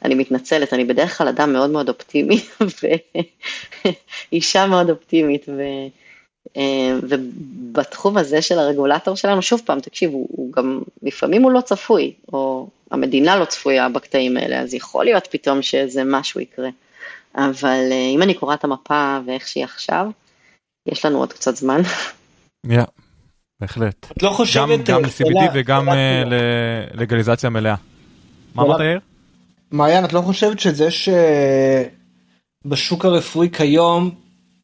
אני 0.05 0.15
מתנצלת, 0.15 0.73
אני 0.73 0.85
בדרך 0.85 1.17
כלל 1.17 1.27
אדם 1.27 1.53
מאוד 1.53 1.69
מאוד 1.69 1.89
אופטימי, 1.89 2.41
ואישה 4.31 4.65
מאוד 4.65 4.89
אופטימית, 4.89 5.45
ו... 5.49 5.61
אה, 6.57 6.97
ובתחום 7.03 8.17
הזה 8.17 8.41
של 8.41 8.59
הרגולטור 8.59 9.15
שלנו, 9.15 9.41
שוב 9.41 9.61
פעם, 9.65 9.79
תקשיב, 9.79 10.11
הוא, 10.11 10.27
הוא 10.29 10.51
גם, 10.51 10.81
לפעמים 11.03 11.43
הוא 11.43 11.51
לא 11.51 11.61
צפוי, 11.61 12.13
או 12.33 12.67
המדינה 12.91 13.35
לא 13.35 13.45
צפויה 13.45 13.89
בקטעים 13.89 14.37
האלה, 14.37 14.59
אז 14.59 14.73
יכול 14.73 15.05
להיות 15.05 15.27
פתאום 15.31 15.61
שאיזה 15.61 16.01
משהו 16.05 16.41
יקרה. 16.41 16.69
אבל 17.35 17.87
אה, 17.91 18.09
אם 18.15 18.21
אני 18.21 18.33
קוראת 18.33 18.59
את 18.59 18.63
המפה 18.63 19.17
ואיך 19.25 19.47
שהיא 19.47 19.63
עכשיו, 19.63 20.07
יש 20.87 21.05
לנו 21.05 21.17
עוד 21.17 21.33
קצת 21.33 21.55
זמן. 21.55 21.81
Yeah. 22.67 22.85
בהחלט. 23.59 24.11
את 24.11 24.23
לא 24.23 24.29
חושבת... 24.29 24.79
גם 24.85 24.95
אה, 24.95 25.09
ל-CBD 25.09 25.51
וגם 25.53 25.89
אה, 25.89 26.23
ללגליזציה 26.93 27.49
מלאה. 27.49 27.75
מה 28.55 28.63
אמרת 28.63 28.79
יאיר? 28.79 28.99
מעיין, 29.71 30.05
את 30.05 30.13
לא 30.13 30.21
חושבת 30.21 30.59
שזה 30.59 30.87
שבשוק 32.65 33.05
הרפואי 33.05 33.49
כיום 33.51 34.11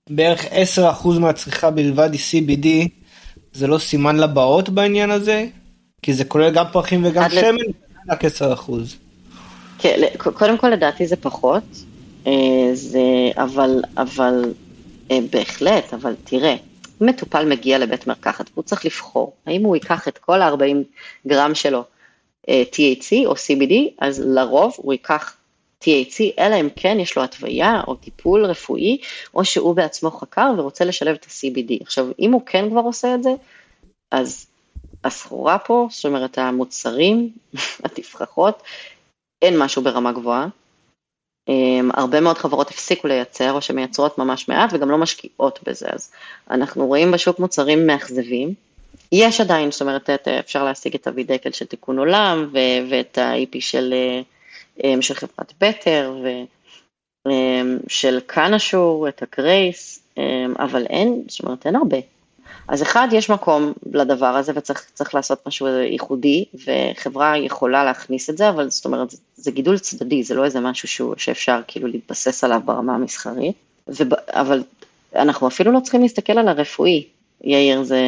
בערך 0.10 0.46
10% 1.06 1.20
מהצריכה 1.20 1.72
בלבד 1.72 2.10
היא 2.12 2.20
CBD, 2.20 2.68
זה 3.54 3.68
לא 3.68 3.78
סימן 3.78 4.18
לבאות 4.18 4.70
בעניין 4.70 5.12
הזה? 5.12 5.46
כי 6.02 6.14
זה 6.14 6.26
כולל 6.26 6.54
גם 6.54 6.66
פרחים 6.72 7.06
וגם 7.06 7.30
שמן, 7.30 7.58
רק 8.10 8.26
10%. 8.26 8.28
כן, 9.78 10.02
קודם 10.18 10.58
כל 10.58 10.70
לדעתי 10.70 11.08
זה 11.08 11.16
פחות, 11.16 11.64
אה, 12.28 12.32
זה, 12.74 13.00
אבל, 13.38 13.82
אבל 13.98 14.54
בהחלט, 15.32 15.94
אבל 15.94 16.16
תראה, 16.24 16.56
מטופל 17.02 17.46
מגיע 17.50 17.78
לבית 17.78 18.08
מרקחת 18.08 18.50
והוא 18.54 18.64
צריך 18.64 18.86
לבחור 18.86 19.34
האם 19.46 19.64
הוא 19.64 19.76
ייקח 19.76 20.08
את 20.08 20.18
כל 20.18 20.42
ה-40 20.42 20.76
גרם 21.28 21.56
שלו 21.56 21.84
אה, 22.50 22.64
THC 22.74 23.26
או 23.26 23.34
CBD, 23.34 23.74
אז 24.00 24.20
לרוב 24.26 24.74
הוא 24.78 24.94
ייקח 24.94 25.38
THC, 25.84 26.40
אלא 26.40 26.56
אם 26.62 26.68
כן 26.76 26.98
יש 27.00 27.18
לו 27.18 27.24
התוויה 27.24 27.82
או 27.88 27.96
טיפול 27.96 28.46
רפואי, 28.46 28.98
או 29.34 29.46
שהוא 29.46 29.76
בעצמו 29.76 30.12
חקר 30.12 30.52
ורוצה 30.58 30.86
לשלב 30.86 31.16
את 31.16 31.26
ה-CBD. 31.26 31.78
עכשיו, 31.82 32.08
אם 32.20 32.32
הוא 32.32 32.42
כן 32.46 32.70
כבר 32.70 32.82
עושה 32.82 33.16
את 33.16 33.24
זה, 33.24 33.30
אז 34.12 34.46
הסחורה 35.04 35.60
פה, 35.60 35.88
זאת 35.92 36.06
אומרת 36.06 36.38
המוצרים, 36.38 37.30
התפרחות, 37.86 38.64
אין 39.42 39.60
משהו 39.60 39.82
ברמה 39.82 40.12
גבוהה, 40.12 40.48
Um, 41.50 41.54
הרבה 41.94 42.22
מאוד 42.22 42.38
חברות 42.38 42.70
הפסיקו 42.70 43.08
לייצר 43.08 43.52
או 43.52 43.62
שמייצרות 43.62 44.18
ממש 44.18 44.50
מעט 44.50 44.70
וגם 44.74 44.92
לא 44.92 44.98
משקיעות 44.98 45.60
בזה, 45.68 45.88
אז 45.90 46.12
אנחנו 46.50 46.88
רואים 46.88 47.12
בשוק 47.12 47.40
מוצרים 47.40 47.88
מאכזבים. 47.88 48.54
יש 49.12 49.42
עדיין, 49.42 49.72
זאת 49.72 49.82
אומרת, 49.82 50.10
אפשר 50.10 50.64
להשיג 50.64 50.96
את 50.96 51.08
הווידקל 51.08 51.52
של 51.52 51.66
תיקון 51.66 52.00
עולם 52.00 52.50
ו- 52.54 52.90
ואת 52.90 53.18
ה-IP 53.18 53.58
של, 53.60 53.94
um, 54.80 55.02
של 55.02 55.14
חברת 55.14 55.54
בטר 55.62 56.16
ושל 57.28 58.18
um, 58.18 58.28
קאנשור, 58.28 59.08
את 59.08 59.24
הגרייס, 59.24 60.08
אבל 60.60 60.86
אין, 60.90 61.24
זאת 61.28 61.44
אומרת, 61.44 61.66
אין 61.66 61.76
הרבה. 61.76 61.98
אז 62.68 62.82
אחד, 62.82 63.08
יש 63.12 63.30
מקום 63.30 63.74
לדבר 63.94 64.26
הזה 64.26 64.52
וצריך 64.56 65.16
לעשות 65.16 65.48
משהו 65.48 65.68
ייחודי, 65.68 66.46
וחברה 66.66 67.38
יכולה 67.38 67.84
להכניס 67.84 68.30
את 68.30 68.38
זה, 68.38 68.50
אבל 68.50 68.70
זאת 68.70 68.86
אומרת, 68.86 69.10
זה, 69.10 69.18
זה 69.36 69.52
גידול 69.52 69.78
צדדי, 69.78 70.24
זה 70.24 70.36
לא 70.36 70.46
איזה 70.46 70.60
משהו 70.60 70.88
שהוא, 70.88 71.14
שאפשר 71.18 71.60
כאילו 71.68 71.88
להתבסס 71.88 72.44
עליו 72.44 72.62
ברמה 72.66 72.96
המסחרית, 72.96 73.56
וב, 73.88 74.14
אבל 74.28 74.64
אנחנו 75.16 75.48
אפילו 75.48 75.72
לא 75.72 75.80
צריכים 75.80 76.02
להסתכל 76.02 76.38
על 76.38 76.48
הרפואי. 76.48 77.04
יאיר, 77.44 77.84
זה, 77.84 78.00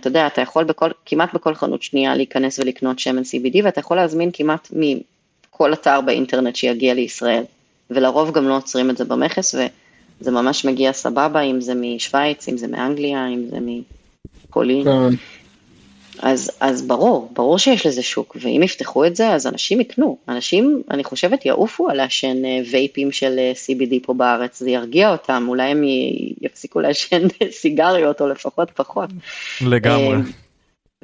אתה 0.00 0.08
יודע, 0.08 0.26
אתה 0.26 0.40
יכול 0.40 0.64
בכל, 0.64 0.90
כמעט 1.06 1.34
בכל 1.34 1.54
חנות 1.54 1.82
שנייה 1.82 2.14
להיכנס 2.14 2.58
ולקנות 2.58 2.98
שמן 2.98 3.22
CBD, 3.22 3.64
ואתה 3.64 3.80
יכול 3.80 3.96
להזמין 3.96 4.30
כמעט 4.32 4.68
מכל 4.72 5.72
אתר 5.72 6.00
באינטרנט 6.00 6.56
שיגיע 6.56 6.94
לישראל, 6.94 7.44
ולרוב 7.90 8.32
גם 8.32 8.48
לא 8.48 8.56
עוצרים 8.56 8.90
את 8.90 8.96
זה 8.96 9.04
במכס, 9.04 9.54
וזה 10.22 10.30
ממש 10.30 10.64
מגיע 10.64 10.92
סבבה, 10.92 11.40
אם 11.40 11.60
זה 11.60 11.72
משוויץ, 11.74 12.48
אם 12.48 12.56
זה 12.56 12.66
מאנגליה, 12.68 13.28
אם 13.28 13.44
זה 13.50 13.60
מ... 13.60 13.82
פולין. 14.50 14.84
כן. 14.84 15.16
אז, 16.18 16.50
אז 16.60 16.82
ברור, 16.82 17.28
ברור 17.32 17.58
שיש 17.58 17.86
לזה 17.86 18.02
שוק, 18.02 18.36
ואם 18.40 18.60
יפתחו 18.64 19.06
את 19.06 19.16
זה, 19.16 19.30
אז 19.30 19.46
אנשים 19.46 19.80
יקנו. 19.80 20.16
אנשים, 20.28 20.82
אני 20.90 21.04
חושבת, 21.04 21.46
יעופו 21.46 21.88
על 21.88 21.96
לעשן 21.96 22.44
אה, 22.44 22.60
וייפים 22.70 23.12
של 23.12 23.38
אה, 23.38 23.52
CBD 23.66 23.94
פה 24.02 24.14
בארץ, 24.14 24.58
זה 24.58 24.70
ירגיע 24.70 25.12
אותם, 25.12 25.44
אולי 25.48 25.70
הם 25.70 25.82
יפסיקו 26.40 26.80
לעשן 26.80 27.22
סיגריות, 27.60 28.20
או 28.20 28.28
לפחות 28.28 28.70
פחות. 28.70 29.10
לגמרי. 29.60 30.16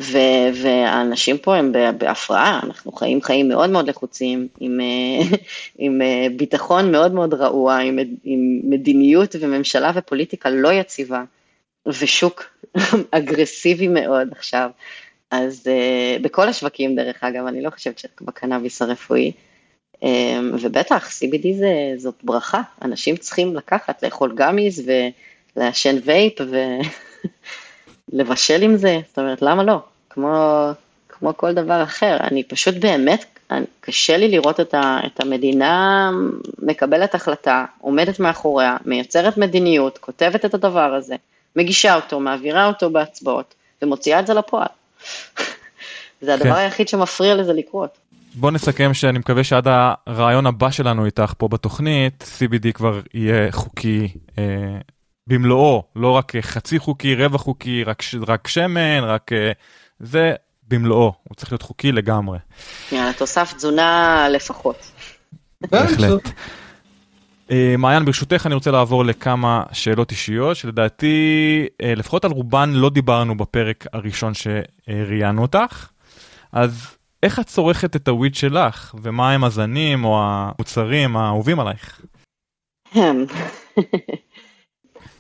ו- 0.01 0.63
והאנשים 0.63 1.39
פה 1.39 1.57
הם 1.57 1.73
בהפרעה, 1.99 2.61
אנחנו 2.63 2.93
חיים 2.93 3.23
חיים 3.23 3.49
מאוד 3.49 3.71
מאוד 3.71 3.89
לחוצים, 3.89 4.49
עם, 4.61 4.81
אה, 4.81 5.37
עם 5.85 6.03
אה, 6.03 6.27
ביטחון 6.37 6.93
מאוד 6.93 7.13
מאוד 7.13 7.35
רעוע, 7.35 7.77
עם, 7.77 7.99
עם 8.25 8.61
מדיניות 8.65 9.37
וממשלה 9.41 9.93
ופוליטיקה 9.95 10.51
לא 10.51 10.73
יציבה, 10.73 11.25
ושוק 11.87 12.45
אגרסיבי 13.11 13.89
מאוד 13.89 14.29
עכשיו. 14.33 14.71
אז 15.31 15.67
uh, 15.67 16.23
בכל 16.23 16.49
השווקים 16.49 16.97
דרך 16.97 17.25
אגב, 17.25 17.47
אני 17.47 17.63
לא 17.63 17.71
חושבת 17.71 17.99
שבקנאביס 17.99 18.83
הרפואי, 18.83 19.33
um, 19.97 20.05
ובטח 20.61 21.11
CBD 21.11 21.47
זה, 21.59 21.93
זאת 21.97 22.15
ברכה, 22.25 22.63
אנשים 22.83 23.17
צריכים 23.17 23.57
לקחת, 23.57 24.03
לאכול 24.03 24.33
גמיז 24.35 24.91
ולעשן 25.57 25.97
וייפ 26.05 26.41
ולבשל 28.13 28.63
עם 28.63 28.77
זה, 28.77 29.01
זאת 29.09 29.19
אומרת 29.19 29.43
למה 29.43 29.63
לא, 29.63 29.81
כמו, 30.11 30.65
כמו 31.09 31.37
כל 31.37 31.55
דבר 31.55 31.83
אחר, 31.83 32.17
אני 32.21 32.45
פשוט 32.45 32.75
באמת, 32.75 33.25
אני, 33.51 33.67
קשה 33.81 34.17
לי 34.17 34.29
לראות 34.29 34.61
את, 34.61 34.75
ה, 34.75 35.01
את 35.07 35.21
המדינה 35.21 36.11
מקבלת 36.59 37.15
החלטה, 37.15 37.65
עומדת 37.81 38.21
מאחוריה, 38.21 38.77
מייצרת 38.85 39.37
מדיניות, 39.37 39.99
כותבת 39.99 40.45
את 40.45 40.55
הדבר 40.55 40.95
הזה, 40.95 41.17
מגישה 41.57 41.95
אותו, 41.95 42.21
מעבירה 42.21 42.67
אותו 42.67 42.91
בהצבעות 42.91 43.55
ומוציאה 43.83 44.21
את 44.21 44.27
זה 44.27 44.35
לפועל. 44.35 44.69
זה 46.21 46.35
הדבר 46.35 46.55
כן. 46.55 46.55
היחיד 46.55 46.89
שמפריע 46.89 47.35
לזה 47.35 47.53
לקרות. 47.53 47.99
בוא 48.35 48.51
נסכם 48.51 48.95
שאני 48.95 49.19
מקווה 49.19 49.45
שעד 49.45 49.67
הרעיון 50.07 50.47
הבא 50.47 50.71
שלנו 50.71 51.07
איתך 51.07 51.33
פה 51.39 51.49
בתוכנית, 51.49 52.25
CBD 52.39 52.73
כבר 52.73 53.01
יהיה 53.15 53.53
חוקי 53.53 54.09
אה, 54.39 54.45
במלואו, 55.29 55.83
לא 55.97 56.11
רק 56.11 56.33
חצי 56.41 56.79
חוקי, 56.79 57.15
רבע 57.15 57.39
חוקי, 57.39 57.85
רק, 57.85 58.03
ש- 58.03 58.15
רק 58.27 58.49
שמן, 58.49 59.05
רק 59.05 59.33
אה, 59.33 59.53
זה 60.01 60.33
במלואו, 60.69 61.13
הוא 61.25 61.35
צריך 61.35 61.53
להיות 61.53 61.63
חוקי 61.63 61.93
לגמרי. 61.93 62.39
יאללה, 62.93 63.13
תוסף 63.13 63.53
תזונה 63.57 64.27
לפחות. 64.31 64.93
בהחלט. 65.71 66.31
אה, 67.51 67.75
מעיין, 67.79 68.05
ברשותך 68.05 68.47
אני 68.47 68.55
רוצה 68.55 68.71
לעבור 68.71 69.05
לכמה 69.05 69.63
שאלות 69.73 70.11
אישיות, 70.11 70.57
שלדעתי, 70.57 71.67
אה, 71.83 71.95
לפחות 71.97 72.25
על 72.25 72.31
רובן 72.31 72.71
לא 72.73 72.91
דיברנו 72.91 73.37
בפרק 73.37 73.87
הראשון 73.93 74.33
שראיינו 74.35 75.43
אותך. 75.43 75.89
אז 76.53 76.97
איך 77.23 77.41
את 77.41 77.47
צורכת 77.47 77.97
את 77.97 78.09
הוויד 78.09 78.35
שלך, 78.35 78.95
ומה 79.03 79.33
הם 79.33 79.45
הזנים 79.45 80.05
או 80.05 80.21
המוצרים 80.23 81.17
האהובים 81.17 81.61
עלייך? 81.61 82.01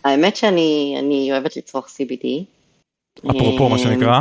האמת 0.04 0.36
שאני 0.36 0.96
אני 0.98 1.32
אוהבת 1.32 1.56
לצרוך 1.56 1.86
CBD. 1.86 2.26
אפרופו 3.18 3.68
מה 3.68 3.76
אה, 3.76 3.78
שנקרא. 3.78 4.20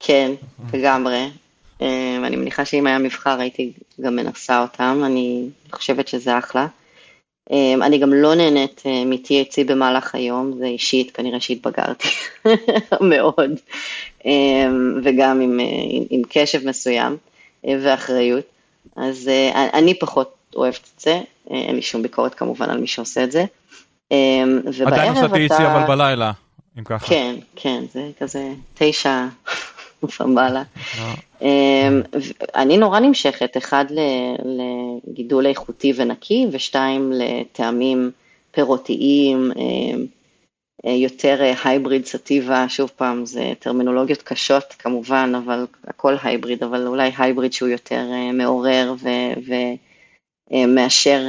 כן, 0.00 0.32
לגמרי. 0.72 1.30
אה, 1.82 2.16
אני 2.24 2.36
מניחה 2.36 2.64
שאם 2.64 2.86
היה 2.86 2.98
מבחר 2.98 3.40
הייתי 3.40 3.72
גם 4.00 4.16
מנסה 4.16 4.62
אותם, 4.62 5.02
אני 5.06 5.48
חושבת 5.72 6.08
שזה 6.08 6.38
אחלה. 6.38 6.66
אה, 7.52 7.74
אני 7.86 7.98
גם 7.98 8.12
לא 8.12 8.34
נהנית 8.34 8.82
אה, 8.86 9.04
מ-THC 9.04 9.64
במהלך 9.66 10.14
היום, 10.14 10.58
זה 10.58 10.66
אישית, 10.66 11.10
כנראה 11.10 11.40
שהתבגרתי 11.40 12.08
מאוד, 13.10 13.50
אה, 14.26 14.66
וגם 15.04 15.40
עם, 15.40 15.60
אה, 15.60 15.64
עם, 15.90 16.04
עם 16.10 16.22
קשב 16.28 16.68
מסוים 16.68 17.16
אה, 17.66 17.74
ואחריות. 17.82 18.44
אז 18.96 19.28
אה, 19.28 19.70
אני 19.74 19.98
פחות 19.98 20.34
אוהבת 20.54 20.90
את 20.94 21.00
זה, 21.00 21.20
אה, 21.50 21.56
אין 21.56 21.76
לי 21.76 21.82
שום 21.82 22.02
ביקורת 22.02 22.34
כמובן 22.34 22.70
על 22.70 22.80
מי 22.80 22.86
שעושה 22.86 23.24
את 23.24 23.32
זה. 23.32 23.44
אה, 24.12 24.42
עדיין 24.86 25.12
ובערב 25.12 25.32
עושה 25.32 25.54
THC 25.54 25.54
אתה... 25.54 25.76
אבל 25.76 25.86
בלילה, 25.86 26.32
אם 26.78 26.84
ככה. 26.84 27.06
כן, 27.06 27.34
כן, 27.56 27.84
זה 27.92 28.10
כזה 28.20 28.52
תשע 28.74 29.26
ומעלה. 30.20 30.62
אה, 30.98 31.14
אמ, 31.42 32.00
ו- 32.14 32.44
אני 32.54 32.76
נורא 32.76 33.00
נמשכת, 33.00 33.56
אחד 33.56 33.84
לגידול 34.44 35.46
איכותי 35.46 35.92
ונקי, 35.96 36.46
ושתיים 36.52 37.12
לטעמים 37.14 38.10
פירותיים, 38.50 39.52
אמ, 39.56 40.06
אה, 40.86 40.90
יותר 40.90 41.52
הייבריד 41.64 42.06
סטיבה, 42.06 42.68
שוב 42.68 42.90
פעם, 42.96 43.26
זה 43.26 43.52
טרמינולוגיות 43.58 44.22
קשות 44.22 44.74
כמובן, 44.78 45.32
אבל 45.44 45.66
הכל 45.86 46.14
הייבריד, 46.22 46.62
אבל 46.62 46.86
אולי 46.86 47.12
הייבריד 47.18 47.52
שהוא 47.52 47.68
יותר 47.68 48.04
אה, 48.12 48.32
מעורר 48.32 48.94
ומאשר 50.50 51.20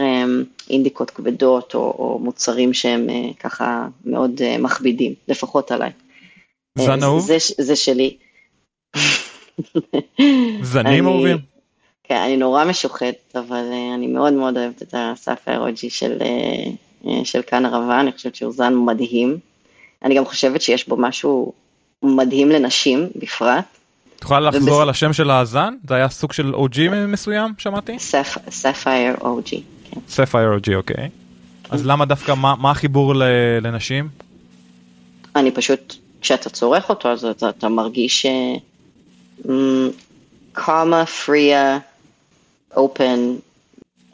אינדיקות 0.69 1.11
כבדות 1.11 1.75
או, 1.75 1.79
או 1.79 2.19
מוצרים 2.19 2.73
שהם 2.73 3.09
אה, 3.09 3.29
ככה 3.39 3.87
מאוד 4.05 4.41
אה, 4.41 4.57
מכבידים, 4.57 5.13
לפחות 5.27 5.71
עליי. 5.71 5.91
אה, 6.79 6.85
זן 6.85 7.03
אהוב? 7.03 7.25
זה, 7.25 7.37
זה 7.57 7.75
שלי. 7.75 8.17
זנים 10.61 11.07
אהובים? 11.07 11.37
כן, 12.03 12.15
אני 12.15 12.37
נורא 12.37 12.65
משוחדת, 12.65 13.35
אבל 13.35 13.63
אני 13.95 14.07
מאוד 14.07 14.33
מאוד 14.33 14.57
אוהבת 14.57 14.81
את 14.81 14.93
הסאפר 14.97 15.59
אוג'י 15.59 15.89
של, 15.89 16.17
של 17.23 17.41
כאן 17.41 17.65
ערבה, 17.65 17.99
אני 17.99 18.11
חושבת 18.11 18.35
שהוא 18.35 18.53
זן 18.53 18.73
מדהים. 18.75 19.37
אני 20.03 20.15
גם 20.15 20.25
חושבת 20.25 20.61
שיש 20.61 20.87
בו 20.87 20.97
משהו 20.97 21.53
מדהים 22.03 22.49
לנשים 22.49 23.07
בפרט. 23.15 23.65
יכולה 24.23 24.39
לחזור 24.39 24.81
על 24.81 24.89
השם 24.89 25.13
של 25.13 25.31
הזן? 25.31 25.73
זה 25.87 25.95
היה 25.95 26.09
סוג 26.09 26.33
של 26.33 26.53
OG 26.55 26.79
מסוים, 27.07 27.53
שמעתי? 27.57 27.97
Sapphire 28.49 29.15
OG, 29.21 29.61
כן. 29.91 29.99
Sapphire 30.09 30.49
OG, 30.57 30.75
אוקיי. 30.75 31.09
אז 31.69 31.85
למה 31.85 32.05
דווקא, 32.05 32.31
מה 32.31 32.55
מה 32.55 32.71
החיבור 32.71 33.15
ל- 33.15 33.23
לנשים? 33.61 34.09
אני 35.35 35.51
פשוט, 35.51 35.95
כשאתה 36.21 36.49
צורך 36.49 36.89
אותו, 36.89 37.09
אז 37.09 37.25
אתה, 37.25 37.49
אתה 37.49 37.69
מרגיש 37.69 38.25
calm, 40.53 41.05
אה, 41.05 41.33
free, 41.33 41.79
אה, 42.75 42.98
open, 42.98 43.35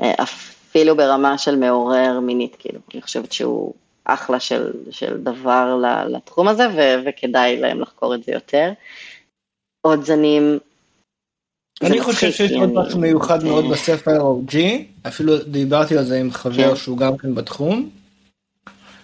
אפילו 0.01 0.97
ברמה 0.97 1.37
של 1.37 1.55
מעורר 1.55 2.19
מינית, 2.19 2.55
כאילו. 2.59 2.79
אני 2.93 3.01
חושבת 3.01 3.31
שהוא 3.31 3.73
אחלה 4.05 4.39
של, 4.39 4.71
של 4.91 5.17
דבר 5.17 5.81
לתחום 6.09 6.47
הזה, 6.47 6.67
ו, 6.75 6.79
וכדאי 7.05 7.57
להם 7.59 7.81
לחקור 7.81 8.15
את 8.15 8.23
זה 8.23 8.31
יותר. 8.31 8.71
עוד 9.85 10.05
זנים, 10.05 10.59
אני 11.83 12.01
חושב 12.01 12.31
שיש 12.31 12.51
עוד 12.51 12.69
אני- 12.69 12.79
משהו 12.87 12.99
מיוחד 12.99 13.43
מאוד 13.43 13.65
אה, 13.65 13.71
בספר 13.71 14.21
OG, 14.21 14.55
אפילו 15.07 15.37
דיברתי 15.37 15.97
על 15.97 16.05
זה 16.05 16.19
עם 16.19 16.31
חבר 16.31 16.69
כן. 16.69 16.75
שהוא 16.75 16.97
גם 16.97 17.17
כן 17.17 17.35
בתחום, 17.35 17.89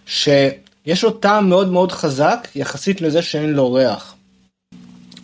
שיש 0.06 1.04
לו 1.04 1.12
טעם 1.12 1.50
מאוד 1.50 1.72
מאוד 1.72 1.92
חזק 1.92 2.48
יחסית 2.56 3.02
לזה 3.02 3.22
שאין 3.22 3.54
לו 3.54 3.74
ריח. 3.74 4.16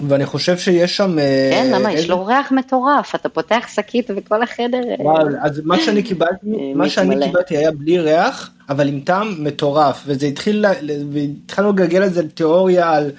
ואני 0.09 0.25
חושב 0.25 0.57
שיש 0.57 0.97
שם... 0.97 1.19
אה, 1.19 1.49
כן, 1.53 1.71
למה? 1.75 1.93
יש 1.93 2.09
לו 2.09 2.25
ריח 2.25 2.51
מטורף, 2.51 3.15
אתה 3.15 3.29
פותח 3.29 3.65
שקית 3.75 4.09
וכל 4.15 4.43
החדר... 4.43 4.81
אה, 4.89 4.95
וואו, 5.05 5.27
אז 5.41 5.61
מה 5.63 5.79
שאני 5.79 6.03
קיבלתי, 6.03 6.73
מה 6.75 6.89
שאני. 6.89 7.25
קיבלתי 7.25 7.57
היה 7.57 7.71
בלי 7.71 7.99
ריח, 7.99 8.51
אבל 8.69 8.87
עם 8.87 8.99
טעם 8.99 9.43
מטורף, 9.43 10.03
וזה 10.05 10.25
התחיל, 10.25 10.65
והתחלנו 11.11 11.69
לגלגל 11.71 12.01
על 12.03 12.09
זה 12.09 12.29
תיאוריה 12.29 12.91
על 12.91 13.11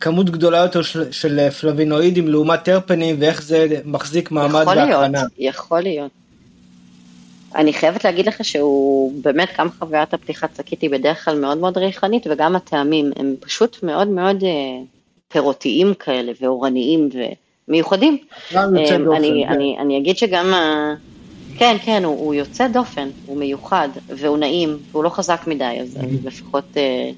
כמות 0.00 0.30
גדולה 0.30 0.58
יותר 0.58 0.82
של, 0.82 1.12
של 1.12 1.50
פלבינואידים 1.50 2.28
לעומת 2.28 2.62
טרפנים, 2.64 3.16
ואיך 3.18 3.42
זה 3.42 3.66
מחזיק 3.84 4.30
מעמד 4.30 4.62
יכול 4.62 4.74
להיות, 4.74 4.88
בהקרנה. 4.88 5.22
יכול 5.38 5.80
להיות. 5.80 6.10
אני 7.54 7.72
חייבת 7.72 8.04
להגיד 8.04 8.26
לך 8.26 8.44
שהוא 8.44 9.12
באמת, 9.22 9.48
גם 9.58 9.68
חוויית 9.78 10.14
הפתיחת 10.14 10.56
שקית 10.56 10.82
היא 10.82 10.90
בדרך 10.90 11.24
כלל 11.24 11.40
מאוד 11.40 11.58
מאוד 11.58 11.78
ריחנית, 11.78 12.26
וגם 12.30 12.56
הטעמים 12.56 13.10
הם 13.16 13.34
פשוט 13.40 13.82
מאוד 13.82 14.08
מאוד 14.08 14.44
אה, 14.44 14.50
פירותיים 15.28 15.94
כאלה, 15.94 16.32
ואורניים 16.40 17.08
ומיוחדים. 17.68 18.18
יוצא 18.50 18.58
אה, 18.58 18.98
דופן, 18.98 19.14
אני, 19.14 19.44
כן. 19.46 19.52
אני, 19.52 19.76
אני 19.80 19.98
אגיד 19.98 20.18
שגם, 20.18 20.54
ה... 20.54 20.94
כן, 21.58 21.76
כן, 21.84 22.04
הוא, 22.04 22.18
הוא 22.18 22.34
יוצא 22.34 22.68
דופן, 22.68 23.08
הוא 23.26 23.36
מיוחד, 23.36 23.88
והוא 24.08 24.38
נעים, 24.38 24.78
והוא 24.92 25.04
לא 25.04 25.08
חזק 25.08 25.40
מדי, 25.46 25.78
אז, 25.82 25.96
אז 25.96 26.24
לפחות, 26.24 26.64
אה, 26.76 27.10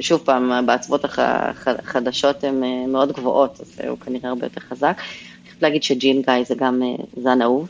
שוב 0.00 0.20
פעם, 0.24 0.66
באצוות 0.66 1.04
הח, 1.04 1.18
הח, 1.18 1.68
החדשות 1.68 2.44
הן 2.44 2.64
אה, 2.64 2.86
מאוד 2.86 3.12
גבוהות, 3.12 3.60
אז 3.60 3.80
הוא 3.88 3.98
כנראה 3.98 4.28
הרבה 4.28 4.46
יותר 4.46 4.60
חזק. 4.60 4.96
אני 4.98 5.48
חייבת 5.48 5.62
להגיד 5.62 5.82
שג'ין 5.82 6.22
גיא 6.22 6.44
זה 6.44 6.54
גם 6.54 6.82
אה, 6.82 7.04
זן 7.22 7.42
אהוב. 7.42 7.68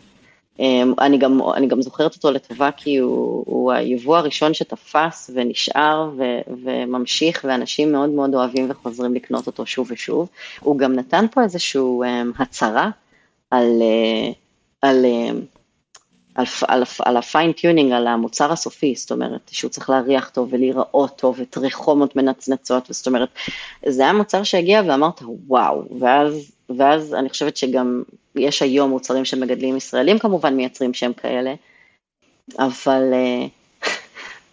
אה, 0.61 0.83
אני 1.01 1.19
גם, 1.19 1.41
אני 1.55 1.67
גם 1.67 1.83
זוכרת 1.83 2.15
אותו 2.15 2.31
לטובה 2.31 2.71
כי 2.77 2.97
הוא, 2.97 3.45
הוא 3.47 3.73
היבוא 3.73 4.17
הראשון 4.17 4.55
שתפס 4.55 5.31
ונשאר 5.35 6.11
ו, 6.17 6.23
וממשיך 6.65 7.45
ואנשים 7.49 7.93
מאוד 7.93 8.11
מאוד 8.11 8.35
אוהבים 8.35 8.67
וחוזרים 8.71 9.15
לקנות 9.15 9.47
אותו 9.47 9.67
שוב 9.67 9.89
ושוב. 9.91 10.29
הוא 10.61 10.79
גם 10.79 10.93
נתן 10.93 11.27
פה 11.33 11.43
איזושהי 11.43 11.81
הצהרה 12.39 12.91
על, 13.51 13.83
אה, 13.83 14.33
על 14.83 15.05
אה, 15.05 15.31
על, 16.35 16.45
על, 16.69 16.83
על 16.99 17.17
ה 17.17 17.23
fine-tuning, 17.23 17.93
על 17.93 18.07
המוצר 18.07 18.53
הסופי, 18.53 18.95
זאת 18.97 19.13
אומרת, 19.13 19.51
שהוא 19.53 19.71
צריך 19.71 19.91
להריח 19.91 20.29
טוב 20.29 20.49
ולהיראות 20.53 21.19
טוב, 21.19 21.37
וטריכומות 21.39 22.17
מנצנצות, 22.17 22.87
זאת 22.91 23.07
אומרת, 23.07 23.29
זה 23.87 24.03
היה 24.03 24.13
מוצר 24.13 24.43
שהגיע 24.43 24.83
ואמרת, 24.87 25.21
וואו, 25.47 25.85
ואז, 26.01 26.53
ואז 26.77 27.15
אני 27.15 27.29
חושבת 27.29 27.57
שגם 27.57 28.03
יש 28.37 28.63
היום 28.63 28.91
מוצרים 28.91 29.25
שמגדלים 29.25 29.77
ישראלים 29.77 30.19
כמובן 30.19 30.55
מייצרים 30.55 30.95
שהם 30.95 31.13
כאלה, 31.13 31.55
אבל, 32.59 33.11
אה, 33.13 33.47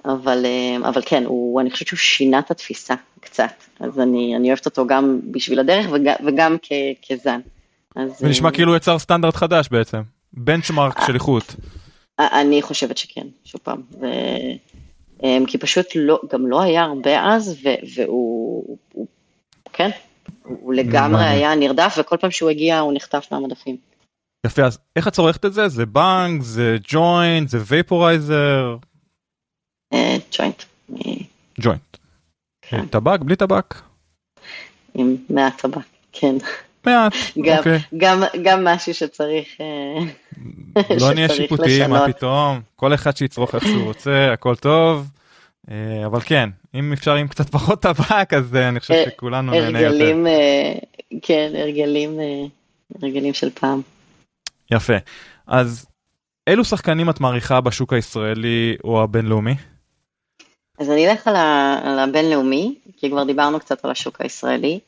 אבל, 0.13 0.45
אה, 0.45 0.89
אבל 0.89 1.01
כן, 1.05 1.23
הוא, 1.25 1.61
אני 1.61 1.71
חושבת 1.71 1.87
שהוא 1.87 1.97
שינה 1.97 2.39
את 2.39 2.51
התפיסה 2.51 2.95
קצת, 3.19 3.63
אז 3.79 3.99
אני, 3.99 4.35
אני 4.35 4.47
אוהבת 4.47 4.65
אותו 4.65 4.87
גם 4.87 5.19
בשביל 5.31 5.59
הדרך 5.59 5.85
וגם, 5.91 6.15
וגם 6.25 6.57
כ, 6.61 6.71
כזן. 7.09 7.39
אז, 7.95 8.11
ונשמע 8.21 8.51
כאילו 8.51 8.75
יצר 8.75 8.99
סטנדרט 8.99 9.35
חדש 9.35 9.67
בעצם. 9.71 10.16
בנצ'מרק 10.33 11.05
של 11.07 11.15
איכות. 11.15 11.55
אני 12.19 12.61
חושבת 12.61 12.97
שכן, 12.97 13.27
שוב 13.45 13.61
פעם. 13.63 13.81
ו... 14.01 14.05
אמ, 15.23 15.43
כי 15.47 15.57
פשוט 15.57 15.85
לא, 15.95 16.19
גם 16.31 16.47
לא 16.47 16.61
היה 16.61 16.83
הרבה 16.83 17.23
אז, 17.23 17.57
ו, 17.63 17.69
והוא, 17.95 18.77
הוא, 18.93 19.07
כן, 19.73 19.89
הוא 20.43 20.73
לגמרי 20.73 21.23
היה 21.23 21.55
נרדף, 21.55 21.95
וכל 21.99 22.17
פעם 22.17 22.31
שהוא 22.31 22.49
הגיע 22.49 22.79
הוא 22.79 22.93
נחטף 22.93 23.27
מהמדפים. 23.31 23.77
יפה, 24.45 24.61
אז 24.61 24.79
איך 24.95 25.07
את 25.07 25.13
צורכת 25.13 25.45
את 25.45 25.53
זה? 25.53 25.67
זה 25.67 25.85
באנג, 25.85 26.41
זה 26.41 26.77
ג'וינט, 26.87 27.49
זה 27.49 27.57
vaporizer? 27.65 28.77
ג'וינט. 30.31 30.63
ג'וינט. 31.61 31.97
טבק, 32.89 33.19
בלי 33.19 33.35
טבק? 33.35 33.75
עם 34.93 35.15
מעט 35.29 35.61
טבק, 35.61 35.85
כן. 36.11 36.35
מעט, 36.85 37.13
גם, 37.41 37.57
אוקיי. 37.57 37.79
גם, 37.97 38.23
גם 38.43 38.63
משהו 38.63 38.93
שצריך, 38.93 39.47
אה, 39.61 39.99
לא 40.99 41.13
נהיה 41.13 41.29
שיפוטיים, 41.29 41.89
מה 41.89 42.07
פתאום, 42.07 42.61
כל 42.75 42.93
אחד 42.93 43.17
שיצרוך 43.17 43.55
איך 43.55 43.63
שהוא 43.63 43.83
רוצה, 43.83 44.33
הכל 44.33 44.55
טוב. 44.55 45.07
אה, 45.71 46.05
אבל 46.05 46.19
כן, 46.19 46.49
אם 46.75 46.93
אפשר 46.93 47.15
עם 47.15 47.27
קצת 47.27 47.49
פחות 47.49 47.81
טבק, 47.81 48.33
אז 48.33 48.55
אה, 48.55 48.69
אני 48.69 48.79
חושב 48.79 48.93
שכולנו 49.05 49.51
נהנה 49.51 49.81
יותר. 49.81 49.87
הרגלים, 49.87 50.27
כן, 51.21 51.51
הרגלים, 51.55 52.19
הרגלים 53.01 53.33
של 53.33 53.49
פעם. 53.49 53.81
יפה. 54.71 54.97
אז 55.47 55.85
אילו 56.47 56.65
שחקנים 56.65 57.09
את 57.09 57.19
מעריכה 57.19 57.61
בשוק 57.61 57.93
הישראלי 57.93 58.75
או 58.83 59.03
הבינלאומי? 59.03 59.55
אז 60.79 60.89
אני 60.89 61.11
אלך 61.11 61.27
על 61.83 61.99
הבינלאומי, 61.99 62.75
כי 62.97 63.09
כבר 63.09 63.23
דיברנו 63.23 63.59
קצת 63.59 63.85
על 63.85 63.91
השוק 63.91 64.21
הישראלי. 64.21 64.79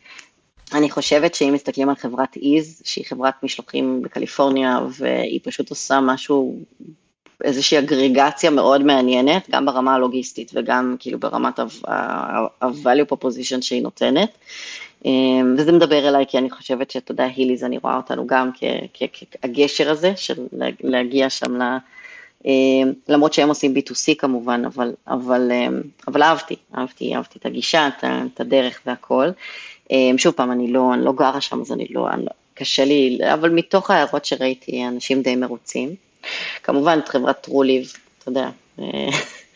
אני 0.73 0.89
חושבת 0.89 1.35
שאם 1.35 1.53
מסתכלים 1.53 1.89
על 1.89 1.95
חברת 1.95 2.37
איז, 2.37 2.81
שהיא 2.85 3.05
חברת 3.05 3.43
משלוחים 3.43 4.01
בקליפורניה, 4.01 4.79
והיא 4.97 5.39
פשוט 5.43 5.69
עושה 5.69 5.99
משהו, 5.99 6.59
איזושהי 7.43 7.79
אגרגציה 7.79 8.49
מאוד 8.49 8.83
מעניינת, 8.83 9.49
גם 9.51 9.65
ברמה 9.65 9.95
הלוגיסטית 9.95 10.51
וגם 10.53 10.95
כאילו 10.99 11.19
ברמת 11.19 11.59
ה-value 11.59 13.13
proposition 13.13 13.61
שהיא 13.61 13.83
נותנת. 13.83 14.29
אמ, 15.05 15.55
וזה 15.57 15.71
מדבר 15.71 16.09
אליי, 16.09 16.25
כי 16.27 16.37
אני 16.37 16.49
חושבת 16.49 16.91
שאתה 16.91 17.11
יודע, 17.11 17.25
היליז, 17.35 17.63
אני 17.63 17.77
רואה 17.77 17.97
אותנו 17.97 18.27
גם 18.27 18.49
כהגשר 18.93 19.91
הזה, 19.91 20.13
של 20.15 20.47
להגיע 20.83 21.29
שם 21.29 21.61
ל... 21.61 21.77
אמ, 22.45 22.93
למרות 23.09 23.33
שהם 23.33 23.49
עושים 23.49 23.73
B2C 23.77 24.15
כמובן, 24.17 24.65
אבל, 24.65 24.93
אבל, 25.07 25.51
אמ, 25.51 25.81
אבל 26.07 26.23
אהבתי, 26.23 26.55
אהבתי, 26.77 27.15
אהבתי 27.15 27.39
את 27.39 27.45
הגישה, 27.45 27.89
את 27.97 28.39
הדרך 28.39 28.81
והכל. 28.85 29.29
אמ, 29.91 30.17
שוב 30.17 30.33
פעם, 30.33 30.51
אני 30.51 30.71
לא, 30.71 30.93
אני 30.93 31.05
לא 31.05 31.13
גרה 31.13 31.41
שם, 31.41 31.61
אז 31.61 31.71
אני 31.71 31.87
לא, 31.89 32.09
אני 32.09 32.25
לא, 32.25 32.31
קשה 32.53 32.85
לי, 32.85 33.19
אבל 33.33 33.49
מתוך 33.49 33.91
ההערות 33.91 34.25
שראיתי, 34.25 34.87
אנשים 34.87 35.21
די 35.21 35.35
מרוצים. 35.35 35.95
כמובן, 36.63 36.99
את 37.03 37.09
חברת 37.09 37.41
Trulieve, 37.41 37.93
אתה 38.19 38.29
יודע, 38.29 38.49
אה, 38.79 39.09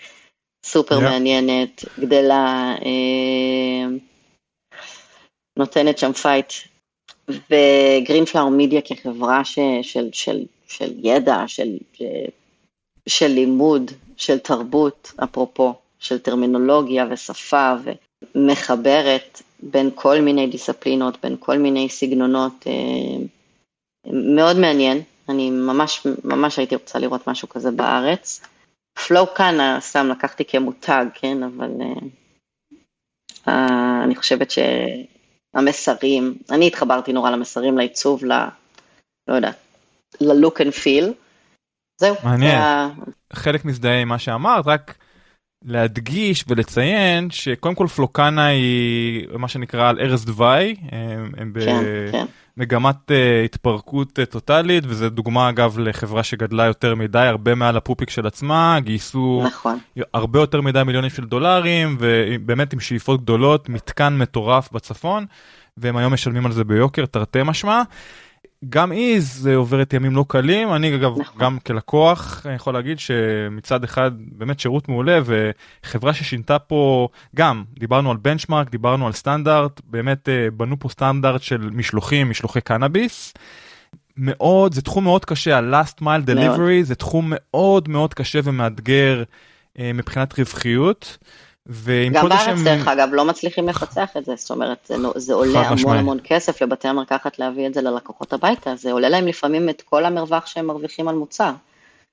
סופר 0.66 0.98
yeah. 0.98 1.02
מעניינת, 1.02 1.86
גדלה, 2.00 2.76
אה, 2.86 3.96
נותנת 5.60 5.98
שם 5.98 6.14
fight, 6.14 6.54
ו 7.28 7.38
Green 7.38 7.89
Flower 7.89 8.50
Media 8.50 8.82
כחברה 8.82 9.46
ש, 9.46 9.60
של, 9.82 10.10
של, 10.12 10.46
של 10.68 10.94
ידע, 11.04 11.44
של, 11.48 11.78
של 13.10 13.28
לימוד, 13.28 13.92
של 14.18 14.40
תרבות, 14.40 15.12
אפרופו, 15.24 15.74
של 16.00 16.18
טרמינולוגיה 16.18 17.06
ושפה, 17.12 17.74
ומחברת 18.36 19.42
בין 19.72 19.90
כל 19.96 20.22
מיני 20.22 20.48
דיסציפלינות, 20.48 21.18
בין 21.24 21.36
כל 21.40 21.58
מיני 21.58 21.90
סגנונות, 21.90 22.68
אה, 22.68 23.26
מאוד 24.14 24.60
מעניין, 24.60 25.02
אני 25.30 25.50
ממש, 25.50 26.08
ממש 26.24 26.60
הייתי 26.60 26.76
רוצה 26.76 27.00
לראות 27.00 27.28
משהו 27.28 27.50
כזה 27.50 27.72
בארץ. 27.72 28.42
פלואו 29.08 29.34
כאן, 29.34 29.80
סתם 29.80 30.08
לקחתי 30.08 30.46
כמותג, 30.46 31.06
כן, 31.14 31.44
אבל 31.44 31.72
uh, 33.46 33.52
אני 34.04 34.16
חושבת 34.16 34.48
שהמסרים, 34.52 36.38
אני 36.52 36.68
התחברתי 36.68 37.14
נורא 37.14 37.30
למסרים, 37.30 37.78
לעיצוב, 37.78 38.26
ל... 38.26 38.32
לא 39.28 39.36
יודעת, 39.36 39.56
ל-look 40.22 40.58
and 40.58 40.74
feel. 40.84 41.12
זהו. 42.02 42.16
מעניין. 42.24 42.52
היה... 42.52 42.90
חלק 43.34 43.66
מזדהה 43.66 44.02
עם 44.02 44.08
מה 44.08 44.20
שאמרת, 44.20 44.68
רק 44.68 44.96
להדגיש 45.66 46.46
ולציין 46.48 47.30
שקודם 47.30 47.76
כל 47.76 47.88
פלוקנה 47.88 48.46
היא 48.46 49.28
מה 49.38 49.48
שנקרא 49.48 49.90
על 49.90 50.00
ערש 50.00 50.26
דווי, 50.26 50.76
הם, 50.92 51.32
הם 51.38 51.54
כן, 51.66 52.26
במגמת 52.58 52.96
כן. 53.08 53.14
התפרקות 53.46 54.20
uh, 54.20 54.26
טוטאלית 54.26 54.84
וזה 54.88 55.10
דוגמה 55.10 55.50
אגב 55.50 55.80
לחברה 55.80 56.24
שגדלה 56.24 56.66
יותר 56.66 56.96
מדי 56.96 57.20
הרבה 57.20 57.56
מעל 57.56 57.78
הפופיק 57.78 58.10
של 58.10 58.28
עצמה 58.28 58.78
גייסו 58.84 59.44
נכון. 59.46 59.80
הרבה 60.14 60.40
יותר 60.40 60.62
מדי 60.62 60.84
מיליונים 60.86 61.10
של 61.10 61.26
דולרים 61.26 61.98
ובאמת 62.00 62.74
עם 62.74 62.80
שאיפות 62.80 63.22
גדולות 63.22 63.70
מתקן 63.70 64.18
מטורף 64.18 64.72
בצפון 64.72 65.26
והם 65.78 65.98
היום 65.98 66.14
משלמים 66.14 66.46
על 66.46 66.52
זה 66.52 66.64
ביוקר 66.64 67.06
תרתי 67.06 67.40
משמע. 67.46 67.82
גם 68.70 68.92
איז 68.92 69.50
עוברת 69.56 69.94
ימים 69.94 70.16
לא 70.16 70.26
קלים 70.28 70.74
אני 70.74 70.96
אגב 70.96 71.20
נכון. 71.20 71.42
גם 71.42 71.60
כלקוח 71.60 72.42
אני 72.46 72.56
יכול 72.56 72.74
להגיד 72.74 73.00
שמצד 73.00 73.84
אחד 73.84 74.12
באמת 74.18 74.60
שירות 74.60 74.90
מעולה 74.90 75.20
וחברה 75.26 76.14
ששינתה 76.14 76.60
פה 76.60 77.08
גם 77.36 77.64
דיברנו 77.80 78.12
על 78.12 78.18
בנצ'מארק 78.18 78.70
דיברנו 78.70 79.08
על 79.08 79.14
סטנדרט 79.14 79.82
באמת 79.84 80.30
אה, 80.30 80.48
בנו 80.58 80.80
פה 80.80 80.90
סטנדרט 80.90 81.42
של 81.42 81.70
משלוחים 81.74 82.30
משלוחי 82.30 82.62
קנאביס. 82.62 83.34
מאוד 84.18 84.74
זה 84.74 84.82
תחום 84.82 85.04
מאוד 85.04 85.26
קשה 85.26 85.58
ה-last 85.58 86.02
mile 86.02 86.28
delivery 86.28 86.84
זה 86.84 86.96
תחום 86.96 87.26
מאוד 87.30 87.90
מאוד 87.90 88.14
קשה 88.14 88.40
ומאתגר 88.44 89.24
אה, 89.80 89.92
מבחינת 89.94 90.40
רווחיות. 90.40 91.18
גם 92.12 92.30
בארץ 92.30 92.46
שהם... 92.46 92.64
דרך 92.64 92.88
אגב 92.88 93.10
לא 93.12 93.26
מצליחים 93.26 93.68
לפצח 93.70 94.10
את 94.18 94.26
זה, 94.26 94.34
זאת 94.36 94.52
אומרת 94.52 94.78
זה, 94.88 94.96
זה 95.16 95.34
עולה 95.34 95.60
המון 95.60 95.74
משמעי. 95.74 96.00
המון 96.00 96.18
כסף 96.24 96.62
לבתי 96.62 96.88
המרקחת 96.88 97.40
להביא 97.40 97.68
את 97.68 97.74
זה 97.74 97.82
ללקוחות 97.82 98.34
הביתה, 98.34 98.76
זה 98.76 98.92
עולה 98.92 99.10
להם 99.10 99.28
לפעמים 99.28 99.70
את 99.70 99.82
כל 99.82 100.06
המרווח 100.06 100.46
שהם 100.46 100.68
מרוויחים 100.68 101.08
על 101.08 101.16
מוצר. 101.16 101.52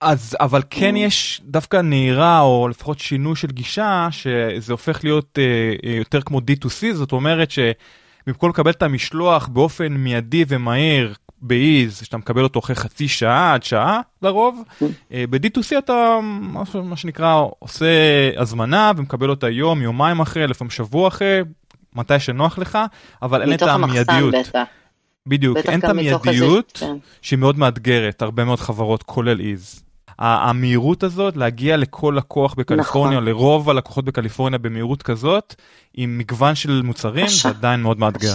אז 0.00 0.36
אבל 0.40 0.62
כן 0.70 0.94
mm. 0.94 0.98
יש 0.98 1.40
דווקא 1.44 1.76
נהירה 1.76 2.40
או 2.40 2.68
לפחות 2.68 2.98
שינוי 2.98 3.36
של 3.36 3.48
גישה 3.48 4.08
שזה 4.10 4.72
הופך 4.72 5.04
להיות 5.04 5.38
uh, 5.38 5.86
יותר 5.86 6.20
כמו 6.20 6.38
D2C 6.38 6.92
זאת 6.92 7.12
אומרת 7.12 7.48
שבמקום 7.50 8.50
לקבל 8.50 8.70
את 8.70 8.82
המשלוח 8.82 9.48
באופן 9.48 9.92
מיידי 9.92 10.44
ומהיר 10.48 11.14
באיז 11.42 11.98
שאתה 11.98 12.16
מקבל 12.16 12.42
אותו 12.42 12.58
אחרי 12.58 12.76
חצי 12.76 13.08
שעה 13.08 13.54
עד 13.54 13.62
שעה 13.62 14.00
לרוב, 14.22 14.62
אה, 15.12 15.24
ב-D2C 15.30 15.78
אתה 15.78 16.18
מה 16.84 16.96
שנקרא 16.96 17.44
עושה 17.58 17.86
הזמנה 18.36 18.92
ומקבל 18.96 19.30
אותה 19.30 19.48
יום, 19.48 19.82
יומיים 19.82 20.20
אחרי, 20.20 20.46
לפעמים 20.46 20.70
שבוע 20.70 21.08
אחרי, 21.08 21.40
מתי 21.94 22.20
שנוח 22.20 22.58
לך, 22.58 22.78
אבל 23.22 23.42
אין 23.42 23.54
את 23.54 23.62
המיידיות. 23.62 24.34
בדיוק, 25.26 25.56
אין 25.56 25.80
את 25.80 25.84
המיידיות 25.84 26.72
כן. 26.80 26.96
שהיא 27.22 27.38
מאוד 27.38 27.58
מאתגרת, 27.58 28.22
הרבה 28.22 28.44
מאוד 28.44 28.60
חברות 28.60 29.02
כולל 29.02 29.40
איז. 29.40 29.82
המהירות 30.18 31.02
הזאת 31.02 31.36
להגיע 31.36 31.76
לכל 31.76 32.14
לקוח 32.16 32.54
בקליפורניה, 32.54 33.18
נכון. 33.18 33.28
לרוב 33.28 33.70
הלקוחות 33.70 34.04
בקליפורניה 34.04 34.58
במהירות 34.58 35.02
כזאת, 35.02 35.54
עם 35.94 36.18
מגוון 36.18 36.54
של 36.54 36.82
מוצרים, 36.84 37.28
זה 37.28 37.48
עדיין 37.48 37.82
מאוד 37.82 37.98
מאתגר. 37.98 38.34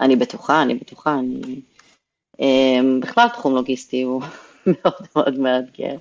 אני 0.00 0.16
בטוחה, 0.16 0.62
אני 0.62 0.74
בטוחה, 0.74 1.14
אני... 1.18 1.60
אמ, 2.40 3.00
בכלל 3.02 3.28
תחום 3.28 3.54
לוגיסטי 3.54 4.02
הוא 4.02 4.22
מאוד 4.66 5.06
מאוד 5.16 5.38
מאתגר. 5.38 5.96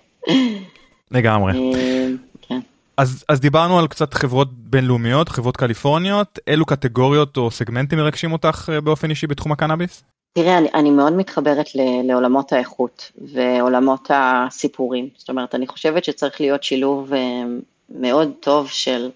לגמרי. 1.12 1.54
אמ, 1.54 2.18
כן. 2.42 2.60
אז, 2.98 3.26
אז 3.30 3.40
דיברנו 3.40 3.80
על 3.80 3.88
קצת 3.88 4.14
חברות 4.14 4.48
בינלאומיות, 4.54 5.30
חברות 5.30 5.58
קליפורניות, 5.58 6.40
אילו 6.48 6.66
קטגוריות 6.66 7.38
או 7.38 7.52
סגמנטים 7.52 8.00
מרגשים 8.00 8.32
אותך 8.32 8.70
אה, 8.74 8.82
באופן 8.82 9.10
אישי 9.10 9.28
בתחום 9.28 9.52
הקנאביס? 9.52 10.04
תראה, 10.34 10.58
אני, 10.58 10.68
אני 10.74 10.90
מאוד 10.90 11.14
מתחברת 11.14 11.76
ל, 11.76 11.80
לעולמות 12.04 12.54
האיכות 12.54 13.12
ועולמות 13.34 14.12
הסיפורים. 14.14 15.10
זאת 15.18 15.30
אומרת, 15.30 15.56
אני 15.56 15.68
חושבת 15.68 16.04
שצריך 16.04 16.42
להיות 16.42 16.64
שילוב 16.64 17.14
אה, 17.14 17.44
מאוד 17.90 18.32
טוב 18.40 18.70
של 18.70 19.10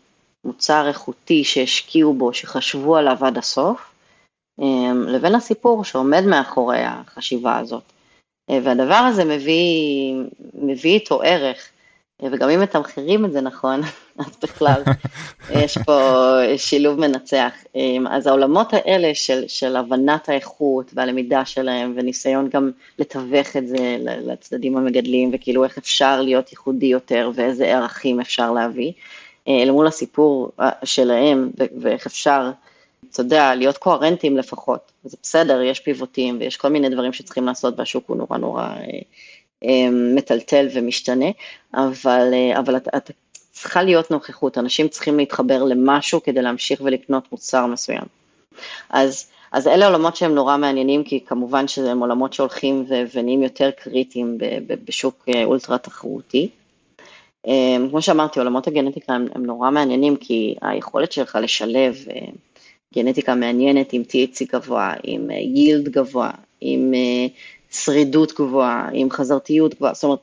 מוצר 0.45 0.87
איכותי 0.87 1.43
שהשקיעו 1.43 2.13
בו, 2.13 2.33
שחשבו 2.33 2.97
עליו 2.97 3.17
עד 3.21 3.37
הסוף, 3.37 3.91
לבין 5.07 5.35
הסיפור 5.35 5.83
שעומד 5.83 6.23
מאחורי 6.25 6.81
החשיבה 6.81 7.57
הזאת. 7.57 7.83
והדבר 8.49 8.93
הזה 8.93 9.25
מביא, 9.25 10.13
מביא 10.53 10.93
איתו 10.93 11.21
ערך. 11.21 11.69
וגם 12.23 12.49
אם 12.49 12.59
מתמחרים 12.61 13.25
את 13.25 13.31
זה 13.31 13.41
נכון, 13.41 13.81
אז 14.19 14.37
בכלל 14.43 14.83
יש 15.63 15.77
פה 15.77 16.31
שילוב 16.57 16.99
מנצח. 16.99 17.53
אז 18.09 18.27
העולמות 18.27 18.73
האלה 18.73 19.11
של, 19.13 19.43
של 19.47 19.75
הבנת 19.75 20.29
האיכות 20.29 20.91
והלמידה 20.93 21.45
שלהם 21.45 21.93
וניסיון 21.95 22.49
גם 22.49 22.71
לתווך 22.99 23.57
את 23.57 23.67
זה 23.67 23.97
לצדדים 24.01 24.77
המגדלים 24.77 25.31
וכאילו 25.33 25.63
איך 25.63 25.77
אפשר 25.77 26.21
להיות 26.21 26.51
ייחודי 26.51 26.85
יותר 26.85 27.31
ואיזה 27.35 27.65
ערכים 27.65 28.19
אפשר 28.19 28.51
להביא, 28.51 28.91
אל 29.47 29.71
מול 29.71 29.87
הסיפור 29.87 30.51
שלהם 30.83 31.49
ואיך 31.81 32.05
אפשר, 32.05 32.51
אתה 33.11 33.21
יודע, 33.21 33.55
להיות 33.55 33.77
קוהרנטיים 33.77 34.37
לפחות. 34.37 34.91
זה 35.03 35.17
בסדר, 35.23 35.61
יש 35.61 35.79
פיבוטים 35.79 36.37
ויש 36.39 36.57
כל 36.57 36.67
מיני 36.67 36.89
דברים 36.89 37.13
שצריכים 37.13 37.45
לעשות 37.45 37.79
והשוק 37.79 38.03
הוא 38.07 38.17
נורא 38.17 38.37
נורא 38.37 38.69
אמ, 39.63 40.15
מטלטל 40.15 40.67
ומשתנה, 40.73 41.25
אבל, 41.73 42.33
אה, 42.33 42.59
אבל 42.59 42.77
את, 42.77 42.87
את 42.97 43.11
צריכה 43.51 43.83
להיות 43.83 44.11
נוכחות, 44.11 44.57
אנשים 44.57 44.87
צריכים 44.87 45.17
להתחבר 45.17 45.63
למשהו 45.63 46.23
כדי 46.23 46.41
להמשיך 46.41 46.81
ולקנות 46.83 47.31
מוצר 47.31 47.65
מסוים. 47.65 48.03
אז, 48.89 49.31
אז 49.51 49.67
אלה 49.67 49.87
עולמות 49.87 50.15
שהם 50.15 50.35
נורא 50.35 50.57
מעניינים, 50.57 51.03
כי 51.03 51.19
כמובן 51.25 51.67
שהם 51.67 51.99
עולמות 51.99 52.33
שהולכים 52.33 52.85
ונהיים 53.13 53.43
יותר 53.43 53.71
קריטיים 53.71 54.37
בשוק 54.85 55.25
אה, 55.35 55.43
אולטרה 55.43 55.77
תחרותי. 55.77 56.49
כמו 57.89 58.01
שאמרתי, 58.01 58.39
עולמות 58.39 58.67
הגנטיקה 58.67 59.13
הם, 59.13 59.27
הם 59.35 59.45
נורא 59.45 59.71
מעניינים, 59.71 60.15
כי 60.15 60.55
היכולת 60.61 61.11
שלך 61.11 61.37
לשלב 61.41 61.95
אה, 62.09 62.19
גנטיקה 62.95 63.35
מעניינת 63.35 63.93
עם 63.93 64.01
THC 64.01 64.45
גבוה, 64.53 64.93
עם 65.03 65.31
יילד 65.31 65.89
גבוה, 65.89 66.31
עם 66.61 66.93
שרידות 67.71 68.31
גבוהה, 68.31 68.89
עם 68.93 69.11
חזרתיות 69.11 69.75
גבוהה, 69.75 69.93
זאת 69.93 70.03
אומרת, 70.03 70.19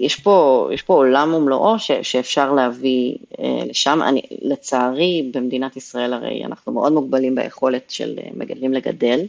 יש 0.00 0.16
פה, 0.16 0.68
יש 0.72 0.82
פה 0.82 0.94
עולם 0.94 1.34
ומלואו 1.34 1.78
ש, 1.78 1.90
שאפשר 2.02 2.52
להביא 2.52 3.16
אה, 3.38 3.64
לשם. 3.66 4.02
אני, 4.02 4.22
לצערי, 4.42 5.30
במדינת 5.34 5.76
ישראל 5.76 6.12
הרי 6.12 6.44
אנחנו 6.44 6.72
מאוד 6.72 6.92
מוגבלים 6.92 7.34
ביכולת 7.34 7.90
של 7.90 8.18
אה, 8.18 8.30
מגדלים 8.34 8.72
לגדל, 8.72 9.20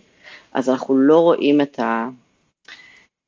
אז 0.53 0.69
אנחנו 0.69 0.97
לא 0.97 1.19
רואים 1.19 1.61
את 1.61 1.79
ה... 1.79 2.09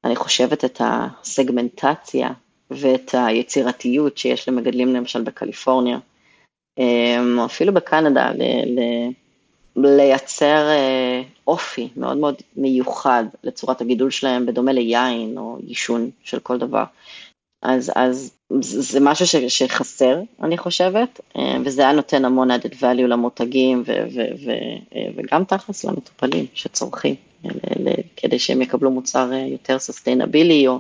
אני 0.04 0.16
חושבת 0.16 0.66
את 0.66 0.82
הסגמנטציה 0.84 2.30
ואת 2.72 3.12
היצירתיות 3.14 4.18
שיש 4.18 4.50
למגדלים 4.50 4.94
למשל 4.94 5.22
בקליפורניה, 5.22 5.98
אה, 6.80 7.24
או 7.38 7.46
אפילו 7.46 7.74
בקנדה, 7.74 8.32
ל, 8.32 8.41
ל, 8.66 8.80
לייצר 9.76 10.68
אה, 10.70 11.22
אופי 11.48 11.90
מאוד 11.98 12.18
מאוד 12.18 12.36
מיוחד 12.56 13.24
לצורת 13.44 13.82
הגידול 13.82 14.12
שלהם, 14.12 14.46
בדומה 14.46 14.72
ליין 14.72 15.38
או 15.38 15.58
עישון 15.68 16.10
של 16.24 16.40
כל 16.40 16.58
דבר. 16.58 16.84
אז, 17.62 17.92
אז 17.96 18.32
זה 18.62 19.00
משהו 19.00 19.28
ש, 19.28 19.36
שחסר, 19.36 20.22
אני 20.42 20.58
חושבת, 20.58 21.20
אה, 21.38 21.56
וזה 21.66 21.82
היה 21.82 21.92
נותן 21.92 22.26
המון 22.26 22.52
added 22.52 22.74
value 22.82 23.08
למותגים 23.08 23.84
ו, 23.86 23.92
ו, 24.14 24.22
ו, 24.46 24.52
אה, 24.96 25.08
וגם 25.16 25.44
תכלס 25.44 25.86
למטופלים 25.86 26.46
שצורכים, 26.54 27.16
כדי 28.16 28.40
שהם 28.40 28.62
יקבלו 28.62 28.92
מוצר 28.92 29.32
יותר 29.34 29.80
סוסטיינבילי 29.80 30.68
או 30.68 30.80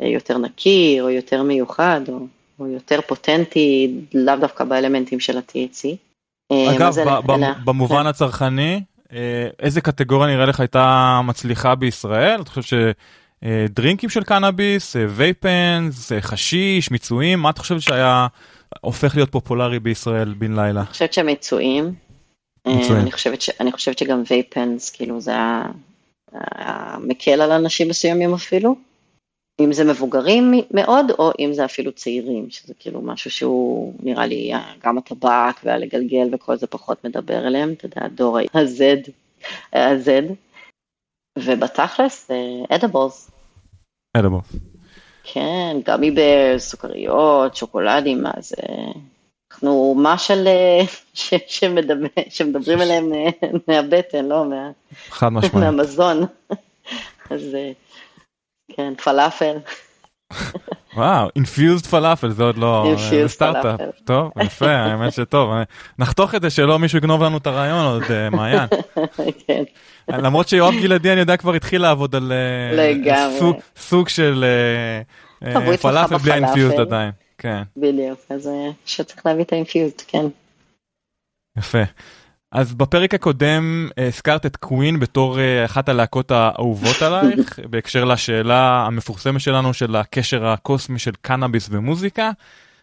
יותר 0.00 0.38
נקי 0.38 1.00
או 1.00 1.10
יותר 1.10 1.42
מיוחד 1.42 2.00
או, 2.08 2.18
או 2.58 2.66
יותר 2.66 3.00
פוטנטי, 3.00 3.94
לאו 4.14 4.36
דווקא 4.36 4.64
באלמנטים 4.64 5.20
של 5.20 5.38
ה-THC. 5.38 6.13
אה, 6.52 6.76
אגב, 6.76 6.94
במובן 7.64 8.00
כן. 8.00 8.06
הצרכני, 8.06 8.82
אה, 9.12 9.48
איזה 9.60 9.80
קטגוריה 9.80 10.34
נראה 10.34 10.46
לך 10.46 10.60
הייתה 10.60 11.20
מצליחה 11.24 11.74
בישראל? 11.74 12.40
אתה 12.40 12.50
חושב 12.50 12.78
שדרינקים 13.44 14.10
של 14.10 14.22
קנאביס, 14.22 14.96
vape 15.08 15.54
pens, 15.54 16.12
חשיש, 16.20 16.90
מיצויים, 16.90 17.38
מה 17.38 17.50
אתה 17.50 17.60
חושב 17.60 17.80
שהיה 17.80 18.26
הופך 18.80 19.16
להיות 19.16 19.32
פופולרי 19.32 19.80
בישראל 19.80 20.34
בן 20.38 20.52
לילה? 20.52 20.80
אני 20.80 20.86
חושבת 20.86 21.12
שמיצויים. 21.12 21.94
אה, 22.66 22.72
אני 22.90 23.12
חושבת, 23.12 23.40
ש, 23.40 23.50
אני 23.60 23.72
חושבת 23.72 23.98
שגם 23.98 24.22
וייפנס, 24.30 24.90
כאילו 24.90 25.20
זה 25.20 25.30
היה 25.30 25.62
מקל 27.00 27.40
על 27.40 27.52
אנשים 27.52 27.88
מסוימים 27.88 28.34
אפילו. 28.34 28.76
אם 29.60 29.72
זה 29.72 29.84
מבוגרים 29.84 30.52
מאוד, 30.70 31.10
או 31.10 31.32
אם 31.38 31.52
זה 31.52 31.64
אפילו 31.64 31.92
צעירים, 31.92 32.50
שזה 32.50 32.74
כאילו 32.78 33.02
משהו 33.02 33.30
שהוא, 33.30 33.94
נראה 34.02 34.26
לי, 34.26 34.52
גם 34.84 34.98
הטבק 34.98 35.60
והלגלגל 35.64 36.28
וכל 36.32 36.56
זה 36.56 36.66
פחות 36.66 37.04
מדבר 37.04 37.46
אליהם, 37.46 37.72
אתה 37.72 37.86
יודע, 37.86 38.04
הדור 38.04 38.38
ה-Z, 38.38 39.10
ה-Z, 39.72 40.10
ובתכלס, 41.38 42.30
אדבולס. 42.68 43.30
אדבולס. 44.16 44.52
כן, 45.22 45.76
גמי 45.84 46.10
בר, 46.10 46.58
סוכריות, 46.58 47.56
שוקולדים, 47.56 48.22
מה 48.22 48.32
זה... 48.38 48.56
אנחנו 49.52 49.94
מה 49.98 50.18
של... 50.18 50.48
ש, 51.14 51.34
שמדבר, 51.46 52.06
שמדברים 52.28 52.80
עליהם 52.80 53.12
מהבטן, 53.68 54.24
לא? 54.24 54.44
מה, 54.44 54.70
חד 55.08 55.28
משמעית. 55.28 55.54
מהמזון. 55.54 56.26
אז 57.30 57.56
כן, 58.72 58.94
פלאפל. 59.04 59.56
וואו, 60.96 61.28
אינפיוזד 61.36 61.86
פלאפל 61.86 62.30
זה 62.30 62.42
עוד 62.42 62.58
לא 62.58 62.94
סטארט-אפ. 63.26 63.80
טוב, 64.04 64.30
יפה, 64.42 64.70
האמת 64.70 65.12
שטוב. 65.12 65.50
נחתוך 65.98 66.34
את 66.34 66.42
זה 66.42 66.50
שלא 66.50 66.78
מישהו 66.78 66.98
יגנוב 66.98 67.22
לנו 67.22 67.36
את 67.36 67.46
הרעיון 67.46 67.86
עוד, 67.86 68.02
אה, 68.10 68.30
מעיין. 68.30 68.68
כן. 69.46 69.62
למרות 70.08 70.48
שיואב 70.48 70.74
גלעדי 70.82 71.12
אני 71.12 71.20
יודע 71.20 71.36
כבר 71.36 71.54
התחיל 71.54 71.82
לעבוד 71.82 72.14
על 72.14 72.32
אה, 72.32 73.34
סוג 73.76 74.08
של 74.08 74.44
אה, 75.42 75.76
פלאפל 75.76 76.16
בלי 76.16 76.32
האינפיוזד 76.32 76.80
עדיין. 76.80 77.10
כן. 77.38 77.62
בדיוק, 77.76 78.20
אז 78.30 78.50
שצריך 78.86 79.26
להביא 79.26 79.44
את 79.44 79.52
האינפיוזד, 79.52 80.00
כן. 80.06 80.26
יפה. 81.58 81.82
אז 82.54 82.74
בפרק 82.74 83.14
הקודם 83.14 83.88
אה, 83.98 84.06
הזכרת 84.06 84.46
את 84.46 84.56
קווין 84.56 85.00
בתור 85.00 85.38
אה, 85.38 85.64
אחת 85.64 85.88
הלהקות 85.88 86.30
האהובות 86.30 87.02
עלייך, 87.02 87.58
בהקשר 87.70 88.04
לשאלה 88.04 88.86
המפורסמת 88.86 89.40
שלנו 89.40 89.74
של 89.74 89.96
הקשר 89.96 90.46
הקוסמי 90.46 90.98
של 90.98 91.12
קנאביס 91.20 91.68
ומוזיקה. 91.70 92.30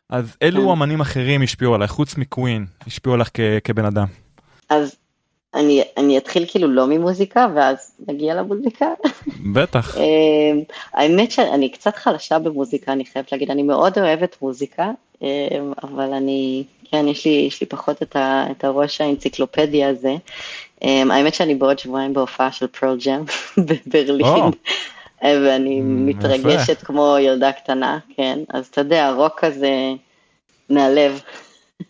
אז 0.09 0.35
אילו 0.41 0.63
כן. 0.65 0.69
אמנים 0.69 1.01
אחרים 1.01 1.41
השפיעו 1.41 1.75
עלייך, 1.75 1.91
חוץ 1.91 2.17
מקווין, 2.17 2.65
השפיעו 2.87 3.13
עלייך 3.13 3.29
כבן 3.63 3.85
אדם? 3.85 4.07
אז 4.69 4.95
אני, 5.53 5.83
אני 5.97 6.17
אתחיל 6.17 6.45
כאילו 6.47 6.67
לא 6.67 6.87
ממוזיקה, 6.87 7.47
ואז 7.55 7.91
נגיע 8.07 8.35
למוזיקה. 8.35 8.85
בטח. 9.55 9.97
אה, 9.97 10.03
האמת 10.93 11.31
שאני 11.31 11.69
קצת 11.69 11.95
חלשה 11.95 12.39
במוזיקה, 12.39 12.93
אני 12.93 13.05
חייבת 13.05 13.31
להגיד, 13.31 13.51
אני 13.51 13.63
מאוד 13.63 13.97
אוהבת 13.97 14.35
מוזיקה, 14.41 14.91
אבל 15.83 16.13
אני 16.13 16.63
כן, 16.91 17.07
יש 17.07 17.25
לי, 17.25 17.31
יש 17.31 17.61
לי 17.61 17.67
פחות 17.67 18.03
את, 18.03 18.15
ה, 18.15 18.45
את 18.51 18.63
הראש 18.63 19.01
האנציקלופדיה 19.01 19.89
הזה. 19.89 20.15
Um, 20.81 20.85
האמת 21.09 21.33
שאני 21.33 21.55
בעוד 21.55 21.79
שבועיים 21.79 22.13
בהופעה 22.13 22.51
של 22.51 22.67
פרל 22.67 22.97
ג'ם 23.05 23.23
בברלין, 23.67 24.25
oh. 24.25 25.25
ואני 25.25 25.79
mm, 25.79 25.83
מתרגשת 25.83 26.69
יפה. 26.69 26.85
כמו 26.85 27.15
ילדה 27.19 27.51
קטנה, 27.51 27.99
כן, 28.15 28.39
אז 28.49 28.67
אתה 28.67 28.81
יודע, 28.81 29.11
רוק 29.11 29.39
כזה 29.39 29.93
מהלב, 30.69 31.21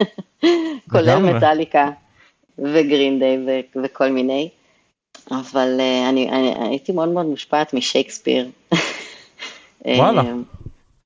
כולל 0.91 1.17
מטאליקה 1.17 1.89
וגרינדיי 2.57 3.37
וכל 3.83 4.09
מיני, 4.09 4.49
אבל 5.31 5.79
uh, 5.79 6.09
אני, 6.09 6.29
אני 6.29 6.53
הייתי 6.69 6.91
מאוד 6.91 7.09
מאוד 7.09 7.25
מושפעת 7.25 7.73
משייקספיר. 7.73 8.49
וואלה. 9.85 10.21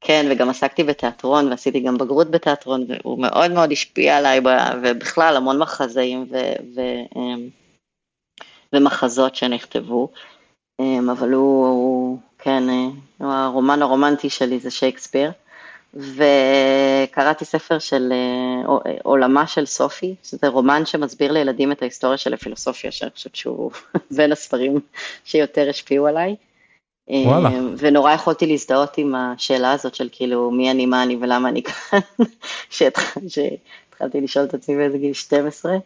כן, 0.08 0.28
וגם 0.32 0.50
עסקתי 0.50 0.84
בתיאטרון 0.84 1.48
ועשיתי 1.50 1.80
גם 1.80 1.98
בגרות 1.98 2.32
בתיאטרון, 2.32 2.86
והוא 2.88 3.22
מאוד 3.22 3.52
מאוד 3.52 3.72
השפיע 3.72 4.18
עליי, 4.18 4.42
ובכלל 4.84 5.36
המון 5.38 5.60
מחזאים 5.60 6.26
ו, 6.32 6.36
ו, 6.76 6.82
אמ, 7.16 7.50
ומחזות 8.74 9.36
שנכתבו, 9.36 10.10
אמ, 10.80 11.10
אבל 11.10 11.34
הוא, 11.34 11.68
הוא 11.68 12.18
כן, 12.38 12.64
הוא 13.18 13.32
הרומן 13.32 13.82
הרומנטי 13.82 14.30
שלי 14.30 14.60
זה 14.60 14.72
שייקספיר, 14.72 15.32
וקראתי 15.94 17.46
ספר 17.46 17.80
של 17.80 18.14
אה, 18.14 18.74
אה, 18.86 18.98
עולמה 19.04 19.48
של 19.48 19.66
סופי, 19.66 20.16
שזה 20.24 20.48
רומן 20.48 20.86
שמסביר 20.86 21.32
לילדים 21.32 21.72
את 21.72 21.82
ההיסטוריה 21.82 22.18
של 22.18 22.34
הפילוסופיה, 22.34 22.92
שאני 22.92 23.12
חושבת 23.12 23.36
שהוא 23.36 23.72
בין 24.18 24.32
הספרים 24.32 24.80
שיותר 25.24 25.70
השפיעו 25.70 26.08
עליי. 26.08 26.36
וואלה. 27.10 27.50
אה, 27.50 27.60
ונורא 27.78 28.12
יכולתי 28.12 28.48
להזדהות 28.48 28.98
עם 28.98 29.16
השאלה 29.16 29.72
הזאת 29.72 29.96
של 29.96 30.10
כאילו 30.12 30.52
מי 30.52 30.72
אני, 30.72 30.86
מה 30.86 31.04
אני 31.04 31.18
ולמה 31.22 31.50
אני 31.50 31.64
כאן, 31.64 32.00
שהתחלתי 33.28 34.22
לשאול 34.22 34.46
את 34.46 34.54
עצמי 34.54 34.76
באיזה 34.76 34.98
גיל 34.98 35.14
12. 35.14 35.78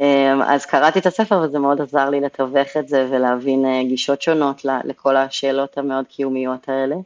אה, 0.00 0.54
אז 0.54 0.66
קראתי 0.66 0.98
את 0.98 1.06
הספר 1.06 1.40
וזה 1.44 1.58
מאוד 1.58 1.80
עזר 1.80 2.10
לי 2.10 2.20
לתווך 2.20 2.76
את 2.78 2.88
זה 2.88 3.08
ולהבין 3.10 3.64
אה, 3.64 3.80
גישות 3.84 4.22
שונות 4.22 4.64
לכל 4.64 5.16
השאלות 5.16 5.78
המאוד 5.78 6.04
קיומיות 6.08 6.68
האלה. 6.68 6.96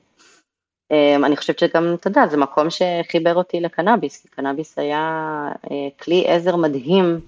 אני 1.24 1.36
חושבת 1.36 1.58
שגם, 1.58 1.94
אתה 1.94 2.08
יודע, 2.08 2.26
זה 2.26 2.36
מקום 2.36 2.66
שחיבר 2.70 3.34
אותי 3.34 3.60
לקנאביס, 3.60 4.22
כי 4.22 4.28
קנאביס 4.28 4.78
היה 4.78 5.48
כלי 6.00 6.24
עזר 6.26 6.56
מדהים 6.56 7.20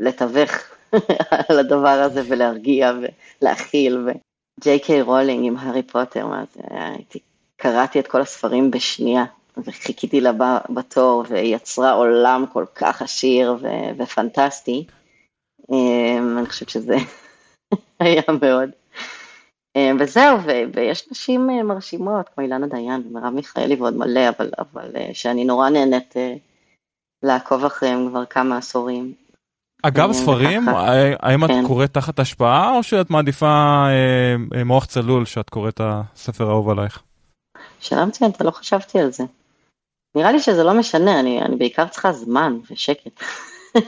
לתווך 0.00 0.50
על 1.48 1.58
הדבר 1.58 1.88
הזה 1.88 2.22
ולהרגיע 2.28 2.92
ולהכיל. 3.40 3.98
ג'יי 4.60 4.80
קיי 4.80 5.02
רולינג 5.02 5.46
עם 5.46 5.56
הארי 5.56 5.82
פוטר, 5.82 6.26
מה 6.26 6.44
זה, 6.54 6.62
הייתי, 6.70 7.18
קראתי 7.56 8.00
את 8.00 8.06
כל 8.06 8.20
הספרים 8.20 8.70
בשנייה, 8.70 9.24
וחיכיתי 9.56 10.20
לה 10.20 10.32
בתור, 10.70 11.24
והיא 11.28 11.56
יצרה 11.56 11.92
עולם 11.92 12.44
כל 12.52 12.64
כך 12.74 13.02
עשיר 13.02 13.56
ו- 13.60 14.02
ופנטסטי. 14.02 14.86
אמ, 15.72 16.38
אני 16.38 16.46
חושבת 16.46 16.68
שזה 16.68 16.96
היה 18.00 18.22
מאוד. 18.42 18.70
אמ, 19.76 19.96
וזהו, 20.00 20.38
ו- 20.42 20.72
ויש 20.74 21.10
נשים 21.10 21.50
אה, 21.50 21.62
מרשימות, 21.62 22.28
כמו 22.28 22.44
אילנה 22.44 22.66
דיין 22.66 23.02
ומרב 23.06 23.34
מיכאלי 23.34 23.74
ועוד 23.74 23.96
מלא, 23.96 24.28
אבל, 24.28 24.50
אבל 24.58 24.96
אה, 24.96 25.10
שאני 25.12 25.44
נורא 25.44 25.68
נהנית 25.68 26.16
אה, 26.16 26.34
לעקוב 27.22 27.64
אחריהם 27.64 28.08
כבר 28.08 28.24
כמה 28.24 28.56
עשורים. 28.56 29.14
אגב 29.86 30.12
ספרים, 30.12 30.68
האם 31.20 31.44
את 31.44 31.50
כן. 31.50 31.66
קוראת 31.66 31.94
תחת 31.94 32.18
השפעה 32.18 32.76
או 32.76 32.82
שאת 32.82 33.10
מעדיפה 33.10 33.84
מוח 34.64 34.84
צלול 34.84 35.24
שאת 35.24 35.50
קוראת 35.50 35.80
הספר 35.84 36.48
האהוב 36.48 36.70
עלייך? 36.70 37.02
שאלה 37.80 38.04
מצוינת, 38.04 38.40
לא 38.40 38.50
חשבתי 38.50 39.00
על 39.00 39.12
זה. 39.12 39.24
נראה 40.14 40.32
לי 40.32 40.40
שזה 40.40 40.64
לא 40.64 40.74
משנה, 40.74 41.20
אני, 41.20 41.42
אני 41.42 41.56
בעיקר 41.56 41.86
צריכה 41.86 42.12
זמן 42.12 42.58
ושקט. 42.70 43.22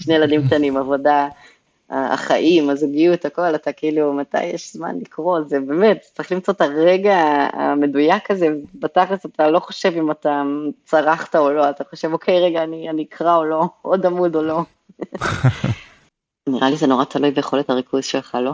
שני 0.00 0.14
ילדים 0.14 0.46
קטנים, 0.46 0.76
עבודה, 0.76 1.28
החיים, 1.92 2.70
הזוגיות, 2.70 3.24
הכל, 3.24 3.54
אתה 3.54 3.72
כאילו, 3.72 4.12
מתי 4.12 4.44
יש 4.44 4.72
זמן 4.72 4.98
לקרוא, 5.00 5.40
זה 5.46 5.60
באמת, 5.60 6.00
צריך 6.14 6.32
למצוא 6.32 6.54
את 6.54 6.60
הרגע 6.60 7.16
המדויק 7.52 8.30
הזה, 8.30 8.48
בתכלס 8.74 9.26
אתה 9.26 9.50
לא 9.50 9.58
חושב 9.58 9.92
אם 9.96 10.10
אתה 10.10 10.42
צרחת 10.84 11.36
או 11.36 11.52
לא, 11.52 11.70
אתה 11.70 11.84
חושב, 11.90 12.12
אוקיי, 12.12 12.40
רגע, 12.40 12.62
אני, 12.62 12.90
אני 12.90 13.02
אקרא 13.02 13.36
או 13.36 13.44
לא, 13.44 13.68
עוד 13.82 14.06
עמוד 14.06 14.36
או 14.36 14.42
לא. 14.42 14.62
נראה 16.48 16.70
לי 16.70 16.76
זה 16.76 16.86
נורא 16.86 17.04
תלוי 17.04 17.30
ביכולת 17.30 17.70
הריכוז 17.70 18.04
שלך, 18.04 18.38
לא? 18.40 18.52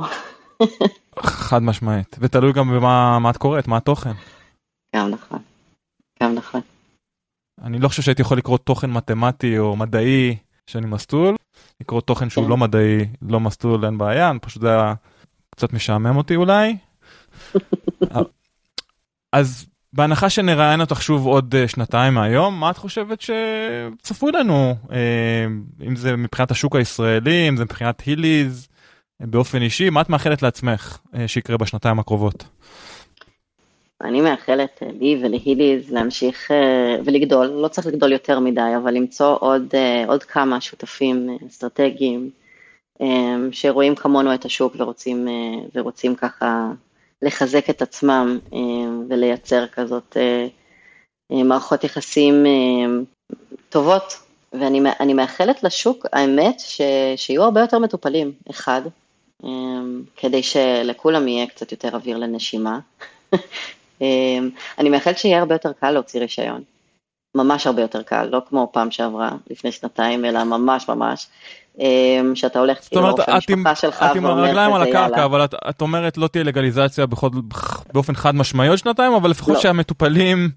חד 1.18 1.62
משמעית, 1.62 2.16
ותלוי 2.20 2.52
גם 2.52 2.68
במה 2.76 3.30
את 3.30 3.36
קוראת, 3.36 3.68
מה 3.68 3.76
התוכן. 3.76 4.12
גם 4.96 5.10
נכון. 5.10 5.38
גם 6.22 6.34
נכון. 6.34 6.60
אני 7.62 7.78
לא 7.78 7.88
חושב 7.88 8.02
שהייתי 8.02 8.22
יכול 8.22 8.38
לקרוא 8.38 8.58
תוכן 8.58 8.90
מתמטי 8.90 9.58
או 9.58 9.76
מדעי 9.76 10.36
שאני 10.68 10.86
מסטול, 10.86 11.36
לקרוא 11.80 12.00
תוכן 12.00 12.30
שהוא 12.30 12.44
כן. 12.44 12.50
לא 12.50 12.56
מדעי, 12.56 13.06
לא 13.22 13.40
מסטול, 13.40 13.84
אין 13.84 13.98
בעיה, 13.98 14.32
פשוט 14.40 14.62
זה 14.62 14.68
היה 14.68 14.94
קצת 15.50 15.72
משעמם 15.72 16.16
אותי 16.16 16.36
אולי. 16.36 16.76
אז 19.32 19.66
בהנחה 19.92 20.30
שנראיין 20.30 20.80
אותך 20.80 21.02
שוב 21.02 21.26
עוד 21.26 21.54
אה, 21.54 21.68
שנתיים 21.68 22.14
מהיום, 22.14 22.60
מה 22.60 22.70
את 22.70 22.76
חושבת 22.76 23.20
שצפוי 23.20 24.32
לנו, 24.32 24.74
אה, 24.92 25.46
אם 25.86 25.96
זה 25.96 26.16
מבחינת 26.16 26.50
השוק 26.50 26.76
הישראלי, 26.76 27.48
אם 27.48 27.56
זה 27.56 27.64
מבחינת 27.64 28.00
היליז, 28.00 28.68
באופן 29.20 29.62
אישי, 29.62 29.90
מה 29.90 30.00
את 30.00 30.08
מאחלת 30.08 30.42
לעצמך 30.42 30.98
אה, 31.14 31.28
שיקרה 31.28 31.56
בשנתיים 31.56 31.98
הקרובות? 31.98 32.44
אני 34.00 34.20
מאחלת 34.20 34.82
אה, 34.82 34.88
לי 35.00 35.20
ולהיליז 35.22 35.92
להמשיך 35.92 36.50
אה, 36.50 36.96
ולגדול, 37.04 37.46
לא 37.46 37.68
צריך 37.68 37.86
לגדול 37.86 38.12
יותר 38.12 38.40
מדי, 38.40 38.72
אבל 38.76 38.94
למצוא 38.94 39.36
עוד, 39.40 39.74
אה, 39.74 40.04
עוד 40.06 40.22
כמה 40.24 40.60
שותפים 40.60 41.38
אסטרטגיים 41.46 42.30
שרואים 43.52 43.94
כמונו 43.94 44.34
את 44.34 44.44
השוק 44.44 44.74
ורוצים, 44.76 45.28
ורוצים 45.74 46.14
ככה 46.14 46.70
לחזק 47.22 47.70
את 47.70 47.82
עצמם 47.82 48.38
ולייצר 49.08 49.66
כזאת 49.66 50.16
מערכות 51.30 51.84
יחסים 51.84 52.46
טובות. 53.68 54.14
ואני 54.52 55.14
מאחלת 55.14 55.62
לשוק, 55.62 56.06
האמת, 56.12 56.60
ש, 56.60 56.80
שיהיו 57.16 57.42
הרבה 57.42 57.60
יותר 57.60 57.78
מטופלים, 57.78 58.32
אחד, 58.50 58.82
כדי 60.16 60.42
שלכולם 60.42 61.28
יהיה 61.28 61.46
קצת 61.46 61.72
יותר 61.72 61.94
אוויר 61.94 62.18
לנשימה. 62.18 62.78
אמ, 64.00 64.50
אני 64.78 64.88
מאחלת 64.88 65.18
שיהיה 65.18 65.38
הרבה 65.38 65.54
יותר 65.54 65.72
קל 65.80 65.90
להוציא 65.90 66.20
רישיון. 66.20 66.62
ממש 67.34 67.66
הרבה 67.66 67.82
יותר 67.82 68.02
קל, 68.02 68.28
לא 68.32 68.42
כמו 68.48 68.70
פעם 68.72 68.90
שעברה, 68.90 69.30
לפני 69.50 69.72
שנתיים, 69.72 70.24
אלא 70.24 70.44
ממש 70.44 70.88
ממש. 70.88 71.26
אמ, 71.78 72.32
שאתה 72.34 72.58
הולך 72.58 72.78
כאילו 72.88 73.02
לרופא 73.02 73.30
המשפחה 73.30 73.74
שלך 73.74 74.02
את 74.02 74.16
עם 74.16 74.26
הרגליים 74.26 74.74
על 74.74 74.82
הקרקע, 74.82 75.24
אבל 75.24 75.44
את, 75.44 75.54
את 75.70 75.80
אומרת 75.80 76.18
לא 76.18 76.26
תהיה 76.26 76.44
לגליזציה 76.44 77.06
בכל, 77.06 77.28
באופן 77.92 78.14
חד 78.14 78.34
משמעי 78.34 78.68
עוד 78.68 78.78
שנתיים, 78.78 79.12
אבל 79.12 79.30
לפחות 79.30 79.54
לא. 79.54 79.60
שהמטופלים 79.60 80.50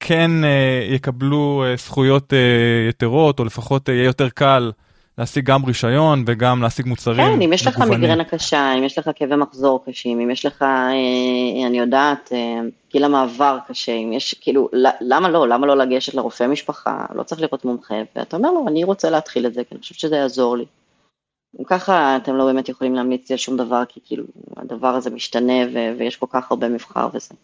כן 0.00 0.44
אה, 0.44 0.86
יקבלו 0.90 1.64
אה, 1.66 1.76
זכויות 1.76 2.32
אה, 2.32 2.88
יתרות, 2.88 3.38
או 3.38 3.44
לפחות 3.44 3.88
יהיה 3.88 4.04
יותר 4.04 4.28
קל 4.28 4.72
להשיג 5.18 5.44
גם 5.44 5.64
רישיון 5.64 6.24
וגם 6.26 6.62
להשיג 6.62 6.86
מוצרים 6.86 7.34
כן, 7.34 7.42
אם 7.42 7.52
יש 7.52 7.66
לך 7.66 7.78
מיגרנה 7.78 8.24
קשה, 8.24 8.74
אם 8.78 8.84
יש 8.84 8.98
לך 8.98 9.10
כאבי 9.14 9.36
מחזור 9.36 9.84
קשים, 9.84 10.20
אם 10.20 10.30
יש 10.30 10.46
לך, 10.46 10.62
אה, 10.62 11.66
אני 11.66 11.78
יודעת, 11.78 12.32
אה, 12.32 12.60
גיל 12.92 13.04
המעבר 13.04 13.58
קשה, 13.68 13.92
אם 13.92 14.12
יש, 14.12 14.34
כאילו, 14.40 14.68
למה 15.00 15.28
לא? 15.28 15.48
למה 15.48 15.66
לא 15.66 15.76
לגשת 15.76 16.14
לרופא 16.14 16.46
משפחה? 16.46 17.06
לא 17.14 17.22
צריך 17.22 17.40
לראות 17.40 17.64
מומחה, 17.64 17.94
ואתה 18.16 18.36
אומר 18.36 18.50
לו, 18.50 18.68
אני 18.68 18.84
רוצה 18.84 19.10
להתחיל 19.10 19.46
את 19.46 19.54
זה, 19.54 19.64
כי 19.64 19.74
אני 19.74 19.80
חושבת 19.80 19.98
שזה 19.98 20.16
יעזור 20.16 20.56
לי. 20.56 20.64
ככה 21.66 22.16
אתם 22.16 22.36
לא 22.36 22.44
באמת 22.44 22.68
יכולים 22.68 22.94
להמליץ 22.94 23.30
לי 23.30 23.32
על 23.32 23.38
שום 23.38 23.56
דבר, 23.56 23.82
כי 23.88 24.00
כאילו, 24.04 24.24
הדבר 24.56 24.88
הזה 24.88 25.10
משתנה 25.10 25.52
ויש 25.98 26.16
כל 26.16 26.26
כך 26.30 26.50
הרבה 26.50 26.68
מבחר 26.68 27.08
וזה. 27.14 27.34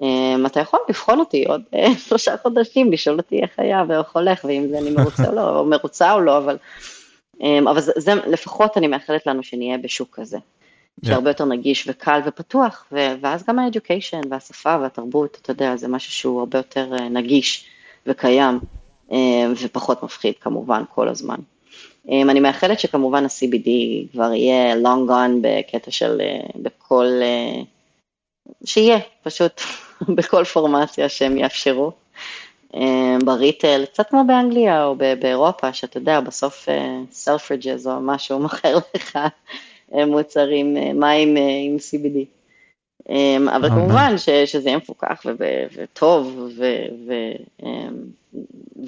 Um, 0.00 0.46
אתה 0.46 0.60
יכול 0.60 0.80
לבחון 0.88 1.20
אותי 1.20 1.44
עוד 1.44 1.62
uh, 1.74 1.98
שלושה 2.08 2.36
חודשים, 2.36 2.92
לשאול 2.92 3.16
אותי 3.16 3.42
איך 3.42 3.50
היה 3.58 3.84
ואיך 3.88 4.16
הולך, 4.16 4.44
ואם 4.44 4.66
זה 4.68 4.78
אני 4.78 4.90
מרוצה 4.90 5.28
או 5.28 5.34
לא, 5.34 5.58
או 5.58 5.64
מרוצה 5.64 6.12
או 6.12 6.20
לא, 6.20 6.38
אבל, 6.38 6.56
um, 7.38 7.42
אבל 7.70 7.80
זה, 7.80 7.92
זה, 7.96 8.14
לפחות 8.14 8.76
אני 8.76 8.86
מאחלת 8.86 9.26
לנו 9.26 9.42
שנהיה 9.42 9.78
בשוק 9.78 10.08
כזה, 10.12 10.36
yeah. 10.36 11.08
שהרבה 11.08 11.30
יותר 11.30 11.44
נגיש 11.44 11.88
וקל 11.88 12.20
ופתוח, 12.26 12.86
ו, 12.92 12.98
ואז 13.20 13.44
גם 13.48 13.58
האדיוקיישן 13.58 14.20
והשפה 14.30 14.76
והתרבות, 14.82 15.38
אתה 15.42 15.50
יודע, 15.50 15.76
זה 15.76 15.88
משהו 15.88 16.12
שהוא 16.12 16.40
הרבה 16.40 16.58
יותר 16.58 16.92
uh, 16.96 17.02
נגיש 17.02 17.66
וקיים, 18.06 18.58
um, 19.10 19.14
ופחות 19.64 20.02
מפחיד 20.02 20.34
כמובן 20.40 20.82
כל 20.94 21.08
הזמן. 21.08 21.38
Um, 22.06 22.10
אני 22.10 22.40
מאחלת 22.40 22.80
שכמובן 22.80 23.24
ה-CBD 23.24 23.68
כבר 24.12 24.32
יהיה 24.32 24.74
long 24.74 25.10
gone 25.10 25.32
בקטע 25.42 25.90
של, 25.90 26.20
uh, 26.20 26.58
בכל, 26.58 27.06
uh, 27.06 27.64
שיהיה, 28.64 28.98
פשוט. 29.22 29.60
בכל 30.16 30.44
פורמציה 30.44 31.08
שהם 31.08 31.36
יאפשרו. 31.36 31.92
אה, 32.74 33.16
בריטל, 33.24 33.84
קצת 33.92 34.08
כמו 34.10 34.24
באנגליה 34.26 34.84
או 34.84 34.96
באירופה, 34.96 35.72
שאתה 35.72 35.98
יודע, 35.98 36.20
בסוף 36.20 36.68
סלפריג'ז 37.10 37.86
אה, 37.88 37.94
או 37.94 38.00
משהו 38.00 38.38
מוכר 38.38 38.78
לך 38.94 39.18
אה, 39.94 40.06
מוצרים, 40.06 40.74
מים 40.94 41.36
עם 41.36 41.76
CBD. 41.76 42.18
אבל 43.56 43.68
כמובן 43.68 44.14
שזה 44.46 44.68
יהיה 44.68 44.76
מפוקח 44.76 45.26
וטוב 45.76 46.50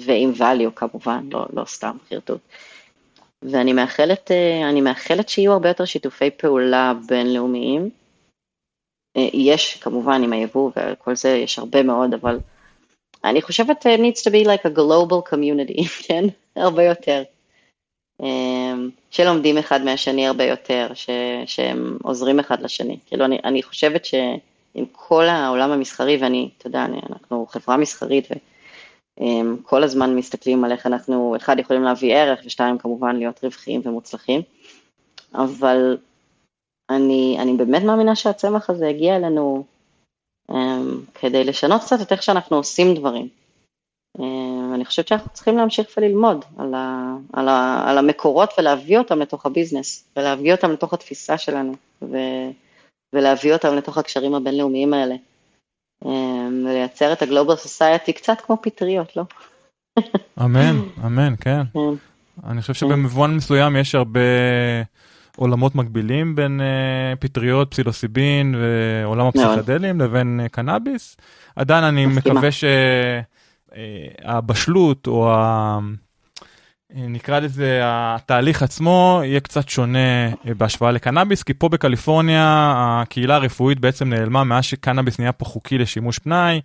ועם 0.05 0.31
value 0.37 0.71
כמובן, 0.75 1.29
לא, 1.31 1.45
לא 1.53 1.65
סתם 1.65 1.97
חרטוט. 2.09 2.39
ואני 3.43 3.73
מאחלת, 3.73 4.31
מאחלת 4.81 5.29
שיהיו 5.29 5.53
הרבה 5.53 5.69
יותר 5.69 5.85
שיתופי 5.85 6.29
פעולה 6.29 6.93
בינלאומיים. 7.07 7.89
אה, 9.17 9.29
יש 9.33 9.77
כמובן 9.77 10.23
עם 10.23 10.33
היבוא 10.33 10.71
וכל 10.75 11.15
זה, 11.15 11.29
יש 11.29 11.59
הרבה 11.59 11.83
מאוד, 11.83 12.13
אבל 12.13 12.39
אני 13.23 13.41
חושבת 13.41 13.85
it 13.85 13.99
needs 13.99 14.21
to 14.21 14.31
be 14.31 14.45
like 14.45 14.65
a 14.65 14.75
global 14.75 15.33
community, 15.33 15.87
כן? 16.07 16.23
הרבה 16.55 16.83
יותר. 16.83 17.23
אה, 18.23 18.73
שלומדים 19.11 19.57
אחד 19.57 19.81
מהשני 19.81 20.27
הרבה 20.27 20.43
יותר, 20.43 20.87
ש, 20.93 21.09
שהם 21.45 21.97
עוזרים 22.03 22.39
אחד 22.39 22.61
לשני. 22.61 22.97
כאילו, 23.05 23.25
אני, 23.25 23.39
אני 23.43 23.63
חושבת 23.63 24.05
שעם 24.05 24.85
כל 24.91 25.23
העולם 25.23 25.71
המסחרי, 25.71 26.17
ואני, 26.21 26.49
אתה 26.57 26.67
יודע, 26.67 26.85
אנחנו 27.09 27.45
חברה 27.49 27.77
מסחרית, 27.77 28.27
וכל 29.19 29.83
הזמן 29.83 30.15
מסתכלים 30.15 30.63
על 30.63 30.71
איך 30.71 30.85
אנחנו, 30.85 31.35
אחד, 31.35 31.59
יכולים 31.59 31.83
להביא 31.83 32.15
ערך, 32.15 32.39
ושתיים, 32.45 32.77
כמובן, 32.77 33.15
להיות 33.15 33.43
רווחיים 33.43 33.81
ומוצלחים, 33.85 34.41
אבל 35.33 35.97
אני, 36.89 37.37
אני 37.39 37.53
באמת 37.53 37.83
מאמינה 37.83 38.15
שהצמח 38.15 38.69
הזה 38.69 38.87
הגיע 38.87 39.15
אלינו 39.15 39.63
um, 40.51 40.55
כדי 41.13 41.43
לשנות 41.43 41.81
קצת 41.81 42.01
את 42.01 42.11
איך 42.11 42.23
שאנחנו 42.23 42.57
עושים 42.57 42.95
דברים. 42.95 43.27
Um, 44.17 44.21
אני 44.73 44.85
חושבת 44.85 45.07
שאנחנו 45.07 45.31
צריכים 45.33 45.57
להמשיך 45.57 45.87
וללמוד 45.97 46.45
על, 46.57 46.73
ה, 46.73 47.15
על, 47.33 47.47
ה, 47.49 47.83
על 47.87 47.97
המקורות 47.97 48.49
ולהביא 48.57 48.97
אותם 48.97 49.19
לתוך 49.19 49.45
הביזנס, 49.45 50.11
ולהביא 50.17 50.51
אותם 50.53 50.71
לתוך 50.71 50.93
התפיסה 50.93 51.37
שלנו, 51.37 51.73
ו, 52.01 52.17
ולהביא 53.13 53.53
אותם 53.53 53.75
לתוך 53.75 53.97
הקשרים 53.97 54.33
הבינלאומיים 54.33 54.93
האלה. 54.93 55.15
Um, 56.03 56.07
ולייצר 56.65 57.13
את 57.13 57.21
הגלובל 57.21 57.55
סוסייטי 57.55 58.13
קצת 58.13 58.41
כמו 58.41 58.57
פטריות, 58.61 59.15
לא? 59.15 59.23
אמן, 60.39 60.79
אמן, 61.05 61.35
כן. 61.41 61.61
כן. 61.73 61.79
אני 62.47 62.61
חושב 62.61 62.73
שבמובן 62.73 63.31
מסוים 63.31 63.75
יש 63.75 63.95
הרבה... 63.95 64.19
עולמות 65.39 65.75
מקבילים 65.75 66.35
בין 66.35 66.61
uh, 66.61 66.63
פטריות, 67.19 67.71
פסילוסיבין 67.71 68.55
ועולם 68.55 69.27
הפסיכדלים 69.27 70.01
לבין 70.01 70.41
uh, 70.45 70.49
קנאביס. 70.49 71.17
עדיין 71.55 71.83
אני 71.83 72.05
מקווה 72.05 72.49
שהבשלות 74.25 75.07
אה, 75.07 75.11
uh, 75.11 75.15
או 75.15 75.31
ה... 75.31 75.79
נקרא 76.93 77.39
לזה, 77.39 77.81
התהליך 77.83 78.63
עצמו 78.63 79.21
יהיה 79.23 79.39
קצת 79.39 79.69
שונה 79.69 80.27
אה, 80.27 80.53
בהשוואה 80.57 80.91
לקנאביס, 80.91 81.43
כי 81.43 81.53
פה 81.53 81.69
בקליפורניה 81.69 82.73
הקהילה 82.77 83.35
הרפואית 83.35 83.79
בעצם 83.79 84.09
נעלמה 84.09 84.43
מאז 84.43 84.63
שקנאביס 84.63 85.19
נהיה 85.19 85.31
פה 85.31 85.45
חוקי 85.45 85.77
לשימוש 85.77 86.19
פנאי. 86.19 86.61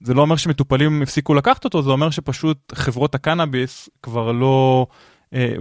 זה 0.00 0.14
לא 0.14 0.22
אומר 0.22 0.36
שמטופלים 0.36 1.02
הפסיקו 1.02 1.34
לקחת 1.34 1.64
אותו, 1.64 1.82
זה 1.82 1.90
אומר 1.90 2.10
שפשוט 2.10 2.72
חברות 2.74 3.14
הקנאביס 3.14 3.88
כבר 4.02 4.32
לא, 4.32 4.86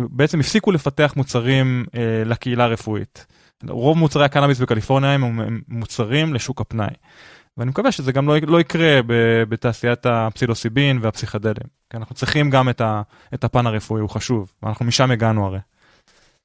בעצם 0.10 0.40
הפסיקו 0.40 0.72
לפתח 0.72 1.14
מוצרים 1.16 1.86
אה, 1.96 2.24
לקהילה 2.26 2.64
הרפואית. 2.64 3.26
רוב 3.70 3.98
מוצרי 3.98 4.26
הקנאביס 4.26 4.60
בקליפורניה 4.60 5.12
הם 5.12 5.62
מוצרים 5.68 6.34
לשוק 6.34 6.62
הפנאי. 6.62 6.94
ואני 7.58 7.70
מקווה 7.70 7.92
שזה 7.92 8.12
גם 8.12 8.28
לא, 8.28 8.36
לא 8.48 8.62
יקרה 8.62 9.00
בתעשיית 9.50 10.06
הפסילוסיבין 10.06 11.00
והפסיכדלים. 11.02 11.68
כי 11.90 11.98
אנחנו 11.98 12.16
צריכים 12.16 12.50
גם 12.50 12.70
את, 12.70 12.82
ה, 12.82 13.02
את 13.34 13.44
הפן 13.44 13.68
הרפואי, 13.68 14.02
הוא 14.02 14.10
חשוב, 14.10 14.52
ואנחנו 14.64 14.86
משם 14.86 15.12
הגענו 15.12 15.46
הרי. 15.46 15.60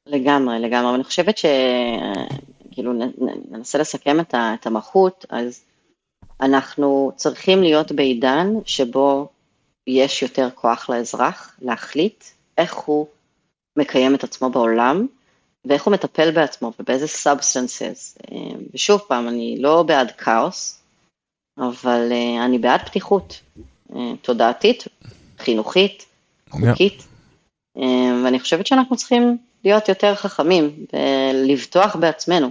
לגמרי, 0.07 0.59
לגמרי, 0.59 0.95
אני 0.95 1.05
חושבת 1.05 1.39
שכאילו 1.39 2.93
ננסה 3.51 3.79
לסכם 3.79 4.20
את, 4.20 4.35
ה, 4.35 4.55
את 4.61 4.66
המהות, 4.66 5.24
אז 5.31 5.64
אנחנו 6.41 7.12
צריכים 7.16 7.62
להיות 7.62 7.93
בעידן 7.93 8.49
שבו 8.64 9.29
יש 9.87 10.22
יותר 10.22 10.49
כוח 10.55 10.91
לאזרח 10.91 11.57
להחליט 11.62 12.24
איך 12.59 12.74
הוא 12.74 13.07
מקיים 13.77 14.14
את 14.14 14.24
עצמו 14.24 14.51
בעולם, 14.51 15.07
ואיך 15.64 15.85
הוא 15.85 15.93
מטפל 15.93 16.31
בעצמו 16.31 16.72
ובאיזה 16.81 17.07
substances. 17.07 18.19
ושוב 18.74 19.01
פעם, 19.09 19.29
אני 19.29 19.57
לא 19.61 19.83
בעד 19.83 20.11
כאוס, 20.11 20.83
אבל 21.59 22.09
אה, 22.11 22.45
אני 22.45 22.59
בעד 22.59 22.81
פתיחות 22.81 23.41
אה, 23.91 23.95
תודעתית, 24.22 24.85
חינוכית, 25.39 26.07
חוקית, 26.51 27.01
yeah. 27.01 27.83
ואני 28.24 28.41
חושבת 28.41 28.66
שאנחנו 28.66 28.97
צריכים 28.97 29.39
להיות 29.64 29.89
יותר 29.89 30.14
חכמים 30.14 30.87
ולבטוח 30.93 31.97
בעצמנו, 31.97 32.51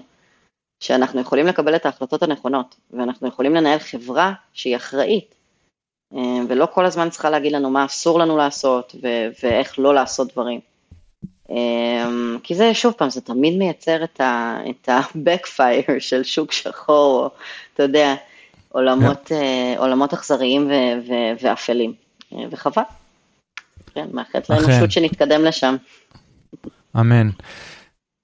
שאנחנו 0.84 1.21
יכולים 1.21 1.47
לקבל 1.47 1.76
את 1.76 1.86
ההחלטות 1.86 2.23
הנכונות, 2.23 2.76
ואנחנו 2.91 3.28
יכולים 3.28 3.55
לנהל 3.55 3.80
חברה 3.80 4.34
שהיא 4.53 4.76
אחראית, 4.76 5.36
ולא 6.49 6.67
כל 6.73 6.86
הזמן 6.86 7.09
צריכה 7.09 7.30
להגיד 7.30 7.51
לנו 7.51 7.69
מה 7.69 7.86
אסור 7.86 8.19
לנו 8.19 8.38
לעשות 8.38 8.95
ו- 9.03 9.28
ואיך 9.43 9.80
לא 9.80 9.93
לעשות 9.93 10.34
דברים. 10.34 10.59
כי 12.43 12.56
זה, 12.56 12.74
שוב 12.74 12.93
פעם, 12.93 13.10
זה 13.10 13.22
תמיד 13.22 13.58
מייצר 13.58 14.04
את 14.04 14.89
ה-backfire 14.89 15.91
של 16.00 16.24
שוק 16.24 16.52
שחור, 16.52 17.30
אתה 17.74 17.84
יודע, 17.84 18.16
עולמות, 18.70 19.32
אה, 19.32 19.76
עולמות 19.78 20.14
אכזריים 20.14 20.72
ואפלים, 21.41 21.93
אה, 22.34 22.38
וחבל. 22.52 22.82
כן, 23.93 24.08
מאחלת 24.12 24.50
לאנושות 24.50 24.91
שנתקדם 24.91 25.46
לשם. 25.46 25.76
אמן. 27.00 27.30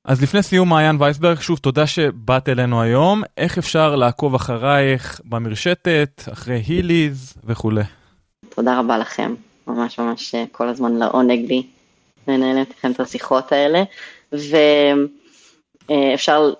אז 0.06 0.22
לפני 0.22 0.44
סיום 0.44 0.70
מעיין 0.70 0.96
וייסברג, 1.00 1.40
שוב 1.40 1.60
תודה 1.60 1.88
שבאת 1.88 2.50
אלינו 2.50 2.82
היום. 2.82 3.24
איך 3.38 3.58
אפשר 3.58 3.96
לעקוב 3.96 4.36
אחרייך 4.36 5.22
במרשתת, 5.26 6.24
אחרי 6.34 6.64
היליז 6.68 7.34
וכולי? 7.44 7.84
תודה 8.50 8.80
רבה 8.80 8.98
לכם, 8.98 9.36
ממש 9.68 10.00
ממש 10.00 10.36
אה, 10.36 10.44
כל 10.52 10.68
הזמן 10.68 10.96
לעונג 10.96 11.48
לי 11.48 11.64
לנהל 12.28 12.62
אתכם 12.62 12.92
את 12.92 13.00
השיחות 13.00 13.52
האלה. 13.52 13.84
ו... 14.34 14.58
אה, 15.92 16.14
אפשר, 16.14 16.54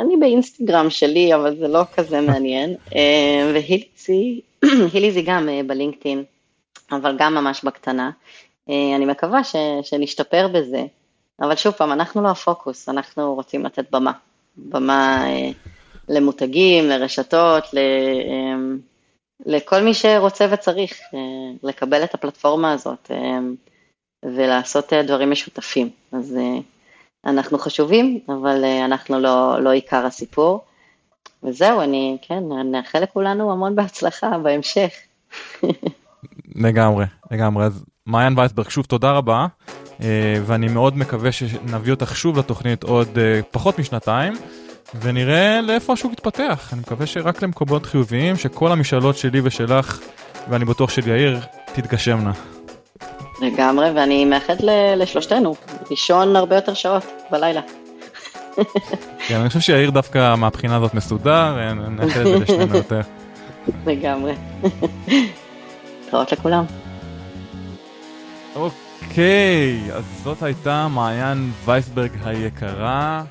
אני 0.00 0.16
באינסטגרם 0.20 0.90
שלי, 0.90 1.34
אבל 1.34 1.56
זה 1.58 1.68
לא 1.68 1.82
כזה 1.94 2.20
מעניין, 2.20 2.74
אה, 2.94 3.52
והיליזי, 3.54 4.40
היליזי 4.92 5.22
גם 5.22 5.48
אה, 5.48 5.60
בלינקדאין, 5.66 6.24
אבל 6.92 7.16
גם 7.18 7.34
ממש 7.34 7.64
בקטנה. 7.64 8.10
אני 8.68 9.04
מקווה 9.06 9.44
ש, 9.44 9.56
שנשתפר 9.82 10.48
בזה, 10.48 10.84
אבל 11.40 11.56
שוב 11.56 11.72
פעם, 11.72 11.92
אנחנו 11.92 12.22
לא 12.22 12.28
הפוקוס, 12.28 12.88
אנחנו 12.88 13.34
רוצים 13.34 13.64
לתת 13.64 13.84
במה, 13.90 14.12
במה 14.56 15.24
למותגים, 16.08 16.88
לרשתות, 16.88 17.74
ל, 17.74 17.78
לכל 19.46 19.82
מי 19.82 19.94
שרוצה 19.94 20.46
וצריך 20.50 21.00
לקבל 21.62 22.04
את 22.04 22.14
הפלטפורמה 22.14 22.72
הזאת 22.72 23.10
ולעשות 24.22 24.92
דברים 24.92 25.30
משותפים. 25.30 25.90
אז 26.12 26.38
אנחנו 27.24 27.58
חשובים, 27.58 28.18
אבל 28.28 28.64
אה, 28.64 28.84
אנחנו 28.84 29.20
לא, 29.20 29.60
לא 29.60 29.70
עיקר 29.70 30.06
הסיפור. 30.06 30.64
וזהו, 31.42 31.80
אני, 31.80 32.16
כן, 32.22 32.42
נאחל 32.64 32.98
לכולנו 32.98 33.52
המון 33.52 33.76
בהצלחה 33.76 34.38
בהמשך. 34.38 34.92
לגמרי, 36.54 37.04
לגמרי. 37.30 37.64
אז 37.64 37.84
מעיין 38.06 38.38
וייסברג, 38.38 38.68
שוב 38.68 38.86
תודה 38.86 39.12
רבה, 39.12 39.46
אה, 40.00 40.34
ואני 40.46 40.68
מאוד 40.68 40.98
מקווה 40.98 41.32
שנביא 41.32 41.92
אותך 41.92 42.16
שוב 42.16 42.38
לתוכנית 42.38 42.82
עוד 42.82 43.18
אה, 43.18 43.40
פחות 43.50 43.78
משנתיים, 43.78 44.32
ונראה 45.00 45.60
לאיפה 45.60 45.92
השוק 45.92 46.12
יתפתח. 46.12 46.70
אני 46.72 46.80
מקווה 46.80 47.06
שרק 47.06 47.42
למקומות 47.42 47.86
חיוביים, 47.86 48.36
שכל 48.36 48.72
המשאלות 48.72 49.16
שלי 49.16 49.40
ושלך, 49.44 50.00
ואני 50.50 50.64
בטוח 50.64 50.90
של 50.90 51.08
יאיר, 51.08 51.40
תתגשמנה. 51.74 52.51
לגמרי, 53.42 53.90
ואני 53.90 54.24
מאחלת 54.24 54.60
לשלושתנו 54.96 55.54
לישון 55.90 56.36
הרבה 56.36 56.56
יותר 56.56 56.74
שעות 56.74 57.04
בלילה. 57.30 57.60
כן, 59.28 59.40
אני 59.40 59.48
חושב 59.48 59.60
שיאיר 59.60 59.90
דווקא 59.90 60.34
מהבחינה 60.34 60.76
הזאת 60.76 60.94
מסודר, 60.94 61.72
נאחל 61.74 62.20
את 62.20 62.26
זה 62.26 62.38
לשנינו 62.38 62.76
יותר. 62.76 63.00
לגמרי. 63.86 64.34
להתראות 66.04 66.32
לכולם. 66.32 66.64
אוקיי, 68.54 69.80
אז 69.92 70.04
זאת 70.24 70.42
הייתה 70.42 70.88
מעיין 70.88 71.50
וייסברג 71.64 72.10
היקרה. 72.24 73.22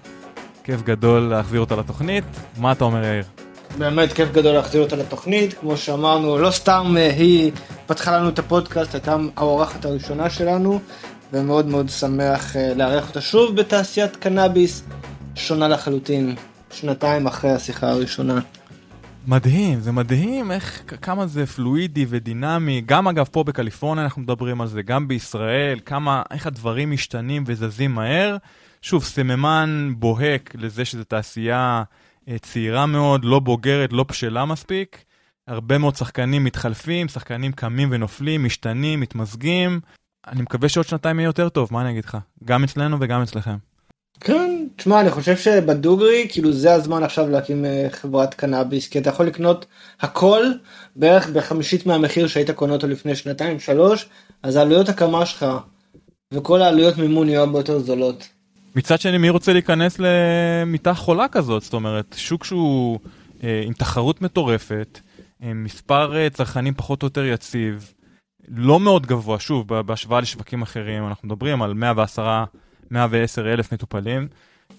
כיף 0.63 0.81
גדול 0.81 1.21
להחזיר 1.21 1.59
אותה 1.59 1.75
לתוכנית. 1.75 2.23
מה 2.57 2.71
אתה 2.71 2.83
אומר, 2.83 3.03
יאיר? 3.03 3.23
באמת 3.77 4.13
כיף 4.13 4.31
גדול 4.31 4.53
להחזיר 4.55 4.81
אותה 4.81 4.95
לתוכנית, 4.95 5.53
כמו 5.53 5.77
שאמרנו, 5.77 6.37
לא 6.37 6.51
סתם 6.51 6.95
אה, 6.97 7.11
היא 7.11 7.51
פתחה 7.87 8.17
לנו 8.17 8.29
את 8.29 8.39
הפודקאסט, 8.39 8.93
הייתה 8.93 9.15
האורחת 9.35 9.85
הראשונה 9.85 10.29
שלנו, 10.29 10.79
ומאוד 11.33 11.65
מאוד 11.65 11.89
שמח 11.89 12.55
אה, 12.55 12.73
לארח 12.75 13.07
אותה 13.07 13.21
שוב 13.21 13.55
בתעשיית 13.55 14.15
קנאביס, 14.15 14.83
שונה 15.35 15.67
לחלוטין, 15.67 16.35
שנתיים 16.71 17.27
אחרי 17.27 17.51
השיחה 17.51 17.89
הראשונה. 17.89 18.39
מדהים, 19.27 19.79
זה 19.79 19.91
מדהים 19.91 20.51
איך, 20.51 20.83
כמה 21.01 21.27
זה 21.27 21.45
פלואידי 21.45 22.05
ודינמי, 22.09 22.81
גם 22.85 23.07
אגב 23.07 23.27
פה 23.31 23.43
בקליפורניה 23.43 24.03
אנחנו 24.03 24.21
מדברים 24.21 24.61
על 24.61 24.67
זה, 24.67 24.81
גם 24.81 25.07
בישראל, 25.07 25.79
כמה, 25.85 26.21
איך 26.31 26.47
הדברים 26.47 26.91
משתנים 26.91 27.43
וזזים 27.47 27.91
מהר. 27.91 28.37
שוב, 28.81 29.03
סממן 29.03 29.93
בוהק 29.97 30.55
לזה 30.55 30.85
שזו 30.85 31.03
תעשייה 31.03 31.83
צעירה 32.41 32.85
מאוד, 32.85 33.25
לא 33.25 33.39
בוגרת, 33.39 33.93
לא 33.93 34.03
בשלה 34.03 34.45
מספיק. 34.45 35.03
הרבה 35.47 35.77
מאוד 35.77 35.95
שחקנים 35.95 36.43
מתחלפים, 36.43 37.07
שחקנים 37.07 37.51
קמים 37.51 37.89
ונופלים, 37.91 38.43
משתנים, 38.43 38.99
מתמזגים. 38.99 39.79
אני 40.27 40.41
מקווה 40.41 40.69
שעוד 40.69 40.87
שנתיים 40.87 41.19
יהיה 41.19 41.27
יותר 41.27 41.49
טוב, 41.49 41.69
מה 41.71 41.81
אני 41.81 41.91
אגיד 41.91 42.05
לך? 42.05 42.17
גם 42.43 42.63
אצלנו 42.63 42.97
וגם 42.99 43.21
אצלכם. 43.21 43.55
כן, 44.19 44.67
תשמע, 44.75 45.01
אני 45.01 45.09
חושב 45.09 45.37
שבדוגרי, 45.37 46.27
כאילו 46.29 46.53
זה 46.53 46.73
הזמן 46.73 47.03
עכשיו 47.03 47.29
להקים 47.29 47.65
אה, 47.65 47.87
חברת 47.91 48.33
קנאביס, 48.33 48.89
כי 48.89 48.99
אתה 48.99 49.09
יכול 49.09 49.25
לקנות 49.27 49.65
הכל 50.01 50.43
בערך 50.95 51.29
בחמישית 51.29 51.85
מהמחיר 51.85 52.27
שהיית 52.27 52.51
קונה 52.51 52.73
אותו 52.73 52.87
לפני 52.87 53.15
שנתיים, 53.15 53.59
שלוש, 53.59 54.09
אז 54.43 54.55
העלויות 54.55 54.89
הקמה 54.89 55.25
שלך 55.25 55.45
וכל 56.33 56.61
העלויות 56.61 56.97
מימון 56.97 57.29
יהיו 57.29 57.41
הרבה 57.41 57.59
יותר 57.59 57.79
זולות. 57.79 58.29
מצד 58.75 59.01
שני, 59.01 59.17
מי 59.17 59.29
רוצה 59.29 59.53
להיכנס 59.53 59.99
למיטה 59.99 60.93
חולה 60.93 61.27
כזאת? 61.27 61.63
זאת 61.63 61.73
אומרת, 61.73 62.15
שוק 62.17 62.43
שהוא 62.43 62.99
אה, 63.43 63.63
עם 63.65 63.73
תחרות 63.73 64.21
מטורפת, 64.21 64.99
עם 65.41 65.63
מספר 65.63 66.17
אה, 66.17 66.29
צרכנים 66.29 66.73
פחות 66.73 67.03
או 67.03 67.05
יותר 67.05 67.25
יציב, 67.25 67.93
לא 68.47 68.79
מאוד 68.79 69.05
גבוה, 69.05 69.39
שוב, 69.39 69.67
בהשוואה 69.81 70.21
לשווקים 70.21 70.61
אחרים, 70.61 71.07
אנחנו 71.07 71.27
מדברים 71.27 71.61
על 71.61 71.73
110, 71.73 72.43
110 72.91 73.53
אלף 73.53 73.73
מטופלים. 73.73 74.27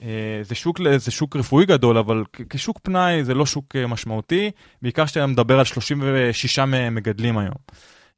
אה, 0.02 0.40
זה 0.42 0.54
שוק, 0.54 0.80
זה 0.96 1.10
שוק 1.10 1.36
רפואי 1.36 1.66
גדול, 1.66 1.98
אבל 1.98 2.24
כשוק 2.50 2.78
פנאי 2.82 3.24
זה 3.24 3.34
לא 3.34 3.46
שוק 3.46 3.76
אה, 3.76 3.86
משמעותי, 3.86 4.50
בעיקר 4.82 5.06
שאתה 5.06 5.26
מדבר 5.26 5.58
על 5.58 5.64
36 5.64 6.58
מגדלים 6.90 7.38
היום. 7.38 7.54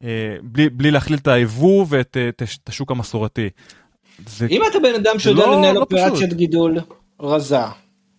אה, 0.05 0.37
בלי, 0.43 0.69
בלי 0.71 0.91
להכליל 0.91 1.19
את 1.19 1.29
היבוא 1.29 1.87
ואת 1.89 2.17
את 2.29 2.69
השוק 2.69 2.91
המסורתי. 2.91 3.49
זה... 4.27 4.47
אם 4.51 4.63
אתה 4.71 4.79
בן 4.79 4.95
אדם 4.95 5.19
שיודע 5.19 5.47
לא, 5.47 5.57
לנהל 5.57 5.75
לא 5.75 5.81
אופרציית 5.81 6.33
גידול 6.33 6.79
רזה, 7.21 7.59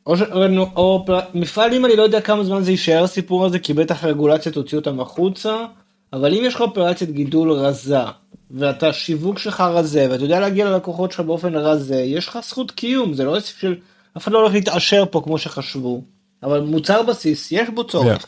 או, 0.07 0.15
או, 0.31 0.67
או 0.75 1.05
מפעל 1.33 1.73
אם 1.73 1.85
אני 1.85 1.95
לא 1.95 2.03
יודע 2.03 2.21
כמה 2.21 2.43
זמן 2.43 2.63
זה 2.63 2.71
יישאר 2.71 3.03
הסיפור 3.03 3.45
הזה, 3.45 3.59
כי 3.59 3.73
בטח 3.73 4.03
הרגולציה 4.03 4.51
תוציא 4.51 4.77
אותם 4.77 4.99
החוצה, 4.99 5.55
אבל 6.13 6.33
אם 6.33 6.41
יש 6.45 6.55
לך 6.55 6.61
אופרציית 6.61 7.11
גידול 7.11 7.51
רזה, 7.51 7.99
ואתה 8.51 8.93
שיווק 8.93 9.39
שלך 9.39 9.61
רזה, 9.61 10.07
ואתה 10.11 10.23
יודע 10.23 10.39
להגיע 10.39 10.69
ללקוחות 10.69 11.11
שלך 11.11 11.19
באופן 11.19 11.55
רזה, 11.55 11.95
יש 11.95 12.27
לך 12.27 12.39
זכות 12.43 12.71
קיום, 12.71 13.13
זה 13.13 13.23
לא 13.23 13.35
עסק 13.35 13.57
של... 13.59 13.75
אף 14.17 14.23
אחד 14.23 14.31
לא 14.31 14.39
הולך 14.39 14.53
להתעשר 14.53 15.03
פה 15.11 15.21
כמו 15.23 15.37
שחשבו, 15.37 16.01
אבל 16.43 16.61
מוצר 16.61 17.03
בסיס, 17.03 17.51
יש 17.51 17.69
בו 17.69 17.83
צורך. 17.83 18.23
Yeah. 18.23 18.27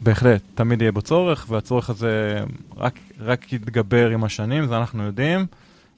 בהחלט, 0.00 0.40
תמיד 0.54 0.82
יהיה 0.82 0.92
בו 0.92 1.02
צורך, 1.02 1.46
והצורך 1.48 1.90
הזה 1.90 2.40
רק, 2.76 2.98
רק 3.20 3.52
יתגבר 3.52 4.10
עם 4.10 4.24
השנים, 4.24 4.66
זה 4.66 4.76
אנחנו 4.76 5.02
יודעים. 5.02 5.46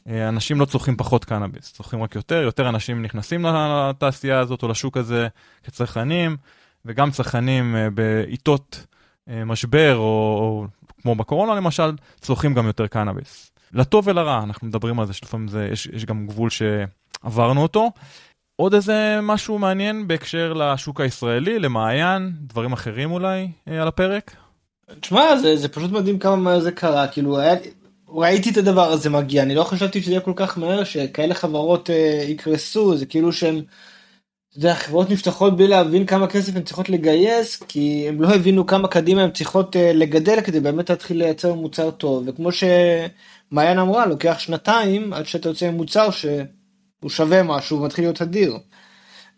אה, 0.08 0.28
אנשים 0.28 0.60
לא 0.60 0.64
צורכים 0.64 0.96
פחות 0.96 1.24
קנאביס, 1.24 1.72
צורכים 1.72 2.02
רק 2.02 2.14
יותר, 2.14 2.42
יותר 2.42 2.68
אנשים 2.68 3.02
נכנסים 3.02 3.46
לתעשייה 3.46 4.38
הזאת 4.38 4.62
או 4.62 4.68
לשוק 4.68 4.96
הזה 4.96 5.28
כצרכנים, 5.62 6.36
וגם 6.84 7.10
צרכנים 7.10 7.76
אה, 7.76 7.90
בעיתות 7.90 8.86
אה, 9.28 9.44
משבר, 9.44 9.96
או, 9.96 10.02
או 10.02 10.66
כמו 11.02 11.14
בקורונה 11.14 11.54
למשל, 11.54 11.92
צורכים 12.20 12.54
גם 12.54 12.66
יותר 12.66 12.86
קנאביס. 12.86 13.50
לטוב 13.72 14.08
ולרע, 14.08 14.42
אנחנו 14.42 14.66
מדברים 14.66 15.00
על 15.00 15.06
זה 15.06 15.12
שלפעמים 15.12 15.48
זה, 15.48 15.68
יש, 15.72 15.86
יש 15.86 16.04
גם 16.04 16.26
גבול 16.26 16.50
שעברנו 16.50 17.62
אותו. 17.62 17.90
עוד 18.56 18.74
איזה 18.74 19.18
משהו 19.22 19.58
מעניין 19.58 20.08
בהקשר 20.08 20.52
לשוק 20.52 21.00
הישראלי, 21.00 21.58
למעיין, 21.58 22.32
דברים 22.40 22.72
אחרים 22.72 23.12
אולי 23.12 23.48
על 23.66 23.88
הפרק? 23.88 24.36
תשמע, 25.00 25.36
זה, 25.36 25.56
זה 25.56 25.68
פשוט 25.68 25.90
מדהים 25.90 26.18
כמה 26.18 26.36
מהר 26.36 26.60
זה 26.60 26.72
קרה, 26.72 27.08
כאילו 27.08 27.38
היה, 27.38 27.54
ראיתי 28.14 28.50
את 28.50 28.56
הדבר 28.56 28.92
הזה 28.92 29.10
מגיע, 29.10 29.42
אני 29.42 29.54
לא 29.54 29.64
חשבתי 29.64 30.02
שזה 30.02 30.10
יהיה 30.10 30.20
כל 30.20 30.32
כך 30.36 30.58
מהר, 30.58 30.84
שכאלה 30.84 31.34
חברות 31.34 31.90
אה, 31.90 32.24
יקרסו, 32.28 32.96
זה 32.96 33.06
כאילו 33.06 33.32
שהם, 33.32 33.56
אתה 33.56 34.58
יודע, 34.58 34.74
חברות 34.74 35.10
נפתחות 35.10 35.56
בלי 35.56 35.68
להבין 35.68 36.06
כמה 36.06 36.26
כסף 36.26 36.56
הן 36.56 36.62
צריכות 36.62 36.88
לגייס, 36.88 37.62
כי 37.68 38.04
הם 38.08 38.22
לא 38.22 38.34
הבינו 38.34 38.66
כמה 38.66 38.88
קדימה 38.88 39.22
הן 39.22 39.30
צריכות 39.30 39.76
אה, 39.76 39.92
לגדל 39.92 40.40
כדי 40.40 40.60
באמת 40.60 40.90
להתחיל 40.90 41.18
לייצר 41.18 41.54
מוצר 41.54 41.90
טוב, 41.90 42.24
וכמו 42.26 42.48
שמעיין 42.52 43.78
אמרה, 43.78 44.06
לוקח 44.06 44.38
שנתיים 44.38 45.12
עד 45.12 45.26
שאתה 45.26 45.48
יוצא 45.48 45.66
עם 45.66 45.74
מוצר 45.74 46.10
שהוא 46.10 47.10
שווה 47.10 47.42
משהו 47.42 47.78
ומתחיל 47.80 48.04
להיות 48.04 48.22
אדיר. 48.22 48.58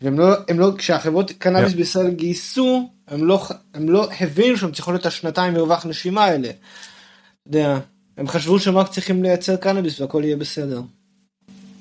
והם 0.01 0.19
לא, 0.19 0.35
הם 0.49 0.61
לא, 0.61 0.71
כשהחברות 0.79 1.33
קנאביס 1.33 1.73
yeah. 1.73 1.77
בישראל 1.77 2.11
גייסו, 2.11 2.89
הם 3.09 3.25
לא, 3.25 3.43
הם 3.75 3.89
לא 3.89 4.09
הבינו 4.21 4.57
שהם 4.57 4.73
צריכות 4.73 4.95
את 4.95 5.07
השנתיים 5.07 5.55
מרווח 5.55 5.87
נשימה 5.87 6.25
האלה. 6.25 6.49
אתה 6.49 7.59
יודע, 7.59 7.79
הם 8.17 8.29
חשבו 8.29 8.59
שהם 8.59 8.77
רק 8.77 8.89
צריכים 8.89 9.23
לייצר 9.23 9.57
קנאביס 9.57 10.01
והכל 10.01 10.23
יהיה 10.25 10.37
בסדר. 10.37 10.83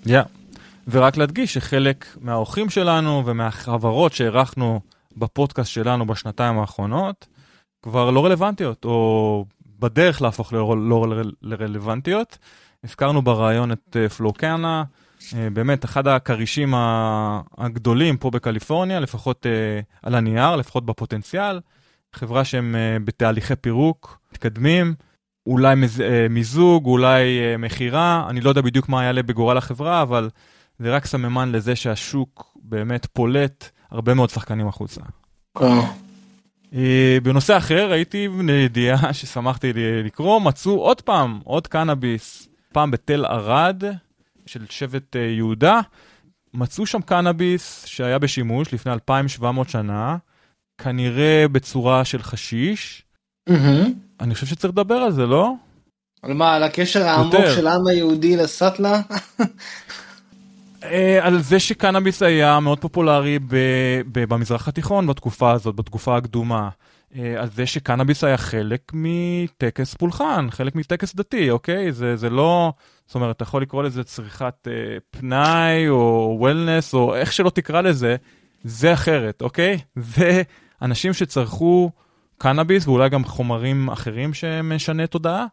Yeah. 0.05 0.09
ורק 0.87 1.17
להדגיש 1.17 1.53
שחלק 1.53 2.05
מהאורחים 2.21 2.69
שלנו 2.69 3.23
ומהחברות 3.25 4.13
שהערכנו 4.13 4.79
בפודקאסט 5.17 5.71
שלנו 5.71 6.07
בשנתיים 6.07 6.59
האחרונות 6.59 7.27
כבר 7.81 8.11
לא 8.11 8.25
רלוונטיות, 8.25 8.85
או 8.85 9.45
בדרך 9.79 10.21
להפוך 10.21 10.53
לא, 10.53 10.75
לא 10.89 11.07
לרלוונטיות. 11.41 12.37
הזכרנו 12.83 13.21
ברעיון 13.21 13.71
את 13.71 13.97
אה, 13.99 14.09
פלוקנה, 14.09 14.83
אה, 15.35 15.49
באמת 15.49 15.85
אחד 15.85 16.07
הכרישים 16.07 16.73
הגדולים 17.57 18.17
פה 18.17 18.29
בקליפורניה, 18.31 18.99
לפחות 18.99 19.45
אה, 19.45 19.79
על 20.01 20.15
הנייר, 20.15 20.55
לפחות 20.55 20.85
בפוטנציאל. 20.85 21.59
חברה 22.13 22.45
שהם 22.45 22.75
בתהליכי 23.05 23.55
פירוק, 23.55 24.19
מתקדמים. 24.31 24.93
אולי 25.47 25.75
מז, 25.75 26.01
אה, 26.01 26.27
מיזוג, 26.29 26.85
אולי 26.85 27.39
אה, 27.39 27.57
מכירה, 27.57 28.25
אני 28.29 28.41
לא 28.41 28.49
יודע 28.49 28.61
בדיוק 28.61 28.89
מה 28.89 29.03
יעלה 29.03 29.23
בגורל 29.23 29.57
החברה, 29.57 30.01
אבל 30.01 30.29
זה 30.79 30.95
רק 30.95 31.05
סממן 31.05 31.51
לזה 31.51 31.75
שהשוק 31.75 32.57
באמת 32.61 33.05
פולט 33.05 33.69
הרבה 33.91 34.13
מאוד 34.13 34.29
שחקנים 34.29 34.67
החוצה. 34.67 35.01
כן. 35.57 35.65
אה, 36.73 37.17
בנושא 37.23 37.57
אחר, 37.57 37.91
ראיתי 37.91 38.27
ידיעה 38.65 39.13
ששמחתי 39.13 39.73
לקרוא, 40.03 40.41
מצאו 40.41 40.81
עוד 40.81 41.01
פעם, 41.01 41.39
עוד 41.43 41.67
קנאביס, 41.67 42.47
פעם 42.73 42.91
בתל 42.91 43.25
ערד 43.25 43.83
של 44.45 44.65
שבט 44.69 45.15
יהודה. 45.15 45.79
מצאו 46.53 46.85
שם 46.85 47.01
קנאביס 47.01 47.85
שהיה 47.85 48.19
בשימוש 48.19 48.73
לפני 48.73 48.93
2,700 48.93 49.69
שנה, 49.69 50.17
כנראה 50.77 51.45
בצורה 51.51 52.05
של 52.05 52.21
חשיש. 52.21 53.02
Mm-hmm. 53.49 53.89
אני 54.19 54.33
חושב 54.33 54.45
שצריך 54.45 54.73
לדבר 54.73 54.95
על 54.95 55.11
זה, 55.11 55.25
לא? 55.25 55.53
על 56.21 56.33
מה, 56.33 56.55
על 56.55 56.63
הקשר 56.63 57.03
העמוק 57.07 57.45
של 57.55 57.67
העם 57.67 57.87
היהודי 57.87 58.37
לסאטלה? 58.37 59.01
אה, 60.83 61.19
על 61.21 61.41
זה 61.41 61.59
שקנאביס 61.59 62.23
היה 62.23 62.59
מאוד 62.59 62.79
פופולרי 62.79 63.39
במזרח 64.07 64.67
התיכון 64.67 65.07
בתקופה 65.07 65.51
הזאת, 65.51 65.75
בתקופה 65.75 66.17
הקדומה. 66.17 66.69
אה, 67.15 67.41
על 67.41 67.49
זה 67.49 67.65
שקנאביס 67.65 68.23
היה 68.23 68.37
חלק 68.37 68.91
מטקס 68.93 69.93
פולחן, 69.93 70.47
חלק 70.51 70.75
מטקס 70.75 71.15
דתי, 71.15 71.49
אוקיי? 71.49 71.91
זה, 71.91 72.15
זה 72.15 72.29
לא... 72.29 72.73
זאת 73.05 73.15
אומרת, 73.15 73.35
אתה 73.35 73.43
יכול 73.43 73.61
לקרוא 73.61 73.83
לזה 73.83 74.03
צריכת 74.03 74.67
אה, 74.67 74.73
פנאי 75.11 75.89
או 75.89 76.35
וולנס 76.39 76.93
או 76.93 77.15
איך 77.15 77.33
שלא 77.33 77.49
תקרא 77.49 77.81
לזה, 77.81 78.15
זה 78.63 78.93
אחרת, 78.93 79.41
אוקיי? 79.41 79.77
זה 79.95 80.41
אנשים 80.81 81.13
שצרכו 81.13 81.91
קנאביס 82.43 82.87
ואולי 82.87 83.09
גם 83.09 83.25
חומרים 83.25 83.89
אחרים 83.89 84.33
שמשנה 84.33 85.07
תודעה, 85.07 85.45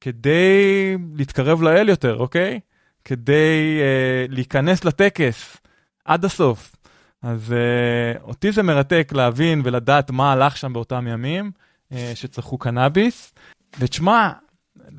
כדי 0.00 0.96
להתקרב 1.14 1.62
לאל 1.62 1.88
יותר, 1.88 2.16
אוקיי? 2.16 2.60
כדי 3.04 3.80
uh, 3.80 4.32
להיכנס 4.34 4.84
לטקס 4.84 5.56
עד 6.04 6.24
הסוף. 6.24 6.76
אז 7.22 7.54
uh, 7.54 8.22
אותי 8.22 8.52
זה 8.52 8.62
מרתק 8.62 9.12
להבין 9.14 9.62
ולדעת 9.64 10.10
מה 10.10 10.32
הלך 10.32 10.56
שם 10.56 10.72
באותם 10.72 11.06
ימים 11.06 11.50
uh, 11.92 11.96
שצרכו 12.14 12.58
קנאביס. 12.58 13.34
ותשמע, 13.78 14.30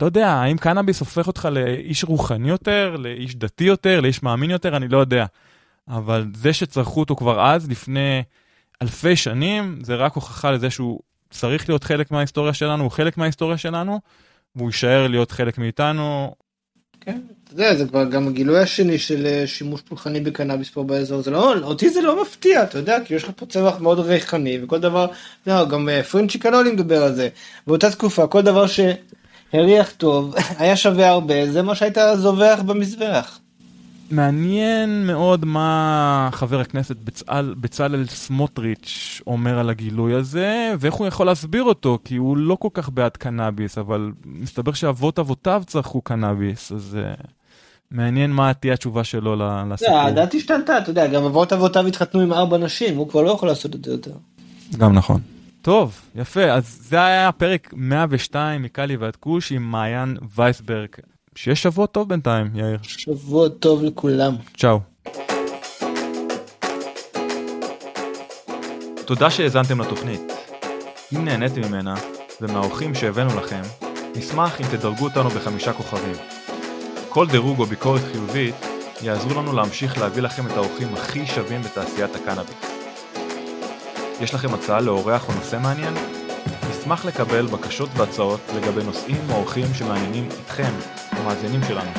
לא 0.02 0.06
יודע, 0.06 0.30
האם 0.30 0.58
קנאביס 0.58 1.00
הופך 1.00 1.28
אותך 1.28 1.48
לאיש 1.52 2.04
רוחני 2.04 2.50
יותר, 2.50 2.96
לאיש 3.00 3.36
דתי 3.36 3.64
יותר, 3.64 4.02
לאיש 4.02 4.24
מאמין 4.24 4.50
יותר, 4.50 4.78
אני 4.78 4.88
לא 4.88 4.98
יודע. 4.98 5.26
אבל 5.88 6.26
זה 6.34 6.54
שצרכו 6.54 7.00
אותו 7.00 7.16
כבר 7.16 7.46
אז, 7.46 7.70
לפני 7.70 8.24
אלפי 8.82 9.16
שנים, 9.16 9.80
זה 9.84 9.96
רק 9.96 10.14
הוכחה 10.14 10.52
לזה 10.52 10.70
שהוא 10.70 11.00
צריך 11.32 11.70
להיות 11.70 11.84
חלק 11.84 12.12
מההיסטוריה 12.12 12.54
שלנו, 12.54 12.84
הוא 12.84 12.92
חלק 12.92 13.18
מההיסטוריה 13.18 13.58
שלנו, 13.58 14.00
והוא 14.56 14.70
יישאר 14.70 15.08
להיות 15.08 15.32
חלק 15.32 15.58
מאיתנו. 15.58 16.36
כן, 17.02 17.20
אתה 17.44 17.54
יודע, 17.54 17.76
זה 17.76 17.86
כבר 17.86 18.04
גם 18.06 18.28
הגילוי 18.28 18.60
השני 18.60 18.98
של 19.00 19.26
אה, 19.26 19.48
שימוש 19.48 19.82
פולחני 19.82 20.20
בקנאביס 20.20 20.70
פה 20.70 20.84
באזור, 20.84 21.22
זה 21.22 21.32
לא, 21.32 21.54
אותי 21.64 21.90
זה 21.90 22.02
לא 22.02 22.22
מפתיע, 22.22 22.64
אתה 22.64 22.78
יודע, 22.78 22.98
כי 23.06 23.16
יש 23.16 23.24
לך 23.24 23.30
פה 23.36 23.46
צמח 23.46 23.80
מאוד 23.80 24.00
ריחני, 24.00 24.60
וכל 24.64 24.80
דבר, 24.80 25.08
לא, 25.48 25.66
גם 25.66 25.90
אה, 25.90 26.04
פרינצ'י 26.04 26.40
קנולי 26.40 26.72
מדבר 26.72 27.04
על 27.04 27.16
זה, 27.16 27.30
באותה 27.68 27.92
תקופה, 27.92 28.28
כל 28.28 28.42
דבר 28.42 28.66
שהריח 28.68 29.92
טוב, 29.98 30.36
היה 30.60 30.76
שווה 30.76 31.10
הרבה, 31.10 31.52
זה 31.52 31.62
מה 31.62 31.76
שהיית 31.76 31.98
זובח 32.16 32.60
במזבח. 32.66 33.40
מעניין 34.12 35.08
מאוד 35.08 35.46
מה 35.46 36.30
חבר 36.32 36.60
הכנסת 36.60 36.96
בצל, 36.96 37.54
בצלאל 37.58 38.06
סמוטריץ' 38.08 39.22
אומר 39.28 39.60
על 39.60 39.70
הגילוי 39.70 40.14
הזה, 40.14 40.74
ואיך 40.80 40.94
הוא 40.94 41.08
יכול 41.08 41.26
להסביר 41.26 41.64
אותו, 41.64 42.00
כי 42.06 42.16
הוא 42.16 42.38
לא 42.38 42.56
כל 42.56 42.68
כך 42.74 42.90
בעד 42.90 43.18
קנאביס, 43.18 43.78
אבל 43.78 44.12
מסתבר 44.26 44.74
שאבות 44.74 45.20
אבותיו 45.20 45.64
צרכו 45.68 46.02
קנאביס, 46.02 46.72
אז 46.72 46.98
uh, 47.02 47.28
מעניין 47.92 48.32
מה 48.32 48.54
תהיה 48.54 48.74
התשובה 48.74 49.04
שלו 49.04 49.36
לסיפור. 49.70 50.00
הדעת 50.00 50.34
השתנתה, 50.34 50.78
אתה 50.78 50.90
יודע, 50.90 51.08
גם 51.08 51.24
אבות 51.24 51.54
אבותיו 51.54 51.88
התחתנו 51.88 52.22
עם 52.22 52.34
ארבע 52.34 52.58
נשים, 52.58 52.98
הוא 52.98 53.10
כבר 53.10 53.22
לא 53.22 53.32
יכול 53.32 53.48
לעשות 53.48 53.76
את 53.76 53.86
זה 53.86 53.92
יותר. 53.92 54.14
גם 54.78 54.94
נכון. 54.94 55.22
טוב, 55.62 56.02
יפה, 56.16 56.44
אז 56.44 56.80
זה 56.82 57.06
היה 57.06 57.32
פרק 57.32 57.74
102 57.78 58.62
מקאלי 58.62 58.96
ועד 58.96 59.16
כוש 59.16 59.52
עם 59.52 59.72
מעיין 59.72 60.18
וייסברג. 60.36 60.90
שיהיה 61.36 61.56
שבוע 61.56 61.86
טוב 61.86 62.10
בינתיים, 62.10 62.56
יאיר. 62.56 62.78
שבוע 62.84 63.50
טוב 63.50 63.84
לכולם. 63.84 64.36
צ'או. 64.58 64.80
תודה 69.06 69.30
שהאזנתם 69.30 69.82
לתוכנית. 69.82 70.22
אם 71.16 71.26
נהניתם 71.26 71.62
ממנה, 71.62 71.96
ומהאורחים 72.42 72.96
שהבאנו 72.96 73.38
לכם, 73.38 73.62
נשמח 74.16 74.62
אם 74.62 74.66
תדרגו 74.66 75.04
אותנו 75.04 75.30
בחמישה 75.30 75.74
כוכבים. 75.74 76.16
כל 77.10 77.28
דירוג 77.28 77.60
או 77.60 77.66
ביקורת 77.66 78.02
חיובית 78.12 78.56
יעזרו 79.02 79.42
לנו 79.42 79.54
להמשיך 79.54 79.98
להביא 79.98 80.22
לכם 80.22 80.48
את 80.48 80.52
האורחים 80.52 80.94
הכי 80.94 81.28
שווים 81.28 81.62
בתעשיית 81.62 82.16
הקנאביס. 82.16 82.56
יש 84.22 84.34
לכם 84.34 84.54
הצעה 84.54 84.82
לאורח 84.82 85.30
או 85.30 85.34
נושא 85.34 85.58
מעניין? 85.62 85.94
נשמח 86.70 87.06
לקבל 87.06 87.46
בקשות 87.46 87.90
והצעות 87.98 88.40
לגבי 88.56 88.84
נושאים 88.84 89.22
או 89.30 89.36
אורחים 89.36 89.66
שמעניינים 89.74 90.30
אתכם, 90.46 90.72
המאזינים 91.22 91.62
שלנו. 91.68 91.90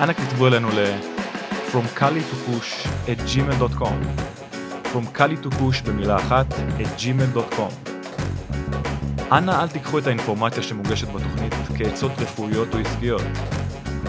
אנא 0.00 0.12
כתבו 0.12 0.46
אלינו 0.46 0.68
ל- 0.68 0.94
From 1.72 1.98
Kali 1.98 2.22
to 2.30 2.50
Push 2.50 2.88
at 3.06 3.20
gmail.com 3.30 3.96
From 4.92 5.18
Kali 5.18 5.46
to 5.46 5.50
Push 5.54 5.86
במילה 5.86 6.16
אחת 6.16 6.46
at 6.52 7.00
gmail.com 7.02 7.90
אנא 9.32 9.62
אל 9.62 9.68
תיקחו 9.68 9.98
את 9.98 10.06
האינפורמציה 10.06 10.62
שמוגשת 10.62 11.08
בתוכנית 11.08 11.54
כעצות 11.76 12.12
רפואיות 12.18 12.74
או 12.74 12.78
עסקיות. 12.78 13.22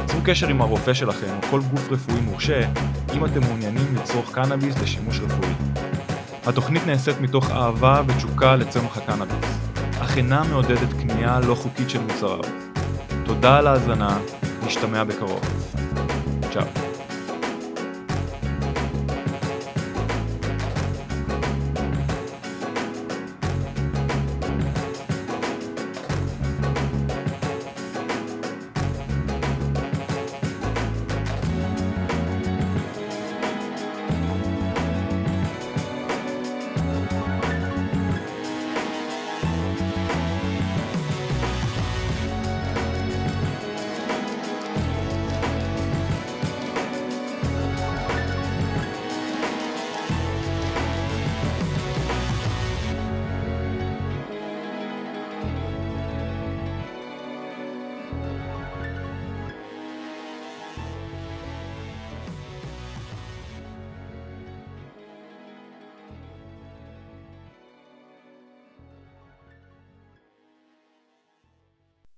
צרו 0.05 0.19
קשר 0.23 0.47
עם 0.47 0.61
הרופא 0.61 0.93
שלכם 0.93 1.27
או 1.43 1.47
כל 1.49 1.61
גוף 1.71 1.91
רפואי 1.91 2.21
מורשה 2.21 2.61
אם 3.13 3.25
אתם 3.25 3.39
מעוניינים 3.41 3.95
לצרוך 3.95 4.31
קנאביס 4.35 4.75
לשימוש 4.81 5.19
רפואי. 5.19 5.53
התוכנית 6.45 6.85
נעשית 6.87 7.21
מתוך 7.21 7.51
אהבה 7.51 8.01
ותשוקה 8.07 8.55
לצמח 8.55 8.97
הקנאביס, 8.97 9.57
אך 10.01 10.17
אינה 10.17 10.43
מעודדת 10.43 10.93
קנייה 10.93 11.39
לא 11.39 11.55
חוקית 11.55 11.89
של 11.89 12.01
מוצריו. 12.01 12.70
תודה 13.33 13.57
על 13.57 13.67
ההאזנה, 13.67 14.19
נשתמע 14.65 15.03
בקרוב. 15.03 15.39
צ'או. 16.53 16.90